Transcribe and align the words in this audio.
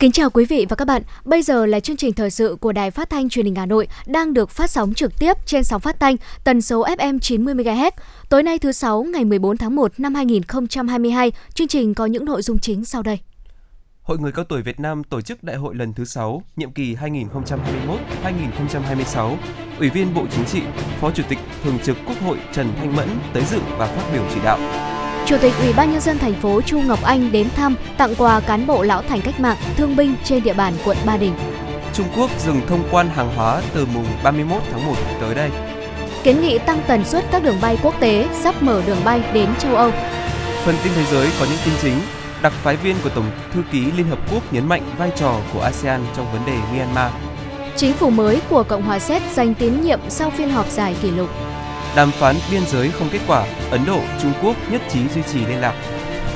Kính 0.00 0.12
chào 0.12 0.30
quý 0.30 0.44
vị 0.44 0.66
và 0.68 0.76
các 0.76 0.84
bạn. 0.84 1.02
Bây 1.24 1.42
giờ 1.42 1.66
là 1.66 1.80
chương 1.80 1.96
trình 1.96 2.12
thời 2.12 2.30
sự 2.30 2.56
của 2.60 2.72
Đài 2.72 2.90
Phát 2.90 3.10
thanh 3.10 3.28
Truyền 3.28 3.46
hình 3.46 3.54
Hà 3.54 3.66
Nội 3.66 3.88
đang 4.06 4.34
được 4.34 4.50
phát 4.50 4.70
sóng 4.70 4.94
trực 4.94 5.18
tiếp 5.18 5.36
trên 5.46 5.64
sóng 5.64 5.80
phát 5.80 6.00
thanh 6.00 6.16
tần 6.44 6.60
số 6.60 6.84
FM 6.84 7.18
90 7.18 7.54
MHz. 7.54 7.90
Tối 8.28 8.42
nay 8.42 8.58
thứ 8.58 8.72
sáu 8.72 9.02
ngày 9.02 9.24
14 9.24 9.56
tháng 9.56 9.76
1 9.76 10.00
năm 10.00 10.14
2022, 10.14 11.32
chương 11.54 11.68
trình 11.68 11.94
có 11.94 12.06
những 12.06 12.24
nội 12.24 12.42
dung 12.42 12.58
chính 12.58 12.84
sau 12.84 13.02
đây. 13.02 13.18
Hội 14.02 14.18
người 14.18 14.32
cao 14.32 14.44
tuổi 14.44 14.62
Việt 14.62 14.80
Nam 14.80 15.04
tổ 15.04 15.20
chức 15.20 15.42
đại 15.42 15.56
hội 15.56 15.74
lần 15.74 15.92
thứ 15.92 16.04
6, 16.04 16.42
nhiệm 16.56 16.72
kỳ 16.72 16.94
2021-2026. 16.94 19.36
Ủy 19.78 19.90
viên 19.90 20.14
Bộ 20.14 20.26
Chính 20.30 20.44
trị, 20.44 20.62
Phó 21.00 21.10
Chủ 21.10 21.22
tịch 21.28 21.38
Thường 21.64 21.78
trực 21.84 21.96
Quốc 22.06 22.20
hội 22.20 22.38
Trần 22.52 22.72
Thanh 22.76 22.96
Mẫn 22.96 23.08
tới 23.32 23.42
dự 23.50 23.58
và 23.78 23.86
phát 23.86 24.10
biểu 24.12 24.22
chỉ 24.34 24.40
đạo. 24.44 24.58
Chủ 25.30 25.36
tịch 25.38 25.52
Ủy 25.60 25.72
ban 25.72 25.92
nhân 25.92 26.00
dân 26.00 26.18
thành 26.18 26.34
phố 26.34 26.60
Chu 26.62 26.80
Ngọc 26.80 27.02
Anh 27.02 27.32
đến 27.32 27.48
thăm, 27.56 27.76
tặng 27.96 28.14
quà 28.18 28.40
cán 28.40 28.66
bộ 28.66 28.82
lão 28.82 29.02
thành 29.02 29.20
cách 29.20 29.40
mạng, 29.40 29.56
thương 29.76 29.96
binh 29.96 30.14
trên 30.24 30.42
địa 30.42 30.52
bàn 30.52 30.74
quận 30.84 30.96
Ba 31.06 31.16
Đình. 31.16 31.32
Trung 31.92 32.06
Quốc 32.16 32.30
dừng 32.38 32.60
thông 32.66 32.82
quan 32.90 33.08
hàng 33.08 33.34
hóa 33.36 33.62
từ 33.74 33.86
mùng 33.94 34.04
31 34.24 34.62
tháng 34.72 34.86
1 34.86 34.92
tới 35.20 35.34
đây. 35.34 35.50
Kiến 36.22 36.40
nghị 36.42 36.58
tăng 36.58 36.80
tần 36.86 37.04
suất 37.04 37.24
các 37.30 37.42
đường 37.42 37.58
bay 37.60 37.78
quốc 37.82 38.00
tế, 38.00 38.28
sắp 38.40 38.62
mở 38.62 38.82
đường 38.86 39.00
bay 39.04 39.22
đến 39.32 39.48
châu 39.58 39.76
Âu. 39.76 39.90
Phần 40.64 40.74
tin 40.84 40.92
thế 40.96 41.04
giới 41.10 41.28
có 41.40 41.46
những 41.46 41.58
tin 41.64 41.74
chính. 41.82 42.00
Đặc 42.42 42.52
phái 42.52 42.76
viên 42.76 42.96
của 43.04 43.10
Tổng 43.10 43.30
thư 43.52 43.62
ký 43.72 43.84
Liên 43.96 44.06
Hợp 44.08 44.18
Quốc 44.32 44.52
nhấn 44.52 44.68
mạnh 44.68 44.82
vai 44.98 45.10
trò 45.16 45.36
của 45.54 45.60
ASEAN 45.60 46.00
trong 46.16 46.32
vấn 46.32 46.46
đề 46.46 46.58
Myanmar. 46.72 47.12
Chính 47.76 47.92
phủ 47.92 48.10
mới 48.10 48.40
của 48.50 48.62
Cộng 48.62 48.82
hòa 48.82 48.98
Séc 48.98 49.22
giành 49.34 49.54
tín 49.54 49.80
nhiệm 49.82 50.00
sau 50.08 50.30
phiên 50.30 50.50
họp 50.50 50.70
dài 50.70 50.96
kỷ 51.02 51.10
lục. 51.10 51.28
Đàm 51.96 52.10
phán 52.10 52.36
biên 52.50 52.62
giới 52.66 52.90
không 52.90 53.08
kết 53.12 53.20
quả, 53.26 53.46
Ấn 53.70 53.80
Độ, 53.86 54.00
Trung 54.22 54.32
Quốc 54.42 54.56
nhất 54.72 54.82
trí 54.90 55.00
duy 55.14 55.22
trì 55.32 55.46
liên 55.46 55.60
lạc. 55.60 55.74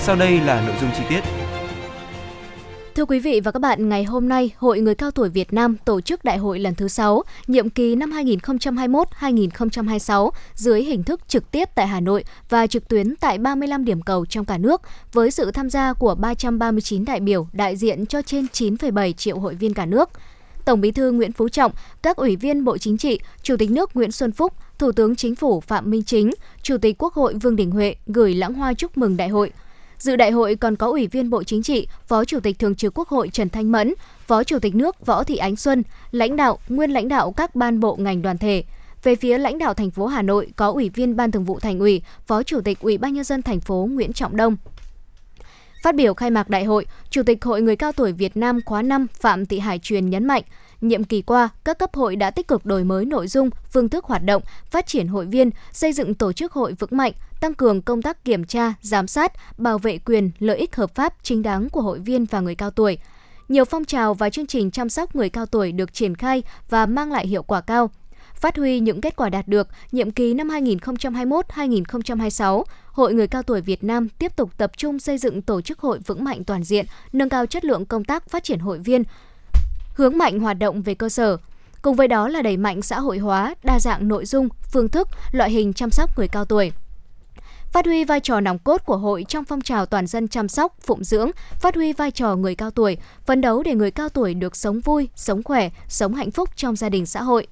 Sau 0.00 0.16
đây 0.16 0.40
là 0.40 0.66
nội 0.66 0.76
dung 0.80 0.90
chi 0.96 1.02
tiết. 1.08 1.20
Thưa 2.94 3.04
quý 3.04 3.18
vị 3.18 3.40
và 3.40 3.50
các 3.50 3.58
bạn, 3.58 3.88
ngày 3.88 4.04
hôm 4.04 4.28
nay, 4.28 4.50
Hội 4.56 4.80
Người 4.80 4.94
Cao 4.94 5.10
Tuổi 5.10 5.28
Việt 5.28 5.52
Nam 5.52 5.76
tổ 5.84 6.00
chức 6.00 6.24
đại 6.24 6.38
hội 6.38 6.58
lần 6.58 6.74
thứ 6.74 6.88
6, 6.88 7.22
nhiệm 7.46 7.70
kỳ 7.70 7.94
năm 7.94 8.10
2021-2026 8.10 10.30
dưới 10.54 10.82
hình 10.82 11.02
thức 11.02 11.20
trực 11.28 11.50
tiếp 11.50 11.68
tại 11.74 11.86
Hà 11.86 12.00
Nội 12.00 12.24
và 12.48 12.66
trực 12.66 12.88
tuyến 12.88 13.16
tại 13.16 13.38
35 13.38 13.84
điểm 13.84 14.02
cầu 14.02 14.26
trong 14.26 14.44
cả 14.44 14.58
nước, 14.58 14.82
với 15.12 15.30
sự 15.30 15.50
tham 15.50 15.70
gia 15.70 15.92
của 15.92 16.14
339 16.14 17.04
đại 17.04 17.20
biểu 17.20 17.46
đại 17.52 17.76
diện 17.76 18.06
cho 18.06 18.22
trên 18.22 18.46
9,7 18.52 19.12
triệu 19.12 19.38
hội 19.38 19.54
viên 19.54 19.74
cả 19.74 19.86
nước. 19.86 20.10
Tổng 20.64 20.80
Bí 20.80 20.90
thư 20.90 21.10
Nguyễn 21.10 21.32
Phú 21.32 21.48
Trọng, 21.48 21.72
các 22.02 22.16
ủy 22.16 22.36
viên 22.36 22.64
Bộ 22.64 22.78
Chính 22.78 22.98
trị, 22.98 23.20
Chủ 23.42 23.56
tịch 23.56 23.70
nước 23.70 23.90
Nguyễn 23.94 24.12
Xuân 24.12 24.32
Phúc, 24.32 24.52
Thủ 24.78 24.92
tướng 24.92 25.16
Chính 25.16 25.34
phủ 25.34 25.60
Phạm 25.60 25.90
Minh 25.90 26.02
Chính, 26.02 26.30
Chủ 26.62 26.78
tịch 26.78 26.96
Quốc 26.98 27.14
hội 27.14 27.34
Vương 27.34 27.56
Đình 27.56 27.70
Huệ 27.70 27.96
gửi 28.06 28.34
lãng 28.34 28.54
hoa 28.54 28.74
chúc 28.74 28.98
mừng 28.98 29.16
đại 29.16 29.28
hội. 29.28 29.52
Dự 29.98 30.16
đại 30.16 30.30
hội 30.30 30.56
còn 30.56 30.76
có 30.76 30.86
Ủy 30.86 31.06
viên 31.06 31.30
Bộ 31.30 31.44
Chính 31.44 31.62
trị, 31.62 31.88
Phó 32.06 32.24
Chủ 32.24 32.40
tịch 32.40 32.58
Thường 32.58 32.74
trực 32.74 32.98
Quốc 32.98 33.08
hội 33.08 33.28
Trần 33.28 33.48
Thanh 33.48 33.72
Mẫn, 33.72 33.94
Phó 34.26 34.44
Chủ 34.44 34.58
tịch 34.58 34.74
nước 34.74 35.06
Võ 35.06 35.24
Thị 35.24 35.36
Ánh 35.36 35.56
Xuân, 35.56 35.82
lãnh 36.10 36.36
đạo, 36.36 36.58
nguyên 36.68 36.90
lãnh 36.90 37.08
đạo 37.08 37.32
các 37.32 37.54
ban 37.54 37.80
bộ 37.80 37.96
ngành 37.96 38.22
đoàn 38.22 38.38
thể. 38.38 38.64
Về 39.02 39.16
phía 39.16 39.38
lãnh 39.38 39.58
đạo 39.58 39.74
thành 39.74 39.90
phố 39.90 40.06
Hà 40.06 40.22
Nội 40.22 40.48
có 40.56 40.70
Ủy 40.70 40.88
viên 40.88 41.16
Ban 41.16 41.30
Thường 41.30 41.44
vụ 41.44 41.60
Thành 41.60 41.78
ủy, 41.78 42.02
Phó 42.26 42.42
Chủ 42.42 42.60
tịch 42.60 42.80
Ủy 42.80 42.98
ban 42.98 43.14
nhân 43.14 43.24
dân 43.24 43.42
thành 43.42 43.60
phố 43.60 43.88
Nguyễn 43.90 44.12
Trọng 44.12 44.36
Đông. 44.36 44.56
Phát 45.84 45.94
biểu 45.94 46.14
khai 46.14 46.30
mạc 46.30 46.50
đại 46.50 46.64
hội, 46.64 46.86
Chủ 47.10 47.22
tịch 47.22 47.44
Hội 47.44 47.62
Người 47.62 47.76
cao 47.76 47.92
tuổi 47.92 48.12
Việt 48.12 48.36
Nam 48.36 48.60
khóa 48.66 48.82
5 48.82 49.06
Phạm 49.20 49.46
Thị 49.46 49.58
Hải 49.58 49.78
Truyền 49.78 50.10
nhấn 50.10 50.24
mạnh, 50.26 50.42
Nhiệm 50.80 51.04
kỳ 51.04 51.22
qua, 51.22 51.48
các 51.64 51.78
cấp 51.78 51.94
hội 51.94 52.16
đã 52.16 52.30
tích 52.30 52.48
cực 52.48 52.66
đổi 52.66 52.84
mới 52.84 53.04
nội 53.04 53.28
dung, 53.28 53.50
phương 53.70 53.88
thức 53.88 54.04
hoạt 54.04 54.24
động, 54.24 54.42
phát 54.70 54.86
triển 54.86 55.08
hội 55.08 55.26
viên, 55.26 55.50
xây 55.72 55.92
dựng 55.92 56.14
tổ 56.14 56.32
chức 56.32 56.52
hội 56.52 56.72
vững 56.72 56.90
mạnh, 56.92 57.12
tăng 57.40 57.54
cường 57.54 57.82
công 57.82 58.02
tác 58.02 58.24
kiểm 58.24 58.44
tra, 58.44 58.74
giám 58.80 59.06
sát, 59.06 59.32
bảo 59.58 59.78
vệ 59.78 59.98
quyền, 59.98 60.30
lợi 60.38 60.58
ích 60.58 60.76
hợp 60.76 60.94
pháp 60.94 61.14
chính 61.22 61.42
đáng 61.42 61.68
của 61.70 61.80
hội 61.80 61.98
viên 61.98 62.24
và 62.24 62.40
người 62.40 62.54
cao 62.54 62.70
tuổi. 62.70 62.98
Nhiều 63.48 63.64
phong 63.64 63.84
trào 63.84 64.14
và 64.14 64.30
chương 64.30 64.46
trình 64.46 64.70
chăm 64.70 64.88
sóc 64.88 65.16
người 65.16 65.28
cao 65.28 65.46
tuổi 65.46 65.72
được 65.72 65.94
triển 65.94 66.14
khai 66.14 66.42
và 66.70 66.86
mang 66.86 67.12
lại 67.12 67.26
hiệu 67.26 67.42
quả 67.42 67.60
cao. 67.60 67.90
Phát 68.44 68.56
huy 68.56 68.80
những 68.80 69.00
kết 69.00 69.16
quả 69.16 69.28
đạt 69.28 69.48
được, 69.48 69.68
nhiệm 69.92 70.10
kỳ 70.10 70.34
năm 70.34 70.48
2021-2026, 70.48 72.62
Hội 72.86 73.14
Người 73.14 73.26
Cao 73.26 73.42
Tuổi 73.42 73.60
Việt 73.60 73.84
Nam 73.84 74.08
tiếp 74.08 74.36
tục 74.36 74.50
tập 74.56 74.72
trung 74.76 74.98
xây 74.98 75.18
dựng 75.18 75.42
tổ 75.42 75.60
chức 75.60 75.78
hội 75.78 75.98
vững 76.06 76.24
mạnh 76.24 76.44
toàn 76.44 76.64
diện, 76.64 76.86
nâng 77.12 77.28
cao 77.28 77.46
chất 77.46 77.64
lượng 77.64 77.86
công 77.86 78.04
tác 78.04 78.28
phát 78.28 78.44
triển 78.44 78.58
hội 78.58 78.78
viên, 78.78 79.02
hướng 79.94 80.18
mạnh 80.18 80.40
hoạt 80.40 80.58
động 80.58 80.82
về 80.82 80.94
cơ 80.94 81.08
sở. 81.08 81.36
Cùng 81.82 81.96
với 81.96 82.08
đó 82.08 82.28
là 82.28 82.42
đẩy 82.42 82.56
mạnh 82.56 82.82
xã 82.82 83.00
hội 83.00 83.18
hóa, 83.18 83.54
đa 83.62 83.80
dạng 83.80 84.08
nội 84.08 84.26
dung, 84.26 84.48
phương 84.72 84.88
thức, 84.88 85.08
loại 85.32 85.50
hình 85.50 85.72
chăm 85.72 85.90
sóc 85.90 86.18
người 86.18 86.28
cao 86.28 86.44
tuổi 86.44 86.72
phát 87.72 87.86
huy 87.86 88.04
vai 88.04 88.20
trò 88.20 88.40
nòng 88.40 88.58
cốt 88.58 88.86
của 88.86 88.96
hội 88.96 89.24
trong 89.28 89.44
phong 89.44 89.60
trào 89.60 89.86
toàn 89.86 90.06
dân 90.06 90.28
chăm 90.28 90.48
sóc, 90.48 90.76
phụng 90.80 91.04
dưỡng, 91.04 91.30
phát 91.60 91.74
huy 91.74 91.92
vai 91.92 92.10
trò 92.10 92.36
người 92.36 92.54
cao 92.54 92.70
tuổi, 92.70 92.96
phấn 93.26 93.40
đấu 93.40 93.62
để 93.62 93.74
người 93.74 93.90
cao 93.90 94.08
tuổi 94.08 94.34
được 94.34 94.56
sống 94.56 94.80
vui, 94.80 95.08
sống 95.14 95.42
khỏe, 95.42 95.70
sống 95.88 96.14
hạnh 96.14 96.30
phúc 96.30 96.50
trong 96.56 96.76
gia 96.76 96.88
đình 96.88 97.06
xã 97.06 97.22
hội. 97.22 97.46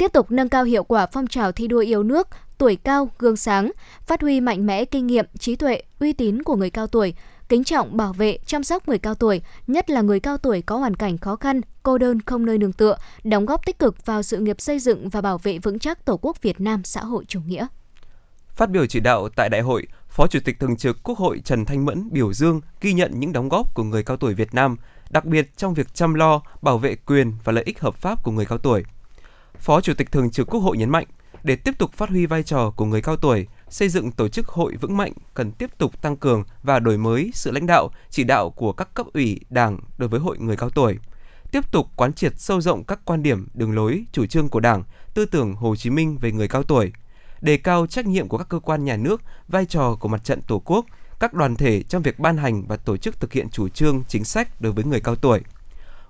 Tiếp 0.00 0.12
tục 0.12 0.30
nâng 0.30 0.48
cao 0.48 0.64
hiệu 0.64 0.84
quả 0.84 1.06
phong 1.12 1.26
trào 1.26 1.52
thi 1.52 1.66
đua 1.66 1.78
yêu 1.78 2.02
nước, 2.02 2.28
tuổi 2.58 2.76
cao, 2.76 3.10
gương 3.18 3.36
sáng, 3.36 3.70
phát 4.06 4.20
huy 4.20 4.40
mạnh 4.40 4.66
mẽ 4.66 4.84
kinh 4.84 5.06
nghiệm, 5.06 5.26
trí 5.38 5.56
tuệ, 5.56 5.82
uy 5.98 6.12
tín 6.12 6.42
của 6.42 6.56
người 6.56 6.70
cao 6.70 6.86
tuổi, 6.86 7.14
kính 7.48 7.64
trọng 7.64 7.96
bảo 7.96 8.12
vệ, 8.12 8.38
chăm 8.46 8.64
sóc 8.64 8.88
người 8.88 8.98
cao 8.98 9.14
tuổi, 9.14 9.42
nhất 9.66 9.90
là 9.90 10.00
người 10.00 10.20
cao 10.20 10.38
tuổi 10.38 10.62
có 10.62 10.76
hoàn 10.76 10.94
cảnh 10.94 11.18
khó 11.18 11.36
khăn, 11.36 11.60
cô 11.82 11.98
đơn 11.98 12.20
không 12.22 12.46
nơi 12.46 12.58
nương 12.58 12.72
tựa, 12.72 12.96
đóng 13.24 13.46
góp 13.46 13.66
tích 13.66 13.78
cực 13.78 14.06
vào 14.06 14.22
sự 14.22 14.38
nghiệp 14.38 14.60
xây 14.60 14.78
dựng 14.78 15.08
và 15.08 15.20
bảo 15.20 15.38
vệ 15.38 15.58
vững 15.58 15.78
chắc 15.78 16.04
Tổ 16.04 16.18
quốc 16.22 16.42
Việt 16.42 16.60
Nam 16.60 16.84
xã 16.84 17.04
hội 17.04 17.24
chủ 17.28 17.40
nghĩa. 17.46 17.66
Phát 18.54 18.70
biểu 18.70 18.86
chỉ 18.86 19.00
đạo 19.00 19.28
tại 19.36 19.48
đại 19.48 19.60
hội, 19.60 19.86
Phó 20.08 20.26
Chủ 20.26 20.38
tịch 20.44 20.60
Thường 20.60 20.76
trực 20.76 21.02
Quốc 21.02 21.18
hội 21.18 21.40
Trần 21.44 21.64
Thanh 21.64 21.84
Mẫn 21.84 22.08
biểu 22.12 22.32
dương 22.32 22.60
ghi 22.80 22.92
nhận 22.92 23.20
những 23.20 23.32
đóng 23.32 23.48
góp 23.48 23.74
của 23.74 23.82
người 23.82 24.02
cao 24.02 24.16
tuổi 24.16 24.34
Việt 24.34 24.54
Nam, 24.54 24.76
đặc 25.10 25.24
biệt 25.24 25.56
trong 25.56 25.74
việc 25.74 25.94
chăm 25.94 26.14
lo, 26.14 26.40
bảo 26.62 26.78
vệ 26.78 26.96
quyền 26.96 27.32
và 27.44 27.52
lợi 27.52 27.64
ích 27.64 27.80
hợp 27.80 27.94
pháp 27.96 28.22
của 28.22 28.30
người 28.30 28.46
cao 28.46 28.58
tuổi. 28.58 28.84
Phó 29.60 29.80
Chủ 29.80 29.94
tịch 29.94 30.12
Thường 30.12 30.30
trực 30.30 30.46
Quốc 30.50 30.60
hội 30.60 30.76
nhấn 30.76 30.90
mạnh, 30.90 31.06
để 31.42 31.56
tiếp 31.56 31.78
tục 31.78 31.92
phát 31.92 32.08
huy 32.08 32.26
vai 32.26 32.42
trò 32.42 32.70
của 32.70 32.84
người 32.84 33.02
cao 33.02 33.16
tuổi, 33.16 33.46
xây 33.68 33.88
dựng 33.88 34.12
tổ 34.12 34.28
chức 34.28 34.48
hội 34.48 34.76
vững 34.80 34.96
mạnh 34.96 35.12
cần 35.34 35.52
tiếp 35.52 35.78
tục 35.78 36.02
tăng 36.02 36.16
cường 36.16 36.44
và 36.62 36.78
đổi 36.78 36.98
mới 36.98 37.30
sự 37.34 37.50
lãnh 37.50 37.66
đạo, 37.66 37.90
chỉ 38.10 38.24
đạo 38.24 38.50
của 38.50 38.72
các 38.72 38.94
cấp 38.94 39.06
ủy 39.14 39.40
Đảng 39.50 39.78
đối 39.98 40.08
với 40.08 40.20
hội 40.20 40.38
người 40.38 40.56
cao 40.56 40.70
tuổi. 40.70 40.98
Tiếp 41.52 41.72
tục 41.72 41.86
quán 41.96 42.12
triệt 42.12 42.32
sâu 42.36 42.60
rộng 42.60 42.84
các 42.84 43.00
quan 43.04 43.22
điểm, 43.22 43.48
đường 43.54 43.74
lối, 43.74 44.04
chủ 44.12 44.26
trương 44.26 44.48
của 44.48 44.60
Đảng, 44.60 44.82
tư 45.14 45.26
tưởng 45.26 45.54
Hồ 45.54 45.76
Chí 45.76 45.90
Minh 45.90 46.18
về 46.18 46.32
người 46.32 46.48
cao 46.48 46.62
tuổi, 46.62 46.92
đề 47.40 47.56
cao 47.56 47.86
trách 47.86 48.06
nhiệm 48.06 48.28
của 48.28 48.38
các 48.38 48.48
cơ 48.48 48.58
quan 48.58 48.84
nhà 48.84 48.96
nước, 48.96 49.22
vai 49.48 49.66
trò 49.66 49.96
của 50.00 50.08
mặt 50.08 50.24
trận 50.24 50.42
Tổ 50.42 50.62
quốc, 50.64 50.86
các 51.20 51.34
đoàn 51.34 51.56
thể 51.56 51.82
trong 51.82 52.02
việc 52.02 52.18
ban 52.18 52.36
hành 52.36 52.66
và 52.66 52.76
tổ 52.76 52.96
chức 52.96 53.20
thực 53.20 53.32
hiện 53.32 53.48
chủ 53.50 53.68
trương, 53.68 54.02
chính 54.08 54.24
sách 54.24 54.60
đối 54.60 54.72
với 54.72 54.84
người 54.84 55.00
cao 55.00 55.16
tuổi. 55.16 55.40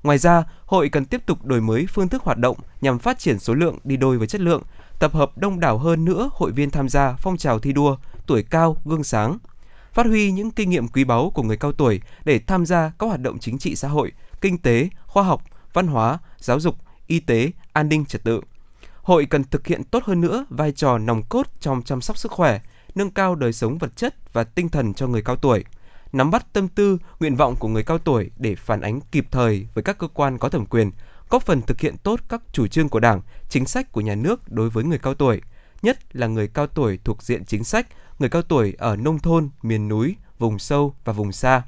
Ngoài 0.02 0.18
ra, 0.18 0.44
hội 0.66 0.88
cần 0.88 1.04
tiếp 1.04 1.26
tục 1.26 1.44
đổi 1.44 1.60
mới 1.60 1.86
phương 1.86 2.08
thức 2.08 2.22
hoạt 2.22 2.38
động 2.38 2.56
nhằm 2.80 2.98
phát 2.98 3.18
triển 3.18 3.38
số 3.38 3.54
lượng 3.54 3.78
đi 3.84 3.96
đôi 3.96 4.18
với 4.18 4.26
chất 4.26 4.40
lượng, 4.40 4.62
tập 4.98 5.14
hợp 5.14 5.38
đông 5.38 5.60
đảo 5.60 5.78
hơn 5.78 6.04
nữa 6.04 6.30
hội 6.32 6.52
viên 6.52 6.70
tham 6.70 6.88
gia 6.88 7.12
phong 7.18 7.36
trào 7.36 7.58
thi 7.58 7.72
đua 7.72 7.96
tuổi 8.26 8.42
cao 8.42 8.76
gương 8.84 9.04
sáng, 9.04 9.38
phát 9.92 10.06
huy 10.06 10.32
những 10.32 10.50
kinh 10.50 10.70
nghiệm 10.70 10.88
quý 10.88 11.04
báu 11.04 11.30
của 11.30 11.42
người 11.42 11.56
cao 11.56 11.72
tuổi 11.72 12.00
để 12.24 12.40
tham 12.46 12.66
gia 12.66 12.92
các 12.98 13.06
hoạt 13.06 13.20
động 13.20 13.38
chính 13.38 13.58
trị 13.58 13.76
xã 13.76 13.88
hội, 13.88 14.12
kinh 14.40 14.58
tế, 14.58 14.88
khoa 15.06 15.22
học, 15.22 15.42
văn 15.72 15.86
hóa, 15.86 16.18
giáo 16.38 16.60
dục, 16.60 16.76
y 17.06 17.20
tế, 17.20 17.50
an 17.72 17.88
ninh 17.88 18.04
trật 18.04 18.24
tự. 18.24 18.40
Hội 19.02 19.26
cần 19.26 19.44
thực 19.44 19.66
hiện 19.66 19.84
tốt 19.84 20.04
hơn 20.04 20.20
nữa 20.20 20.44
vai 20.50 20.72
trò 20.72 20.98
nòng 20.98 21.22
cốt 21.28 21.46
trong 21.60 21.82
chăm 21.82 22.00
sóc 22.00 22.18
sức 22.18 22.32
khỏe, 22.32 22.60
nâng 22.94 23.10
cao 23.10 23.34
đời 23.34 23.52
sống 23.52 23.78
vật 23.78 23.96
chất 23.96 24.32
và 24.32 24.44
tinh 24.44 24.68
thần 24.68 24.94
cho 24.94 25.06
người 25.06 25.22
cao 25.22 25.36
tuổi, 25.36 25.64
nắm 26.12 26.30
bắt 26.30 26.52
tâm 26.52 26.68
tư, 26.68 26.98
nguyện 27.20 27.36
vọng 27.36 27.56
của 27.56 27.68
người 27.68 27.82
cao 27.82 27.98
tuổi 27.98 28.30
để 28.36 28.54
phản 28.54 28.80
ánh 28.80 29.00
kịp 29.00 29.26
thời 29.30 29.66
với 29.74 29.84
các 29.84 29.98
cơ 29.98 30.08
quan 30.08 30.38
có 30.38 30.48
thẩm 30.48 30.66
quyền, 30.66 30.90
góp 31.28 31.42
phần 31.42 31.62
thực 31.62 31.80
hiện 31.80 31.96
tốt 32.02 32.20
các 32.28 32.42
chủ 32.52 32.66
trương 32.66 32.88
của 32.88 33.00
Đảng, 33.00 33.20
chính 33.48 33.66
sách 33.66 33.92
của 33.92 34.00
nhà 34.00 34.14
nước 34.14 34.52
đối 34.52 34.70
với 34.70 34.84
người 34.84 34.98
cao 34.98 35.14
tuổi, 35.14 35.40
nhất 35.82 36.16
là 36.16 36.26
người 36.26 36.48
cao 36.48 36.66
tuổi 36.66 36.98
thuộc 37.04 37.22
diện 37.22 37.44
chính 37.44 37.64
sách, 37.64 37.86
người 38.18 38.28
cao 38.28 38.42
tuổi 38.42 38.74
ở 38.78 38.96
nông 38.96 39.18
thôn, 39.18 39.48
miền 39.62 39.88
núi, 39.88 40.16
vùng 40.38 40.58
sâu 40.58 40.94
và 41.04 41.12
vùng 41.12 41.32
xa. 41.32 41.62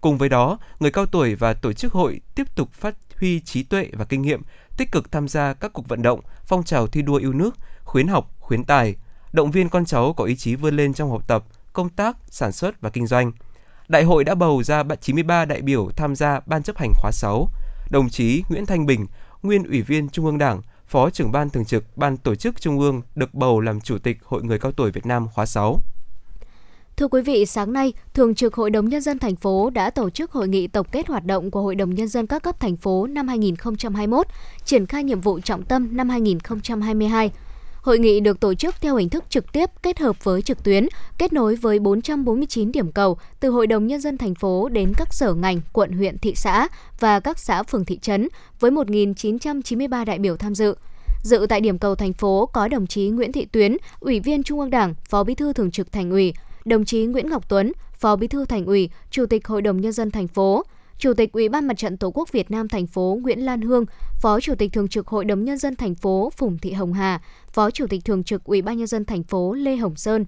Cùng 0.00 0.18
với 0.18 0.28
đó, 0.28 0.58
người 0.80 0.90
cao 0.90 1.06
tuổi 1.06 1.34
và 1.34 1.54
tổ 1.54 1.72
chức 1.72 1.92
hội 1.92 2.20
tiếp 2.34 2.54
tục 2.54 2.72
phát 2.72 2.94
huy 3.20 3.40
trí 3.40 3.62
tuệ 3.62 3.90
và 3.92 4.04
kinh 4.04 4.22
nghiệm, 4.22 4.42
tích 4.76 4.92
cực 4.92 5.12
tham 5.12 5.28
gia 5.28 5.54
các 5.54 5.72
cuộc 5.72 5.88
vận 5.88 6.02
động, 6.02 6.20
phong 6.44 6.64
trào 6.64 6.86
thi 6.86 7.02
đua 7.02 7.16
yêu 7.16 7.32
nước, 7.32 7.54
khuyến 7.84 8.08
học, 8.08 8.30
khuyến 8.38 8.64
tài, 8.64 8.96
động 9.32 9.50
viên 9.50 9.68
con 9.68 9.84
cháu 9.84 10.12
có 10.12 10.24
ý 10.24 10.36
chí 10.36 10.54
vươn 10.54 10.76
lên 10.76 10.94
trong 10.94 11.10
học 11.10 11.28
tập, 11.28 11.44
công 11.72 11.88
tác, 11.88 12.16
sản 12.28 12.52
xuất 12.52 12.80
và 12.80 12.90
kinh 12.90 13.06
doanh. 13.06 13.32
Đại 13.92 14.04
hội 14.04 14.24
đã 14.24 14.34
bầu 14.34 14.62
ra 14.62 14.82
93 15.00 15.44
đại 15.44 15.62
biểu 15.62 15.90
tham 15.96 16.14
gia 16.16 16.40
Ban 16.46 16.62
chấp 16.62 16.78
hành 16.78 16.92
khóa 16.94 17.10
6, 17.12 17.48
đồng 17.90 18.08
chí 18.08 18.42
Nguyễn 18.48 18.66
Thanh 18.66 18.86
Bình, 18.86 19.06
nguyên 19.42 19.64
Ủy 19.64 19.82
viên 19.82 20.08
Trung 20.08 20.26
ương 20.26 20.38
Đảng, 20.38 20.62
Phó 20.86 21.10
trưởng 21.10 21.32
ban 21.32 21.50
thường 21.50 21.64
trực 21.64 21.96
Ban 21.96 22.16
tổ 22.16 22.34
chức 22.34 22.60
Trung 22.60 22.80
ương 22.80 23.02
được 23.14 23.34
bầu 23.34 23.60
làm 23.60 23.80
Chủ 23.80 23.98
tịch 23.98 24.18
Hội 24.24 24.42
người 24.42 24.58
cao 24.58 24.72
tuổi 24.72 24.90
Việt 24.90 25.06
Nam 25.06 25.28
khóa 25.34 25.46
6. 25.46 25.80
Thưa 26.96 27.08
quý 27.08 27.22
vị, 27.22 27.46
sáng 27.46 27.72
nay, 27.72 27.92
Thường 28.14 28.34
trực 28.34 28.54
Hội 28.54 28.70
đồng 28.70 28.88
Nhân 28.88 29.00
dân 29.00 29.18
thành 29.18 29.36
phố 29.36 29.70
đã 29.70 29.90
tổ 29.90 30.10
chức 30.10 30.32
hội 30.32 30.48
nghị 30.48 30.66
tổng 30.66 30.86
kết 30.92 31.08
hoạt 31.08 31.24
động 31.24 31.50
của 31.50 31.62
Hội 31.62 31.74
đồng 31.74 31.94
Nhân 31.94 32.08
dân 32.08 32.26
các 32.26 32.42
cấp 32.42 32.60
thành 32.60 32.76
phố 32.76 33.06
năm 33.06 33.28
2021, 33.28 34.26
triển 34.64 34.86
khai 34.86 35.04
nhiệm 35.04 35.20
vụ 35.20 35.40
trọng 35.40 35.62
tâm 35.62 35.96
năm 35.96 36.08
2022. 36.08 37.30
Hội 37.82 37.98
nghị 37.98 38.20
được 38.20 38.40
tổ 38.40 38.54
chức 38.54 38.74
theo 38.80 38.96
hình 38.96 39.08
thức 39.08 39.24
trực 39.28 39.52
tiếp 39.52 39.70
kết 39.82 39.98
hợp 39.98 40.24
với 40.24 40.42
trực 40.42 40.64
tuyến, 40.64 40.86
kết 41.18 41.32
nối 41.32 41.56
với 41.56 41.78
449 41.78 42.72
điểm 42.72 42.92
cầu 42.92 43.18
từ 43.40 43.50
Hội 43.50 43.66
đồng 43.66 43.86
Nhân 43.86 44.00
dân 44.00 44.18
thành 44.18 44.34
phố 44.34 44.68
đến 44.68 44.92
các 44.96 45.14
sở 45.14 45.34
ngành, 45.34 45.60
quận, 45.72 45.92
huyện, 45.92 46.18
thị 46.18 46.34
xã 46.36 46.68
và 47.00 47.20
các 47.20 47.38
xã 47.38 47.62
phường 47.62 47.84
thị 47.84 47.98
trấn 47.98 48.28
với 48.60 48.70
1.993 48.70 50.04
đại 50.04 50.18
biểu 50.18 50.36
tham 50.36 50.54
dự. 50.54 50.74
Dự 51.22 51.46
tại 51.48 51.60
điểm 51.60 51.78
cầu 51.78 51.94
thành 51.94 52.12
phố 52.12 52.46
có 52.52 52.68
đồng 52.68 52.86
chí 52.86 53.08
Nguyễn 53.08 53.32
Thị 53.32 53.44
Tuyến, 53.44 53.76
Ủy 54.00 54.20
viên 54.20 54.42
Trung 54.42 54.60
ương 54.60 54.70
Đảng, 54.70 54.94
Phó 55.08 55.24
Bí 55.24 55.34
thư 55.34 55.52
Thường 55.52 55.70
trực 55.70 55.92
Thành 55.92 56.10
ủy, 56.10 56.34
đồng 56.64 56.84
chí 56.84 57.06
Nguyễn 57.06 57.30
Ngọc 57.30 57.48
Tuấn, 57.48 57.72
Phó 57.92 58.16
Bí 58.16 58.26
thư 58.26 58.44
Thành 58.44 58.66
ủy, 58.66 58.90
Chủ 59.10 59.26
tịch 59.26 59.48
Hội 59.48 59.62
đồng 59.62 59.80
nhân 59.80 59.92
dân 59.92 60.10
thành 60.10 60.28
phố, 60.28 60.64
Chủ 61.02 61.14
tịch 61.14 61.32
Ủy 61.32 61.48
ban 61.48 61.66
Mặt 61.66 61.74
trận 61.78 61.96
Tổ 61.96 62.10
quốc 62.10 62.32
Việt 62.32 62.50
Nam 62.50 62.68
thành 62.68 62.86
phố 62.86 63.18
Nguyễn 63.22 63.44
Lan 63.44 63.60
Hương, 63.60 63.84
Phó 64.20 64.40
Chủ 64.40 64.54
tịch 64.54 64.72
Thường 64.72 64.88
trực 64.88 65.06
Hội 65.06 65.24
đồng 65.24 65.44
nhân 65.44 65.58
dân 65.58 65.76
thành 65.76 65.94
phố 65.94 66.30
Phùng 66.36 66.58
Thị 66.58 66.72
Hồng 66.72 66.92
Hà, 66.92 67.20
Phó 67.52 67.70
Chủ 67.70 67.86
tịch 67.86 68.04
Thường 68.04 68.24
trực 68.24 68.44
Ủy 68.44 68.62
ban 68.62 68.78
nhân 68.78 68.86
dân 68.86 69.04
thành 69.04 69.22
phố 69.22 69.52
Lê 69.54 69.76
Hồng 69.76 69.96
Sơn. 69.96 70.26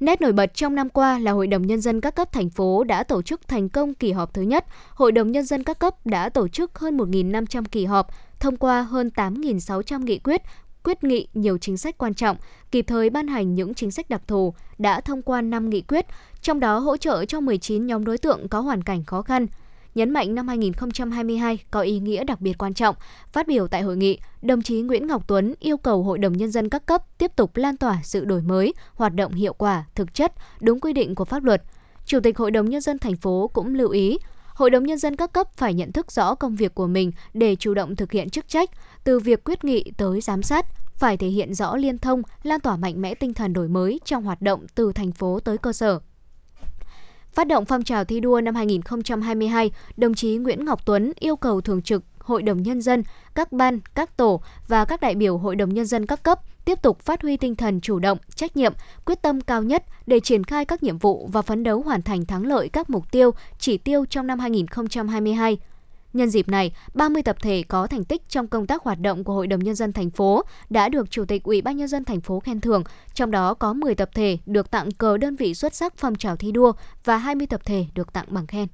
Nét 0.00 0.20
nổi 0.20 0.32
bật 0.32 0.54
trong 0.54 0.74
năm 0.74 0.88
qua 0.88 1.18
là 1.18 1.32
Hội 1.32 1.46
đồng 1.46 1.66
Nhân 1.66 1.80
dân 1.80 2.00
các 2.00 2.14
cấp 2.14 2.32
thành 2.32 2.50
phố 2.50 2.84
đã 2.84 3.02
tổ 3.02 3.22
chức 3.22 3.48
thành 3.48 3.68
công 3.68 3.94
kỳ 3.94 4.12
họp 4.12 4.34
thứ 4.34 4.42
nhất. 4.42 4.64
Hội 4.94 5.12
đồng 5.12 5.32
Nhân 5.32 5.44
dân 5.44 5.62
các 5.62 5.78
cấp 5.78 6.06
đã 6.06 6.28
tổ 6.28 6.48
chức 6.48 6.78
hơn 6.78 6.96
1.500 6.96 7.64
kỳ 7.70 7.84
họp, 7.84 8.06
thông 8.40 8.56
qua 8.56 8.82
hơn 8.82 9.10
8.600 9.16 10.02
nghị 10.04 10.18
quyết, 10.18 10.42
quyết 10.86 11.04
nghị 11.04 11.28
nhiều 11.34 11.58
chính 11.58 11.76
sách 11.76 11.98
quan 11.98 12.14
trọng, 12.14 12.36
kịp 12.70 12.82
thời 12.82 13.10
ban 13.10 13.28
hành 13.28 13.54
những 13.54 13.74
chính 13.74 13.90
sách 13.90 14.08
đặc 14.08 14.22
thù, 14.26 14.54
đã 14.78 15.00
thông 15.00 15.22
qua 15.22 15.42
5 15.42 15.70
nghị 15.70 15.80
quyết, 15.80 16.06
trong 16.42 16.60
đó 16.60 16.78
hỗ 16.78 16.96
trợ 16.96 17.24
cho 17.24 17.40
19 17.40 17.86
nhóm 17.86 18.04
đối 18.04 18.18
tượng 18.18 18.48
có 18.48 18.60
hoàn 18.60 18.82
cảnh 18.82 19.04
khó 19.04 19.22
khăn. 19.22 19.46
Nhấn 19.94 20.10
mạnh 20.10 20.34
năm 20.34 20.48
2022 20.48 21.58
có 21.70 21.80
ý 21.80 21.98
nghĩa 21.98 22.24
đặc 22.24 22.40
biệt 22.40 22.58
quan 22.58 22.74
trọng, 22.74 22.94
phát 23.32 23.46
biểu 23.46 23.68
tại 23.68 23.82
hội 23.82 23.96
nghị, 23.96 24.18
đồng 24.42 24.62
chí 24.62 24.80
Nguyễn 24.80 25.06
Ngọc 25.06 25.28
Tuấn 25.28 25.54
yêu 25.60 25.76
cầu 25.76 26.02
Hội 26.02 26.18
đồng 26.18 26.32
Nhân 26.32 26.50
dân 26.50 26.68
các 26.68 26.86
cấp 26.86 27.18
tiếp 27.18 27.36
tục 27.36 27.56
lan 27.56 27.76
tỏa 27.76 28.00
sự 28.04 28.24
đổi 28.24 28.42
mới, 28.42 28.74
hoạt 28.94 29.14
động 29.14 29.32
hiệu 29.32 29.52
quả, 29.52 29.84
thực 29.94 30.14
chất, 30.14 30.32
đúng 30.60 30.80
quy 30.80 30.92
định 30.92 31.14
của 31.14 31.24
pháp 31.24 31.44
luật. 31.44 31.62
Chủ 32.06 32.20
tịch 32.20 32.38
Hội 32.38 32.50
đồng 32.50 32.70
Nhân 32.70 32.80
dân 32.80 32.98
thành 32.98 33.16
phố 33.16 33.50
cũng 33.52 33.74
lưu 33.74 33.88
ý, 33.88 34.18
Hội 34.56 34.70
đồng 34.70 34.84
Nhân 34.84 34.98
dân 34.98 35.16
các 35.16 35.32
cấp 35.32 35.48
phải 35.56 35.74
nhận 35.74 35.92
thức 35.92 36.12
rõ 36.12 36.34
công 36.34 36.56
việc 36.56 36.74
của 36.74 36.86
mình 36.86 37.12
để 37.34 37.56
chủ 37.56 37.74
động 37.74 37.96
thực 37.96 38.12
hiện 38.12 38.30
chức 38.30 38.48
trách, 38.48 38.70
từ 39.04 39.18
việc 39.18 39.44
quyết 39.44 39.64
nghị 39.64 39.84
tới 39.96 40.20
giám 40.20 40.42
sát, 40.42 40.66
phải 40.94 41.16
thể 41.16 41.28
hiện 41.28 41.54
rõ 41.54 41.76
liên 41.76 41.98
thông, 41.98 42.22
lan 42.42 42.60
tỏa 42.60 42.76
mạnh 42.76 43.02
mẽ 43.02 43.14
tinh 43.14 43.34
thần 43.34 43.52
đổi 43.52 43.68
mới 43.68 44.00
trong 44.04 44.24
hoạt 44.24 44.42
động 44.42 44.66
từ 44.74 44.92
thành 44.92 45.12
phố 45.12 45.40
tới 45.40 45.58
cơ 45.58 45.72
sở. 45.72 45.98
Phát 47.28 47.46
động 47.46 47.64
phong 47.64 47.84
trào 47.84 48.04
thi 48.04 48.20
đua 48.20 48.40
năm 48.40 48.54
2022, 48.54 49.70
đồng 49.96 50.14
chí 50.14 50.36
Nguyễn 50.36 50.64
Ngọc 50.64 50.86
Tuấn 50.86 51.12
yêu 51.18 51.36
cầu 51.36 51.60
Thường 51.60 51.82
trực 51.82 52.02
Hội 52.26 52.42
đồng 52.42 52.62
Nhân 52.62 52.82
dân, 52.82 53.02
các 53.34 53.52
ban, 53.52 53.80
các 53.94 54.16
tổ 54.16 54.40
và 54.68 54.84
các 54.84 55.00
đại 55.00 55.14
biểu 55.14 55.38
Hội 55.38 55.56
đồng 55.56 55.74
Nhân 55.74 55.86
dân 55.86 56.06
các 56.06 56.22
cấp 56.22 56.40
tiếp 56.64 56.82
tục 56.82 57.00
phát 57.00 57.22
huy 57.22 57.36
tinh 57.36 57.56
thần 57.56 57.80
chủ 57.80 57.98
động, 57.98 58.18
trách 58.34 58.56
nhiệm, 58.56 58.72
quyết 59.04 59.22
tâm 59.22 59.40
cao 59.40 59.62
nhất 59.62 59.84
để 60.06 60.20
triển 60.20 60.44
khai 60.44 60.64
các 60.64 60.82
nhiệm 60.82 60.98
vụ 60.98 61.28
và 61.32 61.42
phấn 61.42 61.62
đấu 61.62 61.82
hoàn 61.82 62.02
thành 62.02 62.26
thắng 62.26 62.46
lợi 62.46 62.68
các 62.68 62.90
mục 62.90 63.10
tiêu, 63.10 63.30
chỉ 63.58 63.78
tiêu 63.78 64.04
trong 64.10 64.26
năm 64.26 64.38
2022. 64.38 65.58
Nhân 66.12 66.30
dịp 66.30 66.48
này, 66.48 66.72
30 66.94 67.22
tập 67.22 67.36
thể 67.42 67.62
có 67.68 67.86
thành 67.86 68.04
tích 68.04 68.22
trong 68.28 68.46
công 68.46 68.66
tác 68.66 68.82
hoạt 68.82 69.00
động 69.00 69.24
của 69.24 69.32
Hội 69.32 69.46
đồng 69.46 69.60
nhân 69.60 69.74
dân 69.74 69.92
thành 69.92 70.10
phố 70.10 70.42
đã 70.70 70.88
được 70.88 71.10
Chủ 71.10 71.24
tịch 71.24 71.42
Ủy 71.42 71.62
ban 71.62 71.76
nhân 71.76 71.88
dân 71.88 72.04
thành 72.04 72.20
phố 72.20 72.40
khen 72.40 72.60
thưởng, 72.60 72.84
trong 73.14 73.30
đó 73.30 73.54
có 73.54 73.72
10 73.72 73.94
tập 73.94 74.10
thể 74.14 74.38
được 74.46 74.70
tặng 74.70 74.90
cờ 74.90 75.16
đơn 75.16 75.36
vị 75.36 75.54
xuất 75.54 75.74
sắc 75.74 75.94
phong 75.96 76.14
trào 76.14 76.36
thi 76.36 76.52
đua 76.52 76.72
và 77.04 77.16
20 77.16 77.46
tập 77.46 77.60
thể 77.64 77.86
được 77.94 78.12
tặng 78.12 78.26
bằng 78.28 78.46
khen. 78.46 78.66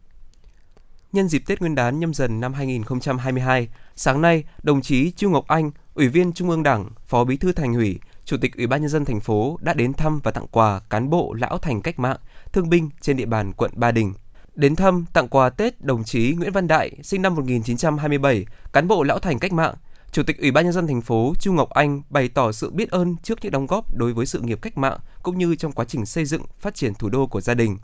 Nhân 1.13 1.29
dịp 1.29 1.43
Tết 1.47 1.61
Nguyên 1.61 1.75
đán 1.75 2.01
nhâm 2.01 2.15
dần 2.15 2.41
năm 2.41 2.55
2022, 2.55 3.69
sáng 3.97 4.23
nay, 4.23 4.45
đồng 4.63 4.83
chí 4.83 5.11
Chu 5.11 5.31
Ngọc 5.31 5.47
Anh, 5.47 5.71
Ủy 5.95 6.09
viên 6.09 6.33
Trung 6.33 6.51
ương 6.51 6.63
Đảng, 6.63 6.91
Phó 7.07 7.25
Bí 7.25 7.37
thư 7.37 7.53
Thành 7.53 7.75
ủy, 7.75 7.99
Chủ 8.25 8.37
tịch 8.41 8.57
Ủy 8.57 8.67
ban 8.67 8.81
nhân 8.81 8.91
dân 8.91 9.05
thành 9.05 9.21
phố 9.21 9.59
đã 9.61 9.75
đến 9.75 9.93
thăm 9.93 10.21
và 10.23 10.31
tặng 10.31 10.47
quà 10.51 10.81
cán 10.91 11.11
bộ 11.11 11.33
lão 11.33 11.59
thành 11.59 11.83
cách 11.83 11.99
mạng, 11.99 12.17
thương 12.53 12.69
binh 12.69 12.91
trên 13.01 13.17
địa 13.17 13.27
bàn 13.27 13.53
quận 13.53 13.71
Ba 13.75 13.93
Đình. 13.93 14.15
Đến 14.55 14.77
thăm, 14.77 15.05
tặng 15.13 15.29
quà 15.29 15.51
Tết 15.51 15.85
đồng 15.85 16.05
chí 16.05 16.35
Nguyễn 16.39 16.53
Văn 16.53 16.69
Đại, 16.69 16.91
sinh 17.03 17.23
năm 17.23 17.35
1927, 17.35 18.47
cán 18.73 18.89
bộ 18.89 19.03
lão 19.03 19.19
thành 19.19 19.39
cách 19.39 19.53
mạng, 19.53 19.75
Chủ 20.13 20.23
tịch 20.23 20.39
Ủy 20.39 20.51
ban 20.51 20.65
nhân 20.65 20.73
dân 20.73 20.87
thành 20.87 21.03
phố 21.03 21.35
Chu 21.41 21.53
Ngọc 21.53 21.71
Anh 21.71 22.03
bày 22.11 22.29
tỏ 22.29 22.53
sự 22.53 22.71
biết 22.71 22.91
ơn 22.91 23.17
trước 23.23 23.39
những 23.43 23.53
đóng 23.53 23.67
góp 23.67 23.95
đối 23.95 24.13
với 24.13 24.27
sự 24.27 24.41
nghiệp 24.41 24.59
cách 24.63 24.79
mạng 24.79 24.99
cũng 25.23 25.39
như 25.39 25.57
trong 25.57 25.73
quá 25.73 25.85
trình 25.85 26.07
xây 26.07 26.25
dựng, 26.25 26.43
phát 26.59 26.75
triển 26.75 26.95
thủ 26.95 27.09
đô 27.09 27.27
của 27.27 27.41
gia 27.41 27.55
đình. 27.55 27.79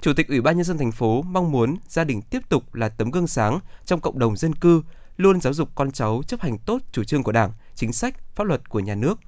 Chủ 0.00 0.12
tịch 0.12 0.28
Ủy 0.28 0.40
ban 0.40 0.56
nhân 0.56 0.64
dân 0.64 0.78
thành 0.78 0.92
phố 0.92 1.22
mong 1.22 1.52
muốn 1.52 1.76
gia 1.88 2.04
đình 2.04 2.22
tiếp 2.22 2.42
tục 2.48 2.74
là 2.74 2.88
tấm 2.88 3.10
gương 3.10 3.26
sáng 3.26 3.58
trong 3.84 4.00
cộng 4.00 4.18
đồng 4.18 4.36
dân 4.36 4.54
cư, 4.54 4.82
luôn 5.16 5.40
giáo 5.40 5.52
dục 5.52 5.68
con 5.74 5.90
cháu 5.90 6.22
chấp 6.26 6.40
hành 6.40 6.58
tốt 6.58 6.82
chủ 6.92 7.04
trương 7.04 7.22
của 7.22 7.32
Đảng, 7.32 7.52
chính 7.74 7.92
sách, 7.92 8.34
pháp 8.34 8.44
luật 8.44 8.68
của 8.68 8.80
nhà 8.80 8.94
nước. 8.94 9.18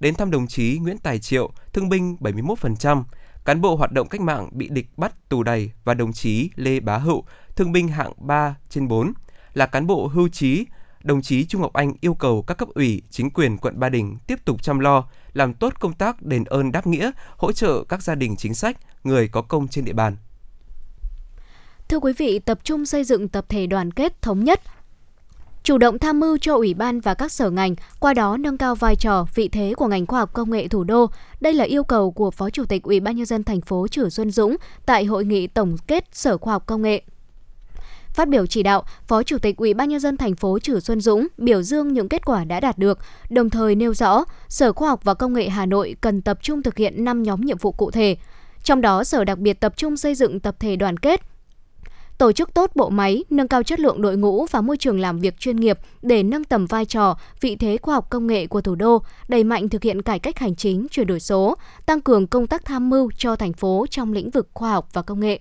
Đến 0.00 0.14
thăm 0.14 0.30
đồng 0.30 0.46
chí 0.46 0.78
Nguyễn 0.82 0.98
Tài 0.98 1.18
Triệu, 1.18 1.50
thương 1.72 1.88
binh 1.88 2.16
71%, 2.20 3.04
cán 3.44 3.60
bộ 3.60 3.76
hoạt 3.76 3.92
động 3.92 4.08
cách 4.08 4.20
mạng 4.20 4.48
bị 4.52 4.68
địch 4.68 4.86
bắt 4.96 5.28
tù 5.28 5.42
đầy 5.42 5.70
và 5.84 5.94
đồng 5.94 6.12
chí 6.12 6.50
Lê 6.54 6.80
Bá 6.80 6.98
Hậu, 6.98 7.24
thương 7.56 7.72
binh 7.72 7.88
hạng 7.88 8.12
3 8.16 8.56
trên 8.68 8.88
4, 8.88 9.12
là 9.54 9.66
cán 9.66 9.86
bộ 9.86 10.06
hưu 10.06 10.28
trí, 10.28 10.66
đồng 11.02 11.22
chí 11.22 11.44
Trung 11.44 11.60
Ngọc 11.60 11.72
Anh 11.72 11.92
yêu 12.00 12.14
cầu 12.14 12.42
các 12.42 12.54
cấp 12.54 12.68
ủy, 12.74 13.02
chính 13.10 13.30
quyền 13.30 13.58
quận 13.58 13.80
Ba 13.80 13.88
Đình 13.88 14.16
tiếp 14.26 14.44
tục 14.44 14.62
chăm 14.62 14.78
lo, 14.78 15.08
làm 15.32 15.54
tốt 15.54 15.74
công 15.80 15.92
tác 15.92 16.22
đền 16.22 16.44
ơn 16.44 16.72
đáp 16.72 16.86
nghĩa, 16.86 17.10
hỗ 17.36 17.52
trợ 17.52 17.84
các 17.88 18.02
gia 18.02 18.14
đình 18.14 18.36
chính 18.36 18.54
sách, 18.54 18.76
người 19.04 19.28
có 19.28 19.42
công 19.42 19.68
trên 19.68 19.84
địa 19.84 19.92
bàn. 19.92 20.16
Thưa 21.88 21.98
quý 21.98 22.12
vị, 22.12 22.38
tập 22.38 22.58
trung 22.64 22.86
xây 22.86 23.04
dựng 23.04 23.28
tập 23.28 23.44
thể 23.48 23.66
đoàn 23.66 23.90
kết 23.90 24.22
thống 24.22 24.44
nhất, 24.44 24.60
chủ 25.62 25.78
động 25.78 25.98
tham 25.98 26.20
mưu 26.20 26.38
cho 26.38 26.54
ủy 26.54 26.74
ban 26.74 27.00
và 27.00 27.14
các 27.14 27.32
sở 27.32 27.50
ngành, 27.50 27.74
qua 28.00 28.14
đó 28.14 28.36
nâng 28.36 28.58
cao 28.58 28.74
vai 28.74 28.96
trò, 28.96 29.26
vị 29.34 29.48
thế 29.48 29.74
của 29.76 29.86
ngành 29.86 30.06
khoa 30.06 30.20
học 30.20 30.32
công 30.32 30.50
nghệ 30.50 30.68
thủ 30.68 30.84
đô. 30.84 31.06
Đây 31.40 31.54
là 31.54 31.64
yêu 31.64 31.84
cầu 31.84 32.10
của 32.10 32.30
Phó 32.30 32.50
Chủ 32.50 32.64
tịch 32.64 32.82
Ủy 32.82 33.00
ban 33.00 33.16
nhân 33.16 33.26
dân 33.26 33.44
thành 33.44 33.60
phố 33.60 33.88
Trử 33.88 34.08
Xuân 34.08 34.30
Dũng 34.30 34.56
tại 34.86 35.04
hội 35.04 35.24
nghị 35.24 35.46
tổng 35.46 35.76
kết 35.86 36.04
Sở 36.12 36.38
Khoa 36.38 36.52
học 36.52 36.66
Công 36.66 36.82
nghệ. 36.82 37.02
Phát 38.08 38.28
biểu 38.28 38.46
chỉ 38.46 38.62
đạo, 38.62 38.84
Phó 39.06 39.22
Chủ 39.22 39.38
tịch 39.38 39.56
Ủy 39.56 39.74
ban 39.74 39.88
nhân 39.88 40.00
dân 40.00 40.16
thành 40.16 40.34
phố 40.34 40.58
Trử 40.58 40.80
Xuân 40.80 41.00
Dũng 41.00 41.26
biểu 41.38 41.62
dương 41.62 41.92
những 41.92 42.08
kết 42.08 42.24
quả 42.24 42.44
đã 42.44 42.60
đạt 42.60 42.78
được, 42.78 42.98
đồng 43.30 43.50
thời 43.50 43.74
nêu 43.74 43.94
rõ 43.94 44.24
Sở 44.48 44.72
Khoa 44.72 44.88
học 44.88 45.00
và 45.04 45.14
Công 45.14 45.32
nghệ 45.32 45.48
Hà 45.48 45.66
Nội 45.66 45.96
cần 46.00 46.22
tập 46.22 46.38
trung 46.42 46.62
thực 46.62 46.76
hiện 46.76 47.04
5 47.04 47.22
nhóm 47.22 47.40
nhiệm 47.40 47.58
vụ 47.58 47.72
cụ 47.72 47.90
thể. 47.90 48.16
Trong 48.64 48.80
đó, 48.80 49.04
Sở 49.04 49.24
đặc 49.24 49.38
biệt 49.38 49.60
tập 49.60 49.76
trung 49.76 49.96
xây 49.96 50.14
dựng 50.14 50.40
tập 50.40 50.56
thể 50.60 50.76
đoàn 50.76 50.96
kết, 50.96 51.20
tổ 52.18 52.32
chức 52.32 52.54
tốt 52.54 52.70
bộ 52.74 52.88
máy, 52.88 53.24
nâng 53.30 53.48
cao 53.48 53.62
chất 53.62 53.80
lượng 53.80 54.02
đội 54.02 54.16
ngũ 54.16 54.46
và 54.50 54.60
môi 54.60 54.76
trường 54.76 55.00
làm 55.00 55.18
việc 55.18 55.38
chuyên 55.38 55.56
nghiệp 55.56 55.78
để 56.02 56.22
nâng 56.22 56.44
tầm 56.44 56.66
vai 56.66 56.84
trò, 56.84 57.18
vị 57.40 57.56
thế 57.56 57.76
khoa 57.82 57.94
học 57.94 58.10
công 58.10 58.26
nghệ 58.26 58.46
của 58.46 58.60
thủ 58.60 58.74
đô, 58.74 59.02
đẩy 59.28 59.44
mạnh 59.44 59.68
thực 59.68 59.82
hiện 59.82 60.02
cải 60.02 60.18
cách 60.18 60.38
hành 60.38 60.56
chính, 60.56 60.86
chuyển 60.90 61.06
đổi 61.06 61.20
số, 61.20 61.56
tăng 61.86 62.00
cường 62.00 62.26
công 62.26 62.46
tác 62.46 62.64
tham 62.64 62.90
mưu 62.90 63.10
cho 63.16 63.36
thành 63.36 63.52
phố 63.52 63.86
trong 63.90 64.12
lĩnh 64.12 64.30
vực 64.30 64.48
khoa 64.54 64.70
học 64.70 64.88
và 64.92 65.02
công 65.02 65.20
nghệ. 65.20 65.40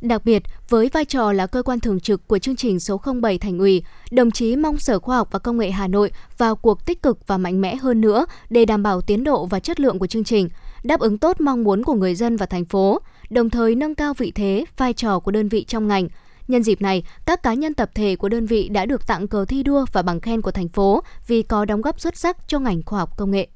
Đặc 0.00 0.24
biệt, 0.24 0.42
với 0.68 0.90
vai 0.92 1.04
trò 1.04 1.32
là 1.32 1.46
cơ 1.46 1.62
quan 1.62 1.80
thường 1.80 2.00
trực 2.00 2.28
của 2.28 2.38
chương 2.38 2.56
trình 2.56 2.80
số 2.80 3.00
07 3.22 3.38
Thành 3.38 3.58
ủy, 3.58 3.82
đồng 4.10 4.30
chí 4.30 4.56
mong 4.56 4.78
Sở 4.78 4.98
Khoa 4.98 5.16
học 5.16 5.28
và 5.30 5.38
Công 5.38 5.58
nghệ 5.58 5.70
Hà 5.70 5.88
Nội 5.88 6.10
vào 6.38 6.56
cuộc 6.56 6.86
tích 6.86 7.02
cực 7.02 7.26
và 7.26 7.38
mạnh 7.38 7.60
mẽ 7.60 7.76
hơn 7.76 8.00
nữa 8.00 8.26
để 8.50 8.64
đảm 8.64 8.82
bảo 8.82 9.00
tiến 9.00 9.24
độ 9.24 9.46
và 9.46 9.60
chất 9.60 9.80
lượng 9.80 9.98
của 9.98 10.06
chương 10.06 10.24
trình, 10.24 10.48
đáp 10.86 11.00
ứng 11.00 11.18
tốt 11.18 11.40
mong 11.40 11.64
muốn 11.64 11.82
của 11.82 11.94
người 11.94 12.14
dân 12.14 12.36
và 12.36 12.46
thành 12.46 12.64
phố, 12.64 13.00
đồng 13.30 13.50
thời 13.50 13.74
nâng 13.74 13.94
cao 13.94 14.14
vị 14.14 14.32
thế, 14.34 14.64
vai 14.76 14.92
trò 14.92 15.18
của 15.18 15.30
đơn 15.30 15.48
vị 15.48 15.64
trong 15.64 15.88
ngành. 15.88 16.08
Nhân 16.48 16.62
dịp 16.62 16.80
này, 16.80 17.02
các 17.26 17.42
cá 17.42 17.54
nhân 17.54 17.74
tập 17.74 17.90
thể 17.94 18.16
của 18.16 18.28
đơn 18.28 18.46
vị 18.46 18.68
đã 18.68 18.86
được 18.86 19.06
tặng 19.06 19.28
cờ 19.28 19.44
thi 19.44 19.62
đua 19.62 19.84
và 19.92 20.02
bằng 20.02 20.20
khen 20.20 20.42
của 20.42 20.50
thành 20.50 20.68
phố 20.68 21.02
vì 21.26 21.42
có 21.42 21.64
đóng 21.64 21.80
góp 21.80 22.00
xuất 22.00 22.16
sắc 22.16 22.36
cho 22.48 22.58
ngành 22.58 22.82
khoa 22.82 22.98
học 22.98 23.16
công 23.16 23.30
nghệ. 23.30 23.48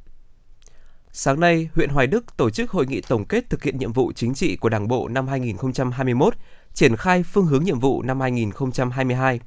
Sáng 1.13 1.41
nay, 1.41 1.69
huyện 1.75 1.91
Hoài 1.91 2.07
Đức 2.07 2.37
tổ 2.37 2.51
chức 2.51 2.71
hội 2.71 2.87
nghị 2.87 3.01
tổng 3.01 3.25
kết 3.25 3.51
thực 3.51 3.63
hiện 3.63 3.79
nhiệm 3.79 3.93
vụ 3.93 4.13
chính 4.13 4.35
trị 4.35 4.57
của 4.57 4.69
Đảng 4.69 4.89
bộ 4.89 5.09
năm 5.09 5.29
2021, 5.29 6.35
triển 6.75 6.97
khai 6.97 7.23
phương 7.23 7.47
hướng 7.47 7.65
nhiệm 7.65 7.79
vụ 7.79 8.03
năm 8.03 8.21
2022. 8.21 9.41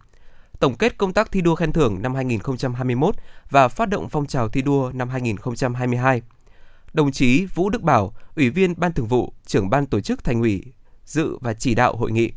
Tổng 0.60 0.76
kết 0.76 0.98
công 0.98 1.14
tác 1.14 1.32
thi 1.32 1.42
đua 1.42 1.56
khen 1.56 1.72
thưởng 1.72 2.02
năm 2.02 2.16
2021 2.16 3.16
và 3.50 3.68
phát 3.68 3.90
động 3.90 4.10
phong 4.10 4.26
trào 4.26 4.50
thi 4.50 4.62
đua 4.62 4.92
năm 4.94 5.10
2022. 5.10 6.22
Đồng 6.94 7.12
chí 7.12 7.46
Vũ 7.46 7.70
Đức 7.70 7.82
Bảo, 7.82 8.14
Ủy 8.36 8.50
viên 8.50 8.74
Ban 8.78 8.94
Thường 8.94 9.08
vụ, 9.08 9.34
trưởng 9.46 9.70
ban 9.70 9.86
tổ 9.86 10.02
chức 10.02 10.24
Thành 10.24 10.42
ủy 10.42 10.64
dự 11.06 11.38
và 11.42 11.54
chỉ 11.54 11.76
đạo 11.76 11.96
hội 11.96 12.12
nghị. 12.12 12.32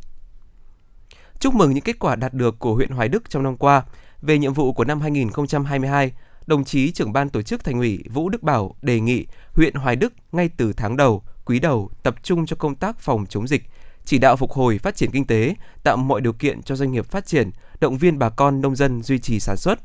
Chúc 1.39 1.55
mừng 1.55 1.73
những 1.73 1.83
kết 1.83 1.99
quả 1.99 2.15
đạt 2.15 2.33
được 2.33 2.59
của 2.59 2.75
huyện 2.75 2.89
Hoài 2.89 3.09
Đức 3.09 3.29
trong 3.29 3.43
năm 3.43 3.57
qua. 3.57 3.83
Về 4.21 4.37
nhiệm 4.37 4.53
vụ 4.53 4.73
của 4.73 4.85
năm 4.85 5.01
2022, 5.01 6.11
đồng 6.47 6.63
chí 6.63 6.91
trưởng 6.91 7.13
ban 7.13 7.29
tổ 7.29 7.41
chức 7.41 7.63
Thành 7.63 7.79
ủy 7.79 8.03
Vũ 8.13 8.29
Đức 8.29 8.43
Bảo 8.43 8.75
đề 8.81 8.99
nghị 8.99 9.25
huyện 9.53 9.73
Hoài 9.73 9.95
Đức 9.95 10.13
ngay 10.31 10.49
từ 10.57 10.73
tháng 10.73 10.97
đầu, 10.97 11.23
quý 11.45 11.59
đầu 11.59 11.89
tập 12.03 12.15
trung 12.23 12.45
cho 12.45 12.55
công 12.55 12.75
tác 12.75 12.99
phòng 12.99 13.25
chống 13.29 13.47
dịch, 13.47 13.63
chỉ 14.05 14.17
đạo 14.17 14.35
phục 14.35 14.51
hồi 14.51 14.77
phát 14.77 14.95
triển 14.95 15.11
kinh 15.11 15.27
tế, 15.27 15.55
tạo 15.83 15.97
mọi 15.97 16.21
điều 16.21 16.33
kiện 16.33 16.63
cho 16.63 16.75
doanh 16.75 16.91
nghiệp 16.91 17.05
phát 17.05 17.25
triển, 17.25 17.51
động 17.79 17.97
viên 17.97 18.19
bà 18.19 18.29
con 18.29 18.61
nông 18.61 18.75
dân 18.75 19.03
duy 19.03 19.19
trì 19.19 19.39
sản 19.39 19.57
xuất. 19.57 19.79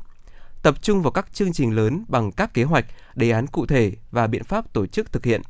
Tập 0.63 0.75
trung 0.81 1.01
vào 1.01 1.11
các 1.11 1.33
chương 1.33 1.53
trình 1.53 1.75
lớn 1.75 2.05
bằng 2.07 2.31
các 2.31 2.53
kế 2.53 2.63
hoạch, 2.63 2.85
đề 3.15 3.31
án 3.31 3.47
cụ 3.47 3.65
thể 3.65 3.91
và 4.11 4.27
biện 4.27 4.43
pháp 4.43 4.73
tổ 4.73 4.85
chức 4.85 5.11
thực 5.11 5.25
hiện. 5.25 5.41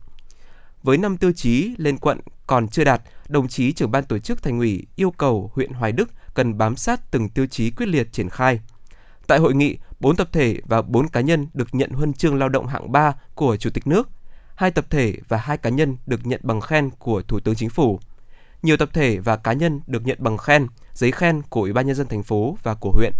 với 0.83 0.97
năm 0.97 1.17
tiêu 1.17 1.31
chí 1.31 1.73
lên 1.77 1.97
quận 1.97 2.19
còn 2.47 2.67
chưa 2.67 2.83
đạt, 2.83 3.01
đồng 3.27 3.47
chí 3.47 3.73
trưởng 3.73 3.91
ban 3.91 4.03
tổ 4.03 4.19
chức 4.19 4.43
thành 4.43 4.59
ủy 4.59 4.87
yêu 4.95 5.11
cầu 5.11 5.51
huyện 5.53 5.71
Hoài 5.71 5.91
Đức 5.91 6.09
cần 6.33 6.57
bám 6.57 6.75
sát 6.75 7.11
từng 7.11 7.29
tiêu 7.29 7.45
chí 7.45 7.71
quyết 7.71 7.85
liệt 7.85 8.11
triển 8.11 8.29
khai. 8.29 8.59
Tại 9.27 9.39
hội 9.39 9.55
nghị, 9.55 9.77
4 9.99 10.15
tập 10.15 10.29
thể 10.31 10.57
và 10.65 10.81
4 10.81 11.07
cá 11.07 11.21
nhân 11.21 11.47
được 11.53 11.75
nhận 11.75 11.89
huân 11.91 12.13
chương 12.13 12.35
lao 12.35 12.49
động 12.49 12.67
hạng 12.67 12.91
3 12.91 13.13
của 13.35 13.57
Chủ 13.57 13.69
tịch 13.69 13.87
nước, 13.87 14.09
hai 14.55 14.71
tập 14.71 14.85
thể 14.89 15.17
và 15.27 15.37
hai 15.37 15.57
cá 15.57 15.69
nhân 15.69 15.97
được 16.05 16.25
nhận 16.25 16.39
bằng 16.43 16.61
khen 16.61 16.89
của 16.89 17.21
Thủ 17.21 17.39
tướng 17.39 17.55
Chính 17.55 17.69
phủ. 17.69 17.99
Nhiều 18.61 18.77
tập 18.77 18.89
thể 18.93 19.17
và 19.17 19.37
cá 19.37 19.53
nhân 19.53 19.81
được 19.87 20.05
nhận 20.05 20.17
bằng 20.21 20.37
khen, 20.37 20.67
giấy 20.93 21.11
khen 21.11 21.41
của 21.49 21.61
Ủy 21.61 21.73
ban 21.73 21.87
nhân 21.87 21.95
dân 21.95 22.07
thành 22.07 22.23
phố 22.23 22.57
và 22.63 22.75
của 22.75 22.91
huyện. 22.91 23.13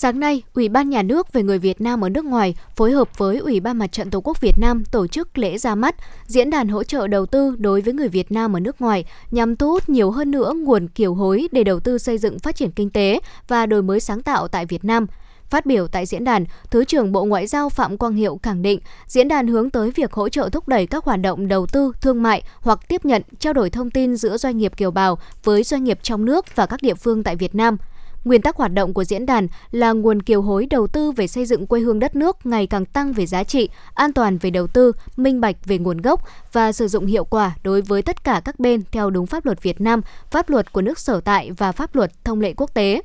Sáng 0.00 0.20
nay, 0.20 0.42
Ủy 0.54 0.68
ban 0.68 0.90
Nhà 0.90 1.02
nước 1.02 1.32
về 1.32 1.42
người 1.42 1.58
Việt 1.58 1.80
Nam 1.80 2.04
ở 2.04 2.08
nước 2.08 2.24
ngoài 2.24 2.54
phối 2.76 2.92
hợp 2.92 3.18
với 3.18 3.38
Ủy 3.38 3.60
ban 3.60 3.78
Mặt 3.78 3.92
trận 3.92 4.10
Tổ 4.10 4.20
quốc 4.20 4.40
Việt 4.40 4.58
Nam 4.58 4.84
tổ 4.84 5.06
chức 5.06 5.38
lễ 5.38 5.58
ra 5.58 5.74
mắt 5.74 5.94
diễn 6.26 6.50
đàn 6.50 6.68
hỗ 6.68 6.84
trợ 6.84 7.06
đầu 7.06 7.26
tư 7.26 7.56
đối 7.58 7.80
với 7.80 7.94
người 7.94 8.08
Việt 8.08 8.32
Nam 8.32 8.56
ở 8.56 8.60
nước 8.60 8.80
ngoài 8.80 9.04
nhằm 9.30 9.56
thu 9.56 9.70
hút 9.70 9.88
nhiều 9.88 10.10
hơn 10.10 10.30
nữa 10.30 10.52
nguồn 10.56 10.88
kiều 10.88 11.14
hối 11.14 11.48
để 11.52 11.64
đầu 11.64 11.80
tư 11.80 11.98
xây 11.98 12.18
dựng 12.18 12.38
phát 12.38 12.56
triển 12.56 12.70
kinh 12.70 12.90
tế 12.90 13.20
và 13.48 13.66
đổi 13.66 13.82
mới 13.82 14.00
sáng 14.00 14.22
tạo 14.22 14.48
tại 14.48 14.66
Việt 14.66 14.84
Nam. 14.84 15.06
Phát 15.50 15.66
biểu 15.66 15.86
tại 15.86 16.06
diễn 16.06 16.24
đàn, 16.24 16.44
Thứ 16.70 16.84
trưởng 16.84 17.12
Bộ 17.12 17.24
Ngoại 17.24 17.46
giao 17.46 17.68
Phạm 17.68 17.96
Quang 17.96 18.14
Hiệu 18.14 18.40
khẳng 18.42 18.62
định, 18.62 18.80
diễn 19.06 19.28
đàn 19.28 19.46
hướng 19.46 19.70
tới 19.70 19.90
việc 19.90 20.12
hỗ 20.12 20.28
trợ 20.28 20.48
thúc 20.52 20.68
đẩy 20.68 20.86
các 20.86 21.04
hoạt 21.04 21.20
động 21.20 21.48
đầu 21.48 21.66
tư, 21.66 21.92
thương 22.00 22.22
mại 22.22 22.42
hoặc 22.60 22.88
tiếp 22.88 23.04
nhận, 23.04 23.22
trao 23.38 23.52
đổi 23.52 23.70
thông 23.70 23.90
tin 23.90 24.16
giữa 24.16 24.36
doanh 24.36 24.58
nghiệp 24.58 24.76
kiều 24.76 24.90
bào 24.90 25.18
với 25.44 25.62
doanh 25.62 25.84
nghiệp 25.84 25.98
trong 26.02 26.24
nước 26.24 26.56
và 26.56 26.66
các 26.66 26.82
địa 26.82 26.94
phương 26.94 27.22
tại 27.22 27.36
Việt 27.36 27.54
Nam– 27.54 27.76
Nguyên 28.24 28.42
tắc 28.42 28.56
hoạt 28.56 28.72
động 28.72 28.94
của 28.94 29.04
diễn 29.04 29.26
đàn 29.26 29.48
là 29.70 29.92
nguồn 29.92 30.22
kiều 30.22 30.42
hối 30.42 30.66
đầu 30.66 30.86
tư 30.86 31.12
về 31.12 31.26
xây 31.26 31.46
dựng 31.46 31.66
quê 31.66 31.80
hương 31.80 31.98
đất 31.98 32.16
nước 32.16 32.46
ngày 32.46 32.66
càng 32.66 32.84
tăng 32.84 33.12
về 33.12 33.26
giá 33.26 33.44
trị, 33.44 33.68
an 33.94 34.12
toàn 34.12 34.38
về 34.38 34.50
đầu 34.50 34.66
tư, 34.66 34.92
minh 35.16 35.40
bạch 35.40 35.56
về 35.64 35.78
nguồn 35.78 36.00
gốc 36.00 36.22
và 36.52 36.72
sử 36.72 36.88
dụng 36.88 37.06
hiệu 37.06 37.24
quả 37.24 37.56
đối 37.62 37.82
với 37.82 38.02
tất 38.02 38.24
cả 38.24 38.42
các 38.44 38.60
bên 38.60 38.82
theo 38.92 39.10
đúng 39.10 39.26
pháp 39.26 39.46
luật 39.46 39.62
Việt 39.62 39.80
Nam, 39.80 40.00
pháp 40.30 40.50
luật 40.50 40.72
của 40.72 40.82
nước 40.82 40.98
sở 40.98 41.20
tại 41.20 41.50
và 41.50 41.72
pháp 41.72 41.96
luật 41.96 42.24
thông 42.24 42.40
lệ 42.40 42.54
quốc 42.56 42.74
tế. 42.74 43.02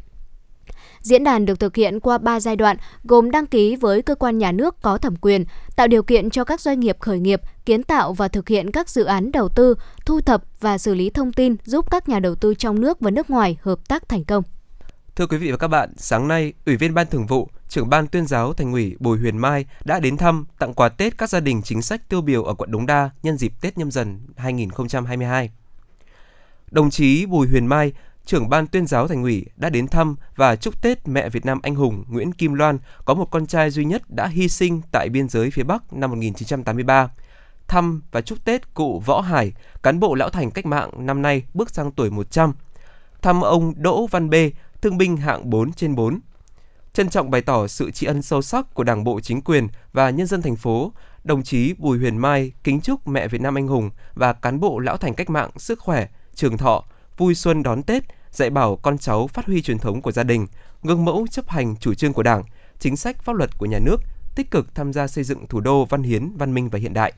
Diễn 1.01 1.23
đàn 1.23 1.45
được 1.45 1.59
thực 1.59 1.75
hiện 1.75 1.99
qua 1.99 2.17
3 2.17 2.39
giai 2.39 2.55
đoạn, 2.55 2.77
gồm 3.03 3.31
đăng 3.31 3.45
ký 3.45 3.75
với 3.75 4.01
cơ 4.01 4.15
quan 4.15 4.37
nhà 4.37 4.51
nước 4.51 4.81
có 4.81 4.97
thẩm 4.97 5.15
quyền, 5.15 5.45
tạo 5.75 5.87
điều 5.87 6.03
kiện 6.03 6.29
cho 6.29 6.43
các 6.43 6.61
doanh 6.61 6.79
nghiệp 6.79 6.97
khởi 6.99 7.19
nghiệp, 7.19 7.41
kiến 7.65 7.83
tạo 7.83 8.13
và 8.13 8.27
thực 8.27 8.47
hiện 8.47 8.71
các 8.71 8.89
dự 8.89 9.03
án 9.03 9.31
đầu 9.31 9.49
tư, 9.49 9.75
thu 10.05 10.21
thập 10.21 10.43
và 10.59 10.77
xử 10.77 10.95
lý 10.95 11.09
thông 11.09 11.33
tin 11.33 11.55
giúp 11.65 11.91
các 11.91 12.09
nhà 12.09 12.19
đầu 12.19 12.35
tư 12.35 12.53
trong 12.53 12.81
nước 12.81 12.99
và 12.99 13.11
nước 13.11 13.29
ngoài 13.29 13.57
hợp 13.61 13.87
tác 13.87 14.09
thành 14.09 14.23
công. 14.23 14.43
Thưa 15.15 15.27
quý 15.27 15.37
vị 15.37 15.51
và 15.51 15.57
các 15.57 15.67
bạn, 15.67 15.93
sáng 15.97 16.27
nay, 16.27 16.53
Ủy 16.65 16.77
viên 16.77 16.93
Ban 16.93 17.07
Thường 17.07 17.25
vụ, 17.25 17.49
trưởng 17.67 17.89
ban 17.89 18.07
tuyên 18.07 18.25
giáo 18.25 18.53
Thành 18.53 18.71
ủy 18.71 18.95
Bùi 18.99 19.19
Huyền 19.19 19.37
Mai 19.37 19.65
đã 19.85 19.99
đến 19.99 20.17
thăm, 20.17 20.45
tặng 20.59 20.73
quà 20.73 20.89
Tết 20.89 21.17
các 21.17 21.29
gia 21.29 21.39
đình 21.39 21.61
chính 21.61 21.81
sách 21.81 22.09
tiêu 22.09 22.21
biểu 22.21 22.43
ở 22.43 22.53
quận 22.53 22.71
Đống 22.71 22.85
Đa 22.85 23.09
nhân 23.23 23.37
dịp 23.37 23.53
Tết 23.61 23.77
nhâm 23.77 23.91
dần 23.91 24.19
2022. 24.37 25.51
Đồng 26.71 26.89
chí 26.89 27.25
Bùi 27.25 27.47
Huyền 27.47 27.67
Mai, 27.67 27.93
trưởng 28.25 28.49
ban 28.49 28.67
tuyên 28.67 28.87
giáo 28.87 29.07
Thành 29.07 29.23
ủy 29.23 29.45
đã 29.55 29.69
đến 29.69 29.87
thăm 29.87 30.15
và 30.35 30.55
chúc 30.55 30.81
Tết 30.81 31.07
mẹ 31.07 31.29
Việt 31.29 31.45
Nam 31.45 31.59
anh 31.63 31.75
hùng 31.75 32.03
Nguyễn 32.07 32.33
Kim 32.33 32.53
Loan 32.53 32.77
có 33.05 33.13
một 33.13 33.27
con 33.31 33.45
trai 33.45 33.69
duy 33.69 33.85
nhất 33.85 34.01
đã 34.09 34.27
hy 34.27 34.49
sinh 34.49 34.81
tại 34.91 35.09
biên 35.09 35.29
giới 35.29 35.51
phía 35.51 35.63
Bắc 35.63 35.93
năm 35.93 36.09
1983 36.09 37.09
thăm 37.67 38.01
và 38.11 38.21
chúc 38.21 38.45
Tết 38.45 38.73
cụ 38.73 38.99
Võ 39.05 39.21
Hải, 39.21 39.53
cán 39.83 39.99
bộ 39.99 40.15
lão 40.15 40.29
thành 40.29 40.51
cách 40.51 40.65
mạng 40.65 40.89
năm 40.97 41.21
nay 41.21 41.43
bước 41.53 41.69
sang 41.69 41.91
tuổi 41.91 42.09
100. 42.09 42.53
Thăm 43.21 43.41
ông 43.41 43.73
Đỗ 43.77 44.07
Văn 44.07 44.29
Bê, 44.29 44.51
thương 44.83 44.97
binh 44.97 45.17
hạng 45.17 45.49
4 45.49 45.73
trên 45.73 45.95
4. 45.95 46.19
Trân 46.93 47.09
trọng 47.09 47.31
bày 47.31 47.41
tỏ 47.41 47.67
sự 47.67 47.91
tri 47.91 48.07
ân 48.07 48.21
sâu 48.21 48.41
sắc 48.41 48.73
của 48.73 48.83
Đảng 48.83 49.03
bộ 49.03 49.19
chính 49.19 49.41
quyền 49.41 49.67
và 49.93 50.09
nhân 50.09 50.27
dân 50.27 50.41
thành 50.41 50.55
phố, 50.55 50.91
đồng 51.23 51.43
chí 51.43 51.73
Bùi 51.77 51.97
Huyền 51.97 52.17
Mai 52.17 52.51
kính 52.63 52.81
chúc 52.81 53.07
mẹ 53.07 53.27
Việt 53.27 53.41
Nam 53.41 53.57
anh 53.57 53.67
hùng 53.67 53.89
và 54.13 54.33
cán 54.33 54.59
bộ 54.59 54.79
lão 54.79 54.97
thành 54.97 55.13
cách 55.13 55.29
mạng 55.29 55.49
sức 55.57 55.79
khỏe, 55.79 56.07
trường 56.35 56.57
thọ, 56.57 56.83
vui 57.17 57.35
xuân 57.35 57.63
đón 57.63 57.83
Tết, 57.83 58.03
dạy 58.31 58.49
bảo 58.49 58.75
con 58.75 58.97
cháu 58.97 59.27
phát 59.27 59.45
huy 59.45 59.61
truyền 59.61 59.79
thống 59.79 60.01
của 60.01 60.11
gia 60.11 60.23
đình, 60.23 60.47
gương 60.83 61.05
mẫu 61.05 61.27
chấp 61.31 61.49
hành 61.49 61.75
chủ 61.75 61.93
trương 61.93 62.13
của 62.13 62.23
Đảng, 62.23 62.43
chính 62.79 62.97
sách 62.97 63.23
pháp 63.23 63.35
luật 63.35 63.57
của 63.57 63.65
nhà 63.65 63.79
nước, 63.79 63.97
tích 64.35 64.51
cực 64.51 64.75
tham 64.75 64.93
gia 64.93 65.07
xây 65.07 65.23
dựng 65.23 65.47
thủ 65.47 65.59
đô 65.59 65.85
văn 65.85 66.03
hiến, 66.03 66.37
văn 66.37 66.53
minh 66.53 66.69
và 66.69 66.79
hiện 66.79 66.93
đại. 66.93 67.13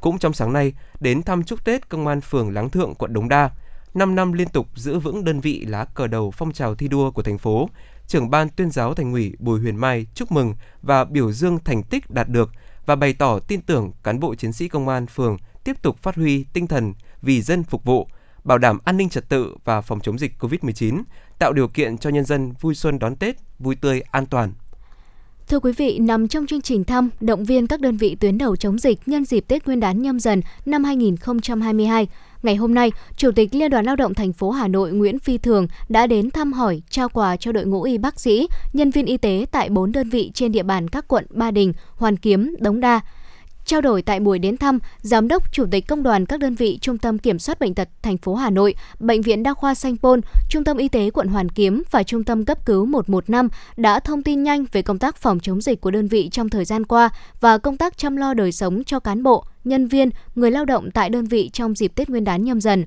Cũng 0.00 0.18
trong 0.18 0.32
sáng 0.32 0.52
nay, 0.52 0.72
đến 1.00 1.22
thăm 1.22 1.44
chúc 1.44 1.64
Tết 1.64 1.88
Công 1.88 2.06
an 2.06 2.20
phường 2.20 2.54
Láng 2.54 2.70
Thượng, 2.70 2.94
quận 2.94 3.12
Đống 3.12 3.28
Đa, 3.28 3.50
5 3.94 4.14
năm 4.14 4.32
liên 4.32 4.48
tục 4.48 4.68
giữ 4.74 4.98
vững 4.98 5.24
đơn 5.24 5.40
vị 5.40 5.64
lá 5.68 5.84
cờ 5.84 6.06
đầu 6.06 6.30
phong 6.30 6.52
trào 6.52 6.74
thi 6.74 6.88
đua 6.88 7.10
của 7.10 7.22
thành 7.22 7.38
phố, 7.38 7.68
trưởng 8.06 8.30
ban 8.30 8.48
tuyên 8.48 8.70
giáo 8.70 8.94
thành 8.94 9.12
ủy 9.12 9.32
Bùi 9.38 9.60
Huyền 9.60 9.76
Mai 9.76 10.06
chúc 10.14 10.32
mừng 10.32 10.54
và 10.82 11.04
biểu 11.04 11.32
dương 11.32 11.58
thành 11.64 11.82
tích 11.82 12.10
đạt 12.10 12.28
được 12.28 12.50
và 12.86 12.96
bày 12.96 13.12
tỏ 13.12 13.38
tin 13.38 13.60
tưởng 13.60 13.92
cán 14.02 14.20
bộ 14.20 14.34
chiến 14.34 14.52
sĩ 14.52 14.68
công 14.68 14.88
an 14.88 15.06
phường 15.06 15.36
tiếp 15.64 15.82
tục 15.82 15.96
phát 16.02 16.16
huy 16.16 16.44
tinh 16.52 16.66
thần 16.66 16.94
vì 17.22 17.42
dân 17.42 17.64
phục 17.64 17.84
vụ, 17.84 18.08
bảo 18.44 18.58
đảm 18.58 18.78
an 18.84 18.96
ninh 18.96 19.08
trật 19.08 19.28
tự 19.28 19.54
và 19.64 19.80
phòng 19.80 20.00
chống 20.00 20.18
dịch 20.18 20.32
COVID-19, 20.38 21.02
tạo 21.38 21.52
điều 21.52 21.68
kiện 21.68 21.98
cho 21.98 22.10
nhân 22.10 22.24
dân 22.24 22.52
vui 22.60 22.74
xuân 22.74 22.98
đón 22.98 23.16
Tết 23.16 23.36
vui 23.58 23.76
tươi 23.76 24.02
an 24.10 24.26
toàn. 24.26 24.52
Thưa 25.48 25.60
quý 25.60 25.72
vị, 25.72 25.98
nằm 25.98 26.28
trong 26.28 26.46
chương 26.46 26.60
trình 26.60 26.84
thăm, 26.84 27.10
động 27.20 27.44
viên 27.44 27.66
các 27.66 27.80
đơn 27.80 27.96
vị 27.96 28.16
tuyến 28.20 28.38
đầu 28.38 28.56
chống 28.56 28.78
dịch 28.78 28.98
nhân 29.06 29.24
dịp 29.24 29.44
Tết 29.48 29.66
Nguyên 29.66 29.80
đán 29.80 30.02
nhâm 30.02 30.20
dần 30.20 30.42
năm 30.66 30.84
2022, 30.84 32.08
Ngày 32.42 32.56
hôm 32.56 32.74
nay, 32.74 32.92
Chủ 33.16 33.30
tịch 33.30 33.54
Liên 33.54 33.70
đoàn 33.70 33.84
Lao 33.84 33.96
động 33.96 34.14
thành 34.14 34.32
phố 34.32 34.50
Hà 34.50 34.68
Nội 34.68 34.92
Nguyễn 34.92 35.18
Phi 35.18 35.38
Thường 35.38 35.66
đã 35.88 36.06
đến 36.06 36.30
thăm 36.30 36.52
hỏi, 36.52 36.82
trao 36.90 37.08
quà 37.08 37.36
cho 37.36 37.52
đội 37.52 37.64
ngũ 37.64 37.82
y 37.82 37.98
bác 37.98 38.20
sĩ, 38.20 38.48
nhân 38.72 38.90
viên 38.90 39.06
y 39.06 39.16
tế 39.16 39.46
tại 39.50 39.68
4 39.68 39.92
đơn 39.92 40.08
vị 40.08 40.30
trên 40.34 40.52
địa 40.52 40.62
bàn 40.62 40.88
các 40.88 41.08
quận 41.08 41.26
Ba 41.30 41.50
Đình, 41.50 41.72
Hoàn 41.94 42.16
Kiếm, 42.16 42.56
Đống 42.60 42.80
Đa. 42.80 43.00
Trao 43.64 43.80
đổi 43.80 44.02
tại 44.02 44.20
buổi 44.20 44.38
đến 44.38 44.56
thăm, 44.56 44.78
Giám 44.98 45.28
đốc 45.28 45.52
Chủ 45.52 45.66
tịch 45.70 45.86
Công 45.86 46.02
đoàn 46.02 46.26
các 46.26 46.40
đơn 46.40 46.54
vị 46.54 46.78
Trung 46.80 46.98
tâm 46.98 47.18
Kiểm 47.18 47.38
soát 47.38 47.60
Bệnh 47.60 47.74
tật 47.74 47.88
thành 48.02 48.16
phố 48.16 48.34
Hà 48.34 48.50
Nội, 48.50 48.74
Bệnh 48.98 49.22
viện 49.22 49.42
Đa 49.42 49.54
khoa 49.54 49.74
Sanh 49.74 49.96
Pôn, 49.96 50.20
Trung 50.50 50.64
tâm 50.64 50.76
Y 50.76 50.88
tế 50.88 51.10
quận 51.10 51.28
Hoàn 51.28 51.48
Kiếm 51.48 51.82
và 51.90 52.02
Trung 52.02 52.24
tâm 52.24 52.44
Cấp 52.44 52.66
cứu 52.66 52.86
115 52.86 53.48
đã 53.76 54.00
thông 54.00 54.22
tin 54.22 54.42
nhanh 54.42 54.64
về 54.72 54.82
công 54.82 54.98
tác 54.98 55.16
phòng 55.16 55.40
chống 55.40 55.60
dịch 55.60 55.80
của 55.80 55.90
đơn 55.90 56.08
vị 56.08 56.28
trong 56.32 56.48
thời 56.48 56.64
gian 56.64 56.86
qua 56.86 57.10
và 57.40 57.58
công 57.58 57.76
tác 57.76 57.98
chăm 57.98 58.16
lo 58.16 58.34
đời 58.34 58.52
sống 58.52 58.84
cho 58.84 59.00
cán 59.00 59.22
bộ, 59.22 59.44
nhân 59.64 59.86
viên, 59.86 60.10
người 60.34 60.50
lao 60.50 60.64
động 60.64 60.90
tại 60.90 61.10
đơn 61.10 61.24
vị 61.24 61.50
trong 61.52 61.74
dịp 61.74 61.92
Tết 61.94 62.08
Nguyên 62.08 62.24
đán 62.24 62.44
nhâm 62.44 62.60
dần 62.60 62.86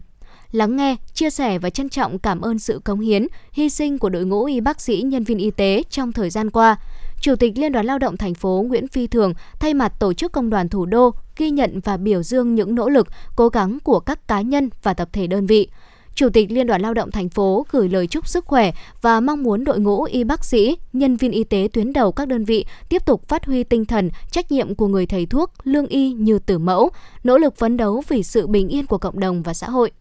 lắng 0.53 0.75
nghe, 0.75 0.96
chia 1.13 1.30
sẻ 1.30 1.60
và 1.60 1.70
trân 1.70 1.89
trọng 1.89 2.20
cảm 2.20 2.42
ơn 2.42 2.60
sự 2.60 2.82
cống 2.84 3.00
hiến, 3.00 3.27
hy 3.51 3.70
sinh 3.70 4.00
của 4.00 4.10
đội 4.10 4.25
ngũ 4.25 4.46
y 4.46 4.60
bác 4.60 4.82
sĩ, 4.82 5.01
nhân 5.01 5.24
viên 5.24 5.38
y 5.38 5.51
tế 5.51 5.84
trong 5.89 6.12
thời 6.12 6.30
gian 6.30 6.50
qua. 6.50 6.75
Chủ 7.22 7.36
tịch 7.36 7.58
Liên 7.58 7.72
đoàn 7.72 7.86
Lao 7.86 8.00
động 8.00 8.18
thành 8.18 8.34
phố 8.34 8.65
Nguyễn 8.68 8.88
Phi 8.88 9.08
Thường 9.08 9.34
thay 9.60 9.74
mặt 9.74 9.94
tổ 10.00 10.13
chức 10.13 10.32
công 10.32 10.50
đoàn 10.50 10.70
thủ 10.70 10.86
đô 10.86 11.12
ghi 11.38 11.51
nhận 11.51 11.80
và 11.80 11.98
biểu 11.98 12.24
dương 12.24 12.56
những 12.56 12.75
nỗ 12.75 12.89
lực, 12.89 13.08
cố 13.36 13.50
gắng 13.50 13.77
của 13.84 14.00
các 14.00 14.27
cá 14.27 14.42
nhân 14.42 14.70
và 14.84 14.94
tập 14.94 15.10
thể 15.13 15.27
đơn 15.27 15.46
vị. 15.46 15.70
Chủ 16.15 16.29
tịch 16.29 16.51
Liên 16.51 16.67
đoàn 16.67 16.82
Lao 16.82 16.93
động 16.93 17.12
thành 17.12 17.29
phố 17.29 17.65
gửi 17.72 17.89
lời 17.89 18.08
chúc 18.08 18.27
sức 18.27 18.46
khỏe 18.46 18.72
và 19.01 19.20
mong 19.20 19.43
muốn 19.43 19.63
đội 19.63 19.79
ngũ 19.79 20.03
y 20.03 20.24
bác 20.24 20.46
sĩ, 20.46 20.77
nhân 20.93 21.17
viên 21.17 21.32
y 21.32 21.43
tế 21.43 21.67
tuyến 21.74 21.93
đầu 21.93 22.12
các 22.12 22.27
đơn 22.27 22.46
vị 22.46 22.65
tiếp 22.89 23.05
tục 23.05 23.27
phát 23.27 23.46
huy 23.46 23.63
tinh 23.63 23.86
thần, 23.86 24.10
trách 24.32 24.51
nhiệm 24.51 24.75
của 24.75 24.88
người 24.88 25.05
thầy 25.05 25.25
thuốc, 25.25 25.51
lương 25.63 25.88
y 25.88 26.13
như 26.13 26.39
tử 26.39 26.58
mẫu, 26.58 26.89
nỗ 27.24 27.38
lực 27.38 27.55
phấn 27.55 27.77
đấu 27.77 28.03
vì 28.08 28.24
sự 28.24 28.48
bình 28.48 28.67
yên 28.67 28.86
của 28.86 28.98
cộng 28.98 29.20
đồng 29.20 29.43
và 29.43 29.53
xã 29.53 29.70
hội. 29.70 29.91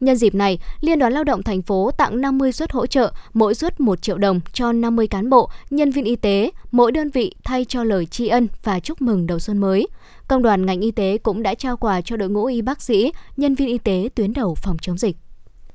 Nhân 0.00 0.16
dịp 0.16 0.34
này, 0.34 0.58
Liên 0.80 0.98
đoàn 0.98 1.12
Lao 1.12 1.24
động 1.24 1.42
thành 1.42 1.62
phố 1.62 1.90
tặng 1.90 2.20
50 2.20 2.52
suất 2.52 2.72
hỗ 2.72 2.86
trợ, 2.86 3.12
mỗi 3.32 3.54
suất 3.54 3.80
1 3.80 4.02
triệu 4.02 4.18
đồng 4.18 4.40
cho 4.52 4.72
50 4.72 5.06
cán 5.06 5.30
bộ, 5.30 5.50
nhân 5.70 5.90
viên 5.90 6.04
y 6.04 6.16
tế, 6.16 6.50
mỗi 6.70 6.92
đơn 6.92 7.10
vị 7.10 7.34
thay 7.44 7.64
cho 7.64 7.84
lời 7.84 8.06
tri 8.06 8.28
ân 8.28 8.48
và 8.64 8.80
chúc 8.80 9.02
mừng 9.02 9.26
đầu 9.26 9.38
xuân 9.38 9.58
mới. 9.58 9.88
Công 10.28 10.42
đoàn 10.42 10.66
ngành 10.66 10.80
y 10.80 10.90
tế 10.90 11.18
cũng 11.18 11.42
đã 11.42 11.54
trao 11.54 11.76
quà 11.76 12.00
cho 12.00 12.16
đội 12.16 12.28
ngũ 12.28 12.44
y 12.44 12.62
bác 12.62 12.82
sĩ, 12.82 13.12
nhân 13.36 13.54
viên 13.54 13.68
y 13.68 13.78
tế 13.78 14.08
tuyến 14.14 14.32
đầu 14.32 14.54
phòng 14.54 14.76
chống 14.80 14.98
dịch. 14.98 15.16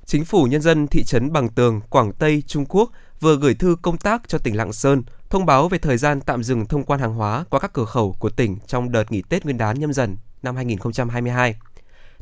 Chính 0.06 0.26
phủ 0.26 0.44
nhân 0.44 0.62
dân 0.62 0.88
thị 0.88 1.04
trấn 1.04 1.34
Bằng 1.34 1.50
Tường, 1.50 1.82
Quảng 1.90 2.12
Tây, 2.14 2.44
Trung 2.48 2.66
Quốc 2.66 2.92
vừa 3.20 3.36
gửi 3.36 3.54
thư 3.54 3.76
công 3.82 3.98
tác 3.98 4.22
cho 4.28 4.38
tỉnh 4.38 4.58
Lạng 4.58 4.74
Sơn 4.74 5.04
thông 5.30 5.46
báo 5.46 5.70
về 5.70 5.78
thời 5.78 5.98
gian 5.98 6.22
tạm 6.22 6.44
dừng 6.44 6.66
thông 6.66 6.84
quan 6.84 7.00
hàng 7.00 7.14
hóa 7.14 7.46
qua 7.50 7.60
các 7.60 7.74
cửa 7.74 7.86
khẩu 7.86 8.16
của 8.20 8.30
tỉnh 8.30 8.58
trong 8.68 8.92
đợt 8.92 9.12
nghỉ 9.12 9.22
Tết 9.30 9.44
Nguyên 9.44 9.58
đán 9.58 9.80
nhâm 9.80 9.94
dần 9.94 10.18
năm 10.44 10.56
2022. 10.56 11.56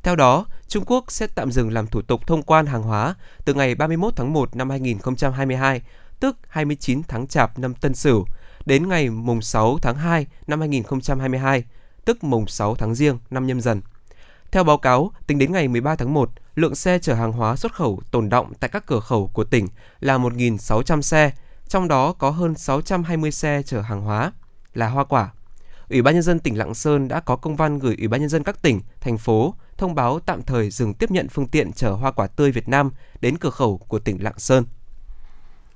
Theo 0.03 0.15
đó, 0.15 0.45
Trung 0.67 0.83
Quốc 0.85 1.11
sẽ 1.11 1.27
tạm 1.27 1.51
dừng 1.51 1.73
làm 1.73 1.87
thủ 1.87 2.01
tục 2.01 2.27
thông 2.27 2.43
quan 2.43 2.65
hàng 2.65 2.83
hóa 2.83 3.15
từ 3.45 3.53
ngày 3.53 3.75
31 3.75 4.13
tháng 4.15 4.33
1 4.33 4.55
năm 4.55 4.69
2022, 4.69 5.81
tức 6.19 6.37
29 6.47 7.01
tháng 7.07 7.27
Chạp 7.27 7.59
năm 7.59 7.73
Tân 7.73 7.93
Sửu, 7.93 8.25
đến 8.65 8.89
ngày 8.89 9.09
mùng 9.09 9.41
6 9.41 9.77
tháng 9.81 9.95
2 9.95 10.27
năm 10.47 10.59
2022, 10.59 11.63
tức 12.05 12.23
mùng 12.23 12.47
6 12.47 12.75
tháng 12.75 12.95
Giêng 12.95 13.17
năm 13.29 13.47
Nhâm 13.47 13.61
Dần. 13.61 13.81
Theo 14.51 14.63
báo 14.63 14.77
cáo, 14.77 15.11
tính 15.27 15.39
đến 15.39 15.51
ngày 15.51 15.67
13 15.67 15.95
tháng 15.95 16.13
1, 16.13 16.29
lượng 16.55 16.75
xe 16.75 16.99
chở 16.99 17.13
hàng 17.13 17.31
hóa 17.31 17.55
xuất 17.55 17.73
khẩu 17.73 18.01
tồn 18.11 18.29
động 18.29 18.53
tại 18.59 18.69
các 18.69 18.85
cửa 18.85 18.99
khẩu 18.99 19.27
của 19.33 19.43
tỉnh 19.43 19.67
là 19.99 20.17
1.600 20.17 21.01
xe, 21.01 21.31
trong 21.67 21.87
đó 21.87 22.13
có 22.13 22.29
hơn 22.29 22.55
620 22.55 23.31
xe 23.31 23.61
chở 23.65 23.81
hàng 23.81 24.01
hóa 24.01 24.31
là 24.73 24.89
hoa 24.89 25.03
quả. 25.03 25.29
Ủy 25.89 26.01
ban 26.01 26.13
nhân 26.13 26.23
dân 26.23 26.39
tỉnh 26.39 26.57
Lạng 26.57 26.73
Sơn 26.73 27.07
đã 27.07 27.19
có 27.19 27.35
công 27.35 27.55
văn 27.55 27.79
gửi 27.79 27.95
Ủy 27.97 28.07
ban 28.07 28.21
nhân 28.21 28.29
dân 28.29 28.43
các 28.43 28.61
tỉnh, 28.61 28.81
thành 29.01 29.17
phố 29.17 29.55
thông 29.81 29.95
báo 29.95 30.19
tạm 30.19 30.41
thời 30.41 30.69
dừng 30.69 30.93
tiếp 30.93 31.11
nhận 31.11 31.27
phương 31.29 31.47
tiện 31.47 31.71
chở 31.73 31.91
hoa 31.91 32.11
quả 32.11 32.27
tươi 32.27 32.51
Việt 32.51 32.69
Nam 32.69 32.91
đến 33.21 33.37
cửa 33.37 33.49
khẩu 33.49 33.77
của 33.77 33.99
tỉnh 33.99 34.23
Lạng 34.23 34.39
Sơn. 34.39 34.63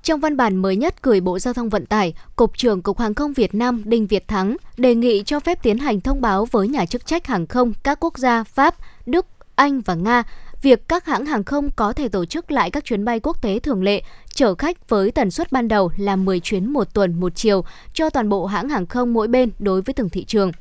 Trong 0.02 0.20
văn 0.20 0.36
bản 0.36 0.56
mới 0.56 0.76
nhất 0.76 1.02
gửi 1.02 1.20
Bộ 1.20 1.38
Giao 1.38 1.54
thông 1.54 1.68
Vận 1.68 1.86
tải, 1.86 2.14
Cục 2.36 2.56
trưởng 2.56 2.82
Cục 2.82 2.98
Hàng 2.98 3.14
không 3.14 3.32
Việt 3.32 3.54
Nam 3.54 3.82
Đinh 3.84 4.06
Việt 4.06 4.28
Thắng 4.28 4.56
đề 4.76 4.94
nghị 4.94 5.22
cho 5.26 5.40
phép 5.40 5.62
tiến 5.62 5.78
hành 5.78 6.00
thông 6.00 6.20
báo 6.20 6.44
với 6.44 6.68
nhà 6.68 6.86
chức 6.86 7.06
trách 7.06 7.26
hàng 7.26 7.46
không 7.46 7.72
các 7.82 7.98
quốc 8.00 8.18
gia 8.18 8.44
Pháp, 8.44 8.74
Đức, 9.06 9.26
Anh 9.54 9.80
và 9.80 9.94
Nga 9.94 10.22
việc 10.62 10.88
các 10.88 11.06
hãng 11.06 11.26
hàng 11.26 11.44
không 11.44 11.70
có 11.70 11.92
thể 11.92 12.08
tổ 12.08 12.24
chức 12.24 12.50
lại 12.50 12.70
các 12.70 12.84
chuyến 12.84 13.04
bay 13.04 13.20
quốc 13.20 13.42
tế 13.42 13.58
thường 13.58 13.82
lệ 13.82 14.02
chở 14.34 14.54
khách 14.54 14.88
với 14.88 15.10
tần 15.10 15.30
suất 15.30 15.52
ban 15.52 15.68
đầu 15.68 15.90
là 15.96 16.16
10 16.16 16.40
chuyến 16.40 16.72
một 16.72 16.94
tuần 16.94 17.20
một 17.20 17.34
chiều 17.34 17.64
cho 17.94 18.10
toàn 18.10 18.28
bộ 18.28 18.46
hãng 18.46 18.68
hàng 18.68 18.86
không 18.86 19.12
mỗi 19.12 19.28
bên 19.28 19.50
đối 19.58 19.82
với 19.82 19.94
từng 19.94 20.08
thị 20.08 20.24
trường. 20.24 20.52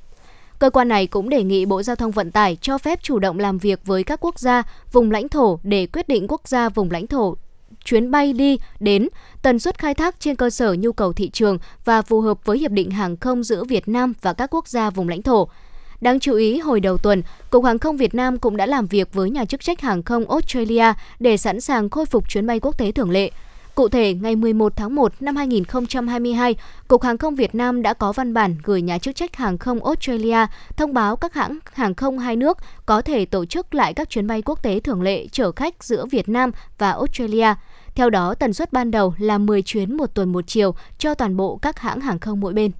Cơ 0.59 0.69
quan 0.69 0.88
này 0.88 1.07
cũng 1.07 1.29
đề 1.29 1.43
nghị 1.43 1.65
Bộ 1.65 1.83
Giao 1.83 1.95
thông 1.95 2.12
Vận 2.12 2.31
tải 2.31 2.57
cho 2.62 2.77
phép 2.77 3.00
chủ 3.03 3.19
động 3.19 3.39
làm 3.39 3.57
việc 3.57 3.79
với 3.85 4.03
các 4.03 4.19
quốc 4.21 4.39
gia, 4.39 4.63
vùng 4.91 5.12
lãnh 5.12 5.29
thổ 5.29 5.59
để 5.63 5.88
quyết 5.88 6.07
định 6.07 6.25
quốc 6.27 6.47
gia 6.47 6.69
vùng 6.69 6.91
lãnh 6.91 7.07
thổ 7.07 7.35
chuyến 7.85 8.12
bay 8.12 8.33
đi, 8.33 8.57
đến, 8.79 9.09
tần 9.41 9.59
suất 9.59 9.79
khai 9.79 9.93
thác 9.93 10.19
trên 10.19 10.35
cơ 10.35 10.50
sở 10.50 10.74
nhu 10.74 10.91
cầu 10.91 11.13
thị 11.13 11.29
trường 11.29 11.57
và 11.85 12.01
phù 12.01 12.21
hợp 12.21 12.45
với 12.45 12.59
Hiệp 12.59 12.71
định 12.71 12.91
Hàng 12.91 13.17
không 13.17 13.43
giữa 13.43 13.63
Việt 13.63 13.88
Nam 13.88 14.13
và 14.21 14.33
các 14.33 14.53
quốc 14.53 14.67
gia 14.67 14.89
vùng 14.89 15.09
lãnh 15.09 15.21
thổ. 15.21 15.47
Đáng 16.01 16.19
chú 16.19 16.35
ý, 16.35 16.59
hồi 16.59 16.79
đầu 16.79 16.97
tuần, 16.97 17.24
Cục 17.50 17.65
Hàng 17.65 17.79
không 17.79 17.97
Việt 17.97 18.15
Nam 18.15 18.38
cũng 18.38 18.57
đã 18.57 18.65
làm 18.65 18.88
việc 18.88 19.13
với 19.13 19.29
nhà 19.29 19.45
chức 19.45 19.62
trách 19.62 19.81
hàng 19.81 20.03
không 20.03 20.29
Australia 20.29 20.93
để 21.19 21.38
sẵn 21.38 21.62
sàng 21.62 21.89
khôi 21.89 22.05
phục 22.05 22.29
chuyến 22.29 22.47
bay 22.47 22.59
quốc 22.59 22.77
tế 22.77 22.91
thường 22.91 23.12
lệ. 23.12 23.31
Cụ 23.75 23.89
thể, 23.89 24.13
ngày 24.13 24.36
11 24.36 24.75
tháng 24.75 24.96
1 24.96 25.13
năm 25.20 25.36
2022, 25.36 26.55
Cục 26.88 27.01
Hàng 27.03 27.17
không 27.17 27.36
Việt 27.36 27.55
Nam 27.55 27.82
đã 27.82 27.94
có 27.94 28.13
văn 28.13 28.34
bản 28.34 28.55
gửi 28.63 28.82
nhà 28.82 28.98
chức 28.98 29.15
trách 29.15 29.36
hàng 29.36 29.58
không 29.58 29.86
Australia 29.86 30.38
thông 30.77 30.94
báo 30.94 31.15
các 31.15 31.34
hãng 31.34 31.60
hàng 31.74 31.96
không 31.96 32.20
hai 32.20 32.36
nước 32.36 32.58
có 32.86 33.01
thể 33.01 33.25
tổ 33.25 33.46
chức 33.46 33.75
lại 33.75 33.94
các 33.94 34.10
chuyến 34.10 34.27
bay 34.27 34.41
quốc 34.41 34.63
tế 34.63 34.79
thường 34.79 35.01
lệ 35.01 35.27
chở 35.32 35.51
khách 35.51 35.84
giữa 35.84 36.05
Việt 36.05 36.29
Nam 36.29 36.51
và 36.77 36.91
Australia. 36.91 37.53
Theo 37.96 38.10
đó, 38.10 38.34
tần 38.34 38.53
suất 38.53 38.74
ban 38.74 38.91
đầu 38.91 39.13
là 39.17 39.38
10 39.38 39.62
chuyến 39.62 39.98
một 39.98 40.13
tuần 40.13 40.32
một 40.32 40.44
chiều 40.48 40.75
cho 40.98 41.13
toàn 41.13 41.38
bộ 41.38 41.60
các 41.62 41.79
hãng 41.79 42.01
hàng 42.01 42.20
không 42.20 42.39
mỗi 42.39 42.53
bên. 42.53 42.72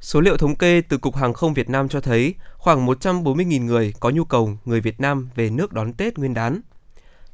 Số 0.00 0.20
liệu 0.20 0.36
thống 0.36 0.56
kê 0.56 0.80
từ 0.88 0.98
Cục 0.98 1.16
Hàng 1.16 1.32
không 1.32 1.54
Việt 1.54 1.70
Nam 1.70 1.88
cho 1.88 2.00
thấy 2.00 2.34
khoảng 2.56 2.86
140.000 2.86 3.64
người 3.64 3.94
có 4.00 4.10
nhu 4.10 4.24
cầu 4.24 4.50
người 4.64 4.80
Việt 4.80 5.00
Nam 5.00 5.28
về 5.34 5.50
nước 5.50 5.72
đón 5.72 5.92
Tết 5.92 6.18
Nguyên 6.18 6.34
đán. 6.34 6.60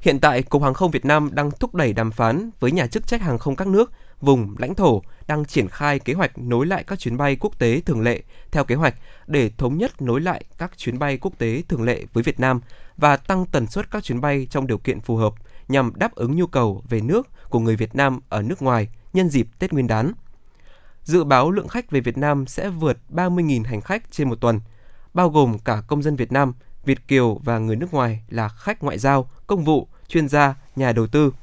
Hiện 0.01 0.21
tại, 0.21 0.43
Cục 0.43 0.63
Hàng 0.63 0.75
không 0.75 0.91
Việt 0.91 1.05
Nam 1.05 1.31
đang 1.33 1.51
thúc 1.51 1.75
đẩy 1.75 1.93
đàm 1.93 2.11
phán 2.11 2.51
với 2.61 2.73
nhà 2.73 2.87
chức 2.87 3.07
trách 3.07 3.23
hàng 3.23 3.39
không 3.39 3.57
các 3.57 3.69
nước, 3.69 3.93
vùng, 4.21 4.55
lãnh 4.59 4.75
thổ 4.75 5.03
đang 5.27 5.45
triển 5.45 5.69
khai 5.69 5.99
kế 5.99 6.13
hoạch 6.13 6.39
nối 6.39 6.67
lại 6.67 6.85
các 6.87 6.99
chuyến 6.99 7.17
bay 7.17 7.37
quốc 7.37 7.59
tế 7.59 7.81
thường 7.81 8.01
lệ 8.01 8.23
theo 8.51 8.65
kế 8.65 8.75
hoạch 8.75 8.95
để 9.27 9.51
thống 9.59 9.79
nhất 9.79 10.03
nối 10.03 10.21
lại 10.21 10.45
các 10.59 10.79
chuyến 10.79 10.99
bay 10.99 11.19
quốc 11.19 11.33
tế 11.39 11.63
thường 11.69 11.83
lệ 11.83 12.05
với 12.13 12.23
Việt 12.23 12.41
Nam 12.41 12.61
và 12.97 13.17
tăng 13.17 13.47
tần 13.47 13.67
suất 13.67 13.91
các 13.91 14.05
chuyến 14.05 14.21
bay 14.21 14.47
trong 14.51 14.67
điều 14.67 14.79
kiện 14.79 15.01
phù 15.01 15.17
hợp 15.17 15.35
nhằm 15.69 15.93
đáp 15.95 16.15
ứng 16.15 16.37
nhu 16.37 16.47
cầu 16.47 16.83
về 16.89 17.01
nước 17.01 17.29
của 17.51 17.59
người 17.59 17.77
Việt 17.77 17.95
Nam 17.95 18.21
ở 18.29 18.43
nước 18.43 18.63
ngoài 18.63 18.89
nhân 19.13 19.29
dịp 19.29 19.47
Tết 19.59 19.73
Nguyên 19.73 19.87
đán. 19.87 20.13
Dự 21.03 21.25
báo 21.25 21.51
lượng 21.51 21.69
khách 21.69 21.91
về 21.91 22.01
Việt 22.01 22.19
Nam 22.19 22.47
sẽ 22.47 22.69
vượt 22.69 22.99
30.000 23.11 23.65
hành 23.65 23.81
khách 23.81 24.11
trên 24.11 24.29
một 24.29 24.41
tuần, 24.41 24.61
bao 25.15 25.31
gồm 25.31 25.59
cả 25.59 25.83
công 25.87 26.03
dân 26.03 26.17
Việt 26.17 26.33
Nam, 26.33 26.55
Việt 26.89 27.09
kiều 27.09 27.35
và 27.45 27.59
người 27.59 27.77
nước 27.77 27.95
ngoài 27.95 28.21
là 28.29 28.49
khách 28.49 28.83
ngoại 28.83 28.99
giao, 28.99 29.31
công 29.47 29.65
vụ, 29.65 29.89
chuyên 30.09 30.29
gia, 30.29 30.55
nhà 30.77 30.93
đầu 30.93 31.07
tư. 31.07 31.35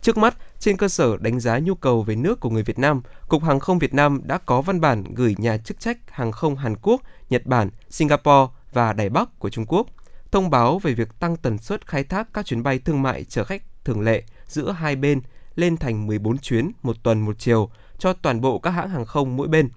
Trước 0.00 0.16
mắt, 0.16 0.36
trên 0.58 0.76
cơ 0.76 0.88
sở 0.88 1.16
đánh 1.16 1.40
giá 1.40 1.58
nhu 1.58 1.74
cầu 1.74 2.02
về 2.02 2.16
nước 2.16 2.40
của 2.40 2.50
người 2.50 2.62
Việt 2.62 2.78
Nam, 2.78 3.02
Cục 3.28 3.42
Hàng 3.42 3.60
không 3.60 3.78
Việt 3.78 3.94
Nam 3.94 4.20
đã 4.24 4.38
có 4.38 4.62
văn 4.62 4.80
bản 4.80 5.04
gửi 5.14 5.34
nhà 5.38 5.56
chức 5.56 5.80
trách 5.80 5.98
hàng 6.10 6.32
không 6.32 6.56
Hàn 6.56 6.76
Quốc, 6.82 7.02
Nhật 7.30 7.46
Bản, 7.46 7.70
Singapore 7.90 8.52
và 8.72 8.92
Đài 8.92 9.08
Bắc 9.08 9.38
của 9.38 9.50
Trung 9.50 9.66
Quốc 9.68 9.86
thông 10.30 10.50
báo 10.50 10.78
về 10.78 10.94
việc 10.94 11.08
tăng 11.20 11.36
tần 11.36 11.58
suất 11.58 11.86
khai 11.86 12.04
thác 12.04 12.28
các 12.34 12.46
chuyến 12.46 12.62
bay 12.62 12.78
thương 12.78 13.02
mại 13.02 13.24
chở 13.24 13.44
khách 13.44 13.62
thường 13.84 14.00
lệ 14.00 14.22
giữa 14.46 14.72
hai 14.72 14.96
bên 14.96 15.20
lên 15.54 15.76
thành 15.76 16.06
14 16.06 16.38
chuyến 16.38 16.70
một 16.82 16.96
tuần 17.02 17.20
một 17.20 17.38
chiều 17.38 17.70
cho 17.98 18.12
toàn 18.12 18.40
bộ 18.40 18.58
các 18.58 18.70
hãng 18.70 18.88
hàng 18.88 19.06
không 19.06 19.36
mỗi 19.36 19.48
bên. 19.48 19.68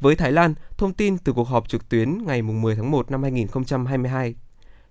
Với 0.00 0.16
Thái 0.16 0.32
Lan, 0.32 0.54
thông 0.76 0.92
tin 0.92 1.18
từ 1.18 1.32
cuộc 1.32 1.48
họp 1.48 1.68
trực 1.68 1.88
tuyến 1.88 2.26
ngày 2.26 2.42
10 2.42 2.76
tháng 2.76 2.90
1 2.90 3.10
năm 3.10 3.22
2022 3.22 4.34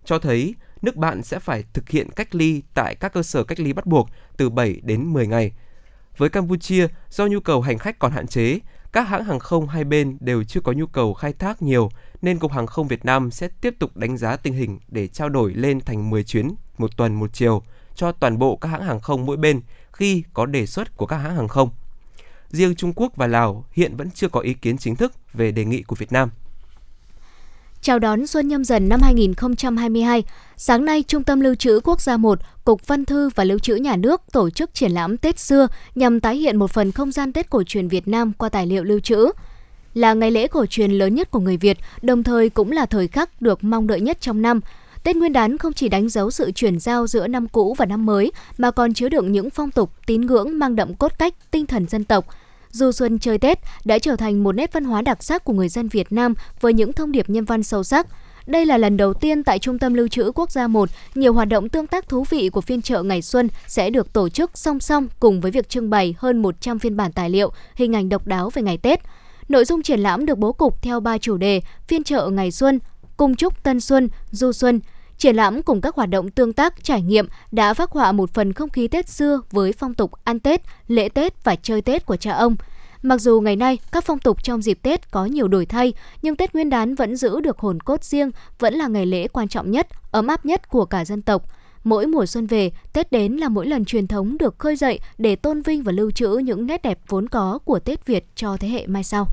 cho 0.05 0.19
thấy 0.19 0.55
nước 0.81 0.95
bạn 0.95 1.23
sẽ 1.23 1.39
phải 1.39 1.63
thực 1.73 1.89
hiện 1.89 2.09
cách 2.15 2.35
ly 2.35 2.61
tại 2.73 2.95
các 2.95 3.13
cơ 3.13 3.23
sở 3.23 3.43
cách 3.43 3.59
ly 3.59 3.73
bắt 3.73 3.85
buộc 3.85 4.09
từ 4.37 4.49
7 4.49 4.79
đến 4.83 5.13
10 5.13 5.27
ngày. 5.27 5.51
Với 6.17 6.29
Campuchia, 6.29 6.87
do 7.09 7.25
nhu 7.25 7.39
cầu 7.39 7.61
hành 7.61 7.77
khách 7.77 7.99
còn 7.99 8.11
hạn 8.11 8.27
chế, 8.27 8.59
các 8.91 9.07
hãng 9.07 9.23
hàng 9.23 9.39
không 9.39 9.67
hai 9.67 9.83
bên 9.83 10.17
đều 10.19 10.43
chưa 10.43 10.61
có 10.61 10.71
nhu 10.71 10.87
cầu 10.87 11.13
khai 11.13 11.33
thác 11.33 11.61
nhiều 11.61 11.89
nên 12.21 12.39
Cục 12.39 12.51
Hàng 12.51 12.67
không 12.67 12.87
Việt 12.87 13.05
Nam 13.05 13.31
sẽ 13.31 13.47
tiếp 13.61 13.75
tục 13.79 13.97
đánh 13.97 14.17
giá 14.17 14.35
tình 14.35 14.53
hình 14.53 14.79
để 14.87 15.07
trao 15.07 15.29
đổi 15.29 15.53
lên 15.53 15.81
thành 15.81 16.09
10 16.09 16.23
chuyến 16.23 16.55
một 16.77 16.97
tuần 16.97 17.15
một 17.15 17.33
chiều 17.33 17.63
cho 17.95 18.11
toàn 18.11 18.39
bộ 18.39 18.55
các 18.55 18.67
hãng 18.69 18.83
hàng 18.83 18.99
không 18.99 19.25
mỗi 19.25 19.37
bên 19.37 19.61
khi 19.93 20.23
có 20.33 20.45
đề 20.45 20.65
xuất 20.65 20.97
của 20.97 21.05
các 21.05 21.17
hãng 21.17 21.35
hàng 21.35 21.47
không. 21.47 21.69
Riêng 22.49 22.75
Trung 22.75 22.93
Quốc 22.95 23.15
và 23.15 23.27
Lào 23.27 23.65
hiện 23.71 23.95
vẫn 23.95 24.11
chưa 24.11 24.27
có 24.27 24.39
ý 24.39 24.53
kiến 24.53 24.77
chính 24.77 24.95
thức 24.95 25.13
về 25.33 25.51
đề 25.51 25.65
nghị 25.65 25.81
của 25.81 25.95
Việt 25.95 26.11
Nam. 26.11 26.29
Chào 27.81 27.99
đón 27.99 28.27
Xuân 28.27 28.47
Nhâm 28.47 28.63
Dần 28.63 28.89
năm 28.89 29.01
2022, 29.01 30.23
sáng 30.57 30.85
nay 30.85 31.03
Trung 31.03 31.23
tâm 31.23 31.39
Lưu 31.39 31.55
trữ 31.55 31.79
Quốc 31.83 32.01
gia 32.01 32.17
1, 32.17 32.39
Cục 32.63 32.87
Văn 32.87 33.05
thư 33.05 33.29
và 33.35 33.43
Lưu 33.43 33.59
trữ 33.59 33.75
Nhà 33.75 33.95
nước 33.95 34.21
tổ 34.31 34.49
chức 34.49 34.73
triển 34.73 34.91
lãm 34.91 35.17
Tết 35.17 35.39
xưa 35.39 35.67
nhằm 35.95 36.19
tái 36.19 36.37
hiện 36.37 36.57
một 36.57 36.71
phần 36.71 36.91
không 36.91 37.11
gian 37.11 37.33
Tết 37.33 37.49
cổ 37.49 37.63
truyền 37.63 37.87
Việt 37.87 38.07
Nam 38.07 38.33
qua 38.33 38.49
tài 38.49 38.65
liệu 38.65 38.83
lưu 38.83 38.99
trữ. 38.99 39.27
Là 39.93 40.13
ngày 40.13 40.31
lễ 40.31 40.47
cổ 40.47 40.65
truyền 40.65 40.91
lớn 40.91 41.15
nhất 41.15 41.31
của 41.31 41.39
người 41.39 41.57
Việt, 41.57 41.77
đồng 42.01 42.23
thời 42.23 42.49
cũng 42.49 42.71
là 42.71 42.85
thời 42.85 43.07
khắc 43.07 43.41
được 43.41 43.63
mong 43.63 43.87
đợi 43.87 44.01
nhất 44.01 44.21
trong 44.21 44.41
năm. 44.41 44.61
Tết 45.07 45.15
Nguyên 45.15 45.33
đán 45.33 45.57
không 45.57 45.73
chỉ 45.73 45.89
đánh 45.89 46.09
dấu 46.09 46.31
sự 46.31 46.51
chuyển 46.51 46.79
giao 46.79 47.07
giữa 47.07 47.27
năm 47.27 47.47
cũ 47.47 47.75
và 47.77 47.85
năm 47.85 48.05
mới, 48.05 48.31
mà 48.57 48.71
còn 48.71 48.93
chứa 48.93 49.09
đựng 49.09 49.31
những 49.31 49.49
phong 49.49 49.71
tục, 49.71 49.91
tín 50.05 50.21
ngưỡng 50.21 50.59
mang 50.59 50.75
đậm 50.75 50.93
cốt 50.93 51.11
cách, 51.19 51.33
tinh 51.51 51.65
thần 51.65 51.87
dân 51.87 52.03
tộc, 52.03 52.25
Du 52.71 52.91
xuân 52.91 53.19
chơi 53.19 53.37
Tết 53.37 53.59
đã 53.85 53.99
trở 53.99 54.15
thành 54.15 54.43
một 54.43 54.51
nét 54.51 54.73
văn 54.73 54.83
hóa 54.83 55.01
đặc 55.01 55.23
sắc 55.23 55.43
của 55.43 55.53
người 55.53 55.69
dân 55.69 55.87
Việt 55.87 56.11
Nam 56.11 56.33
với 56.61 56.73
những 56.73 56.93
thông 56.93 57.11
điệp 57.11 57.29
nhân 57.29 57.45
văn 57.45 57.63
sâu 57.63 57.83
sắc. 57.83 58.07
Đây 58.47 58.65
là 58.65 58.77
lần 58.77 58.97
đầu 58.97 59.13
tiên 59.13 59.43
tại 59.43 59.59
Trung 59.59 59.79
tâm 59.79 59.93
Lưu 59.93 60.07
trữ 60.07 60.31
Quốc 60.35 60.51
gia 60.51 60.67
1, 60.67 60.89
nhiều 61.15 61.33
hoạt 61.33 61.47
động 61.47 61.69
tương 61.69 61.87
tác 61.87 62.09
thú 62.09 62.23
vị 62.29 62.49
của 62.49 62.61
phiên 62.61 62.81
chợ 62.81 63.03
ngày 63.03 63.21
xuân 63.21 63.49
sẽ 63.67 63.89
được 63.89 64.13
tổ 64.13 64.29
chức 64.29 64.51
song 64.53 64.79
song 64.79 65.07
cùng 65.19 65.41
với 65.41 65.51
việc 65.51 65.69
trưng 65.69 65.89
bày 65.89 66.15
hơn 66.17 66.41
100 66.41 66.79
phiên 66.79 66.97
bản 66.97 67.11
tài 67.11 67.29
liệu, 67.29 67.51
hình 67.75 67.95
ảnh 67.95 68.09
độc 68.09 68.27
đáo 68.27 68.49
về 68.49 68.61
ngày 68.61 68.77
Tết. 68.77 68.99
Nội 69.49 69.65
dung 69.65 69.81
triển 69.81 69.99
lãm 69.99 70.25
được 70.25 70.37
bố 70.37 70.53
cục 70.53 70.81
theo 70.81 70.99
ba 70.99 71.17
chủ 71.17 71.37
đề: 71.37 71.61
phiên 71.87 72.03
chợ 72.03 72.29
ngày 72.29 72.51
xuân, 72.51 72.79
cung 73.17 73.35
chúc 73.35 73.63
tân 73.63 73.79
xuân, 73.79 74.09
du 74.31 74.51
xuân. 74.51 74.79
Triển 75.17 75.35
lãm 75.35 75.61
cùng 75.61 75.81
các 75.81 75.95
hoạt 75.95 76.09
động 76.09 76.29
tương 76.29 76.53
tác 76.53 76.83
trải 76.83 77.01
nghiệm 77.01 77.27
đã 77.51 77.73
phát 77.73 77.91
họa 77.91 78.11
một 78.11 78.33
phần 78.33 78.53
không 78.53 78.69
khí 78.69 78.87
Tết 78.87 79.09
xưa 79.09 79.41
với 79.51 79.73
phong 79.73 79.93
tục 79.93 80.11
ăn 80.23 80.39
Tết, 80.39 80.61
lễ 80.87 81.09
Tết 81.09 81.43
và 81.43 81.55
chơi 81.55 81.81
Tết 81.81 82.05
của 82.05 82.15
cha 82.15 82.31
ông. 82.31 82.55
Mặc 83.01 83.21
dù 83.21 83.41
ngày 83.41 83.55
nay 83.55 83.77
các 83.91 84.03
phong 84.03 84.19
tục 84.19 84.43
trong 84.43 84.61
dịp 84.61 84.79
Tết 84.81 85.11
có 85.11 85.25
nhiều 85.25 85.47
đổi 85.47 85.65
thay, 85.65 85.93
nhưng 86.21 86.35
Tết 86.35 86.53
Nguyên 86.53 86.69
đán 86.69 86.95
vẫn 86.95 87.15
giữ 87.15 87.39
được 87.39 87.59
hồn 87.59 87.79
cốt 87.79 88.03
riêng, 88.03 88.31
vẫn 88.59 88.73
là 88.73 88.87
ngày 88.87 89.05
lễ 89.05 89.27
quan 89.27 89.47
trọng 89.47 89.71
nhất, 89.71 89.87
ấm 90.11 90.27
áp 90.27 90.45
nhất 90.45 90.69
của 90.69 90.85
cả 90.85 91.05
dân 91.05 91.21
tộc. 91.21 91.43
Mỗi 91.83 92.07
mùa 92.07 92.25
xuân 92.25 92.47
về, 92.47 92.71
Tết 92.93 93.11
đến 93.11 93.33
là 93.33 93.49
mỗi 93.49 93.67
lần 93.67 93.85
truyền 93.85 94.07
thống 94.07 94.37
được 94.37 94.59
khơi 94.59 94.75
dậy 94.75 94.99
để 95.17 95.35
tôn 95.35 95.61
vinh 95.61 95.83
và 95.83 95.91
lưu 95.91 96.11
trữ 96.11 96.37
những 96.37 96.65
nét 96.65 96.81
đẹp 96.81 96.99
vốn 97.07 97.29
có 97.29 97.59
của 97.65 97.79
Tết 97.79 98.05
Việt 98.05 98.25
cho 98.35 98.57
thế 98.57 98.67
hệ 98.67 98.87
mai 98.87 99.03
sau. 99.03 99.27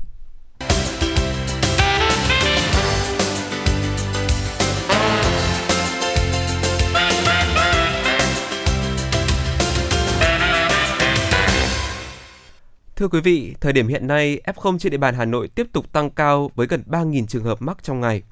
Thưa 12.95 13.07
quý 13.07 13.21
vị, 13.21 13.55
thời 13.61 13.73
điểm 13.73 13.87
hiện 13.87 14.07
nay, 14.07 14.41
F0 14.45 14.77
trên 14.77 14.91
địa 14.91 14.97
bàn 14.97 15.15
Hà 15.15 15.25
Nội 15.25 15.47
tiếp 15.47 15.67
tục 15.71 15.91
tăng 15.91 16.09
cao 16.09 16.51
với 16.55 16.67
gần 16.67 16.83
3.000 16.87 17.25
trường 17.25 17.43
hợp 17.43 17.61
mắc 17.61 17.77
trong 17.83 18.01
ngày. 18.01 18.23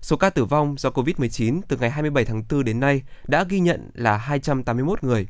Số 0.00 0.16
ca 0.16 0.30
tử 0.30 0.44
vong 0.44 0.74
do 0.78 0.90
COVID-19 0.90 1.60
từ 1.68 1.76
ngày 1.76 1.90
27 1.90 2.24
tháng 2.24 2.42
4 2.50 2.64
đến 2.64 2.80
nay 2.80 3.02
đã 3.26 3.44
ghi 3.48 3.60
nhận 3.60 3.90
là 3.94 4.16
281 4.16 5.04
người. 5.04 5.26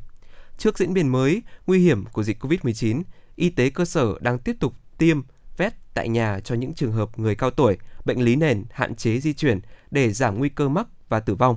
Trước 0.58 0.78
diễn 0.78 0.94
biến 0.94 1.08
mới, 1.08 1.42
nguy 1.66 1.78
hiểm 1.78 2.04
của 2.06 2.22
dịch 2.22 2.44
COVID-19, 2.44 3.02
y 3.36 3.50
tế 3.50 3.70
cơ 3.70 3.84
sở 3.84 4.14
đang 4.20 4.38
tiếp 4.38 4.56
tục 4.60 4.74
tiêm, 4.98 5.20
vét 5.56 5.72
tại 5.94 6.08
nhà 6.08 6.40
cho 6.40 6.54
những 6.54 6.74
trường 6.74 6.92
hợp 6.92 7.18
người 7.18 7.34
cao 7.34 7.50
tuổi, 7.50 7.78
bệnh 8.04 8.24
lý 8.24 8.36
nền, 8.36 8.64
hạn 8.70 8.94
chế 8.94 9.20
di 9.20 9.32
chuyển 9.32 9.60
để 9.90 10.12
giảm 10.12 10.38
nguy 10.38 10.48
cơ 10.48 10.68
mắc 10.68 10.86
và 11.08 11.20
tử 11.20 11.34
vong. 11.34 11.56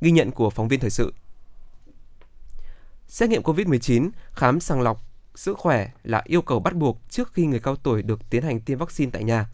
Ghi 0.00 0.10
nhận 0.10 0.30
của 0.30 0.50
phóng 0.50 0.68
viên 0.68 0.80
thời 0.80 0.90
sự. 0.90 1.12
Xét 3.08 3.30
nghiệm 3.30 3.42
COVID-19, 3.42 4.10
khám 4.32 4.60
sàng 4.60 4.80
lọc 4.80 5.13
sức 5.34 5.58
khỏe 5.58 5.88
là 6.04 6.22
yêu 6.24 6.42
cầu 6.42 6.60
bắt 6.60 6.74
buộc 6.74 6.98
trước 7.08 7.32
khi 7.32 7.46
người 7.46 7.60
cao 7.60 7.76
tuổi 7.76 8.02
được 8.02 8.30
tiến 8.30 8.42
hành 8.42 8.60
tiêm 8.60 8.78
vaccine 8.78 9.10
tại 9.12 9.24
nhà. 9.24 9.46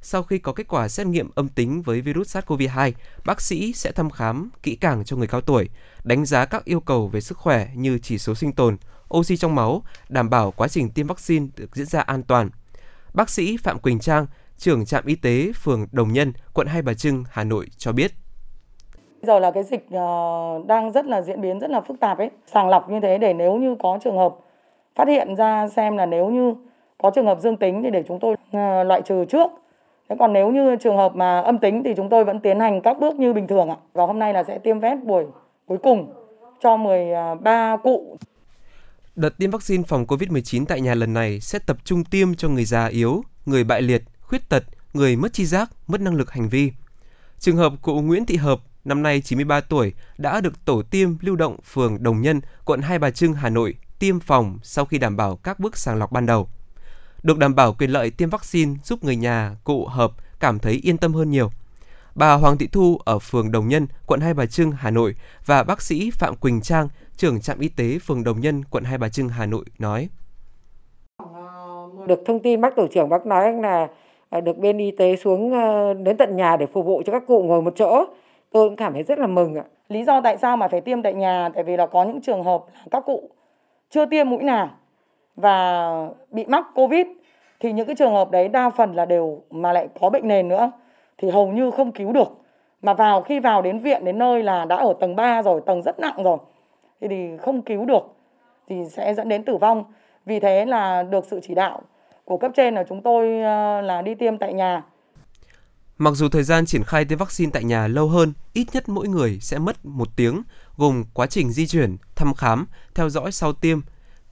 Sau 0.00 0.22
khi 0.22 0.38
có 0.38 0.52
kết 0.52 0.68
quả 0.68 0.88
xét 0.88 1.06
nghiệm 1.06 1.30
âm 1.34 1.48
tính 1.48 1.82
với 1.82 2.00
virus 2.00 2.36
SARS-CoV-2, 2.36 2.92
bác 3.24 3.40
sĩ 3.40 3.72
sẽ 3.72 3.92
thăm 3.92 4.10
khám 4.10 4.50
kỹ 4.62 4.76
càng 4.76 5.04
cho 5.04 5.16
người 5.16 5.26
cao 5.26 5.40
tuổi, 5.40 5.68
đánh 6.04 6.24
giá 6.24 6.44
các 6.44 6.64
yêu 6.64 6.80
cầu 6.80 7.08
về 7.08 7.20
sức 7.20 7.38
khỏe 7.38 7.68
như 7.74 7.98
chỉ 7.98 8.18
số 8.18 8.34
sinh 8.34 8.52
tồn, 8.52 8.76
oxy 9.14 9.36
trong 9.36 9.54
máu, 9.54 9.82
đảm 10.08 10.30
bảo 10.30 10.50
quá 10.50 10.68
trình 10.68 10.90
tiêm 10.90 11.06
vaccine 11.06 11.46
được 11.56 11.76
diễn 11.76 11.86
ra 11.86 12.00
an 12.00 12.22
toàn. 12.22 12.50
Bác 13.14 13.30
sĩ 13.30 13.56
Phạm 13.56 13.78
Quỳnh 13.78 13.98
Trang, 13.98 14.26
trưởng 14.58 14.84
trạm 14.84 15.06
y 15.06 15.14
tế 15.14 15.52
phường 15.62 15.86
Đồng 15.92 16.12
Nhân, 16.12 16.32
quận 16.54 16.66
Hai 16.66 16.82
Bà 16.82 16.94
Trưng, 16.94 17.24
Hà 17.30 17.44
Nội 17.44 17.66
cho 17.76 17.92
biết. 17.92 18.12
Giờ 19.22 19.38
là 19.38 19.50
cái 19.50 19.62
dịch 19.62 19.86
ờ, 19.90 20.08
đang 20.66 20.92
rất 20.92 21.06
là 21.06 21.22
diễn 21.22 21.40
biến 21.40 21.58
rất 21.58 21.70
là 21.70 21.80
phức 21.80 22.00
tạp 22.00 22.18
ấy, 22.18 22.30
sàng 22.52 22.68
lọc 22.68 22.90
như 22.90 23.00
thế 23.02 23.18
để 23.18 23.32
nếu 23.32 23.56
như 23.56 23.76
có 23.82 23.98
trường 24.04 24.16
hợp 24.16 24.34
phát 24.94 25.08
hiện 25.08 25.36
ra 25.36 25.68
xem 25.68 25.96
là 25.96 26.06
nếu 26.06 26.30
như 26.30 26.54
có 26.98 27.10
trường 27.14 27.26
hợp 27.26 27.40
dương 27.40 27.56
tính 27.56 27.82
thì 27.82 27.90
để 27.90 28.02
chúng 28.08 28.18
tôi 28.20 28.36
ờ, 28.52 28.84
loại 28.84 29.02
trừ 29.02 29.24
trước. 29.24 29.50
Thế 30.08 30.16
còn 30.18 30.32
nếu 30.32 30.50
như 30.50 30.76
trường 30.76 30.96
hợp 30.96 31.16
mà 31.16 31.40
âm 31.40 31.58
tính 31.58 31.82
thì 31.84 31.94
chúng 31.96 32.08
tôi 32.08 32.24
vẫn 32.24 32.40
tiến 32.40 32.60
hành 32.60 32.80
các 32.80 32.98
bước 33.00 33.16
như 33.16 33.32
bình 33.32 33.46
thường 33.46 33.68
ạ. 33.68 33.76
Và 33.92 34.06
hôm 34.06 34.18
nay 34.18 34.32
là 34.32 34.44
sẽ 34.44 34.58
tiêm 34.58 34.80
vét 34.80 35.04
buổi 35.04 35.24
cuối 35.66 35.78
cùng 35.82 36.12
cho 36.62 36.76
13 36.76 37.50
à, 37.50 37.76
cụ. 37.82 38.16
Đợt 39.16 39.38
tiêm 39.38 39.50
vaccine 39.50 39.82
phòng 39.86 40.04
COVID-19 40.04 40.64
tại 40.68 40.80
nhà 40.80 40.94
lần 40.94 41.14
này 41.14 41.40
sẽ 41.40 41.58
tập 41.66 41.76
trung 41.84 42.04
tiêm 42.04 42.34
cho 42.34 42.48
người 42.48 42.64
già 42.64 42.86
yếu, 42.86 43.22
người 43.46 43.64
bại 43.64 43.82
liệt, 43.82 44.02
khuyết 44.20 44.48
tật, 44.48 44.62
người 44.92 45.16
mất 45.16 45.32
chi 45.32 45.44
giác, 45.44 45.70
mất 45.86 46.00
năng 46.00 46.14
lực 46.14 46.30
hành 46.30 46.48
vi. 46.48 46.72
Trường 47.38 47.56
hợp 47.56 47.72
cụ 47.82 48.00
Nguyễn 48.00 48.26
Thị 48.26 48.36
Hợp, 48.36 48.58
năm 48.84 49.02
nay 49.02 49.20
93 49.20 49.60
tuổi, 49.60 49.92
đã 50.18 50.40
được 50.40 50.64
tổ 50.64 50.82
tiêm 50.90 51.10
lưu 51.20 51.36
động 51.36 51.56
phường 51.64 52.02
Đồng 52.02 52.20
Nhân, 52.20 52.40
quận 52.64 52.80
Hai 52.80 52.98
Bà 52.98 53.10
Trưng, 53.10 53.32
Hà 53.32 53.48
Nội 53.48 53.74
tiêm 54.02 54.20
phòng 54.20 54.58
sau 54.62 54.84
khi 54.84 54.98
đảm 54.98 55.16
bảo 55.16 55.36
các 55.42 55.60
bước 55.60 55.76
sàng 55.76 55.98
lọc 55.98 56.12
ban 56.12 56.26
đầu. 56.26 56.48
Được 57.22 57.38
đảm 57.38 57.54
bảo 57.54 57.74
quyền 57.78 57.90
lợi 57.90 58.10
tiêm 58.10 58.30
vaccine 58.30 58.74
giúp 58.84 59.04
người 59.04 59.16
nhà 59.16 59.56
cụ 59.64 59.86
Hợp 59.86 60.10
cảm 60.40 60.58
thấy 60.58 60.80
yên 60.82 60.96
tâm 60.96 61.14
hơn 61.14 61.30
nhiều. 61.30 61.50
Bà 62.14 62.32
Hoàng 62.32 62.58
Thị 62.58 62.68
Thu 62.72 62.98
ở 63.04 63.18
phường 63.18 63.52
Đồng 63.52 63.68
Nhân, 63.68 63.86
quận 64.06 64.20
Hai 64.20 64.34
Bà 64.34 64.46
Trưng, 64.46 64.72
Hà 64.72 64.90
Nội 64.90 65.14
và 65.46 65.62
bác 65.62 65.82
sĩ 65.82 66.10
Phạm 66.10 66.36
Quỳnh 66.36 66.60
Trang, 66.60 66.88
trưởng 67.16 67.40
trạm 67.40 67.58
y 67.58 67.68
tế 67.68 67.98
phường 68.06 68.24
Đồng 68.24 68.40
Nhân, 68.40 68.64
quận 68.64 68.84
Hai 68.84 68.98
Bà 68.98 69.08
Trưng, 69.08 69.28
Hà 69.28 69.46
Nội 69.46 69.64
nói. 69.78 70.08
Được 72.06 72.20
thông 72.26 72.42
tin 72.42 72.60
bác 72.60 72.76
tổ 72.76 72.86
trưởng 72.94 73.08
bác 73.08 73.26
nói 73.26 73.52
là 73.52 73.88
được 74.40 74.58
bên 74.58 74.78
y 74.78 74.90
tế 74.90 75.16
xuống 75.16 75.52
ờ, 75.52 75.94
đến 75.94 76.16
tận 76.16 76.36
nhà 76.36 76.56
để 76.56 76.66
phục 76.72 76.86
vụ 76.86 77.02
cho 77.06 77.12
các 77.12 77.22
cụ 77.26 77.42
ngồi 77.42 77.62
một 77.62 77.72
chỗ. 77.76 78.04
Tôi 78.52 78.68
cũng 78.68 78.76
cảm 78.76 78.92
thấy 78.92 79.02
rất 79.02 79.18
là 79.18 79.26
mừng 79.26 79.54
ạ. 79.54 79.64
Lý 79.88 80.04
do 80.04 80.20
tại 80.24 80.36
sao 80.38 80.56
mà 80.56 80.68
phải 80.68 80.80
tiêm 80.80 81.02
tại 81.02 81.14
nhà 81.14 81.48
tại 81.54 81.64
vì 81.64 81.76
là 81.76 81.86
có 81.86 82.04
những 82.04 82.20
trường 82.22 82.44
hợp 82.44 82.64
các 82.90 83.02
cụ 83.06 83.30
chưa 83.92 84.06
tiêm 84.06 84.30
mũi 84.30 84.42
nào 84.42 84.70
và 85.36 85.90
bị 86.30 86.44
mắc 86.48 86.66
Covid 86.74 87.06
thì 87.60 87.72
những 87.72 87.86
cái 87.86 87.96
trường 87.96 88.12
hợp 88.12 88.30
đấy 88.30 88.48
đa 88.48 88.70
phần 88.70 88.94
là 88.94 89.04
đều 89.04 89.42
mà 89.50 89.72
lại 89.72 89.88
có 90.00 90.10
bệnh 90.10 90.28
nền 90.28 90.48
nữa 90.48 90.70
thì 91.18 91.30
hầu 91.30 91.48
như 91.48 91.70
không 91.70 91.92
cứu 91.92 92.12
được. 92.12 92.28
Mà 92.82 92.94
vào 92.94 93.22
khi 93.22 93.40
vào 93.40 93.62
đến 93.62 93.78
viện 93.78 94.04
đến 94.04 94.18
nơi 94.18 94.42
là 94.42 94.64
đã 94.64 94.76
ở 94.76 94.94
tầng 95.00 95.16
3 95.16 95.42
rồi, 95.42 95.60
tầng 95.66 95.82
rất 95.82 96.00
nặng 96.00 96.22
rồi 96.22 96.38
thì, 97.00 97.08
thì 97.08 97.36
không 97.36 97.62
cứu 97.62 97.84
được 97.84 98.14
thì 98.68 98.84
sẽ 98.84 99.14
dẫn 99.14 99.28
đến 99.28 99.44
tử 99.44 99.56
vong. 99.56 99.84
Vì 100.26 100.40
thế 100.40 100.64
là 100.64 101.02
được 101.02 101.24
sự 101.24 101.40
chỉ 101.42 101.54
đạo 101.54 101.80
của 102.24 102.36
cấp 102.36 102.52
trên 102.54 102.74
là 102.74 102.84
chúng 102.88 103.02
tôi 103.02 103.42
ờ, 103.42 103.80
là 103.80 104.02
đi 104.02 104.14
tiêm 104.14 104.38
tại 104.38 104.52
nhà. 104.52 104.82
Mặc 106.02 106.14
dù 106.14 106.28
thời 106.28 106.42
gian 106.42 106.66
triển 106.66 106.84
khai 106.84 107.04
tiêm 107.04 107.18
vaccine 107.18 107.50
tại 107.54 107.64
nhà 107.64 107.86
lâu 107.86 108.08
hơn, 108.08 108.32
ít 108.52 108.66
nhất 108.72 108.88
mỗi 108.88 109.08
người 109.08 109.38
sẽ 109.40 109.58
mất 109.58 109.84
một 109.84 110.08
tiếng, 110.16 110.42
gồm 110.76 111.04
quá 111.14 111.26
trình 111.26 111.52
di 111.52 111.66
chuyển, 111.66 111.96
thăm 112.16 112.34
khám, 112.34 112.66
theo 112.94 113.10
dõi 113.10 113.32
sau 113.32 113.52
tiêm. 113.52 113.80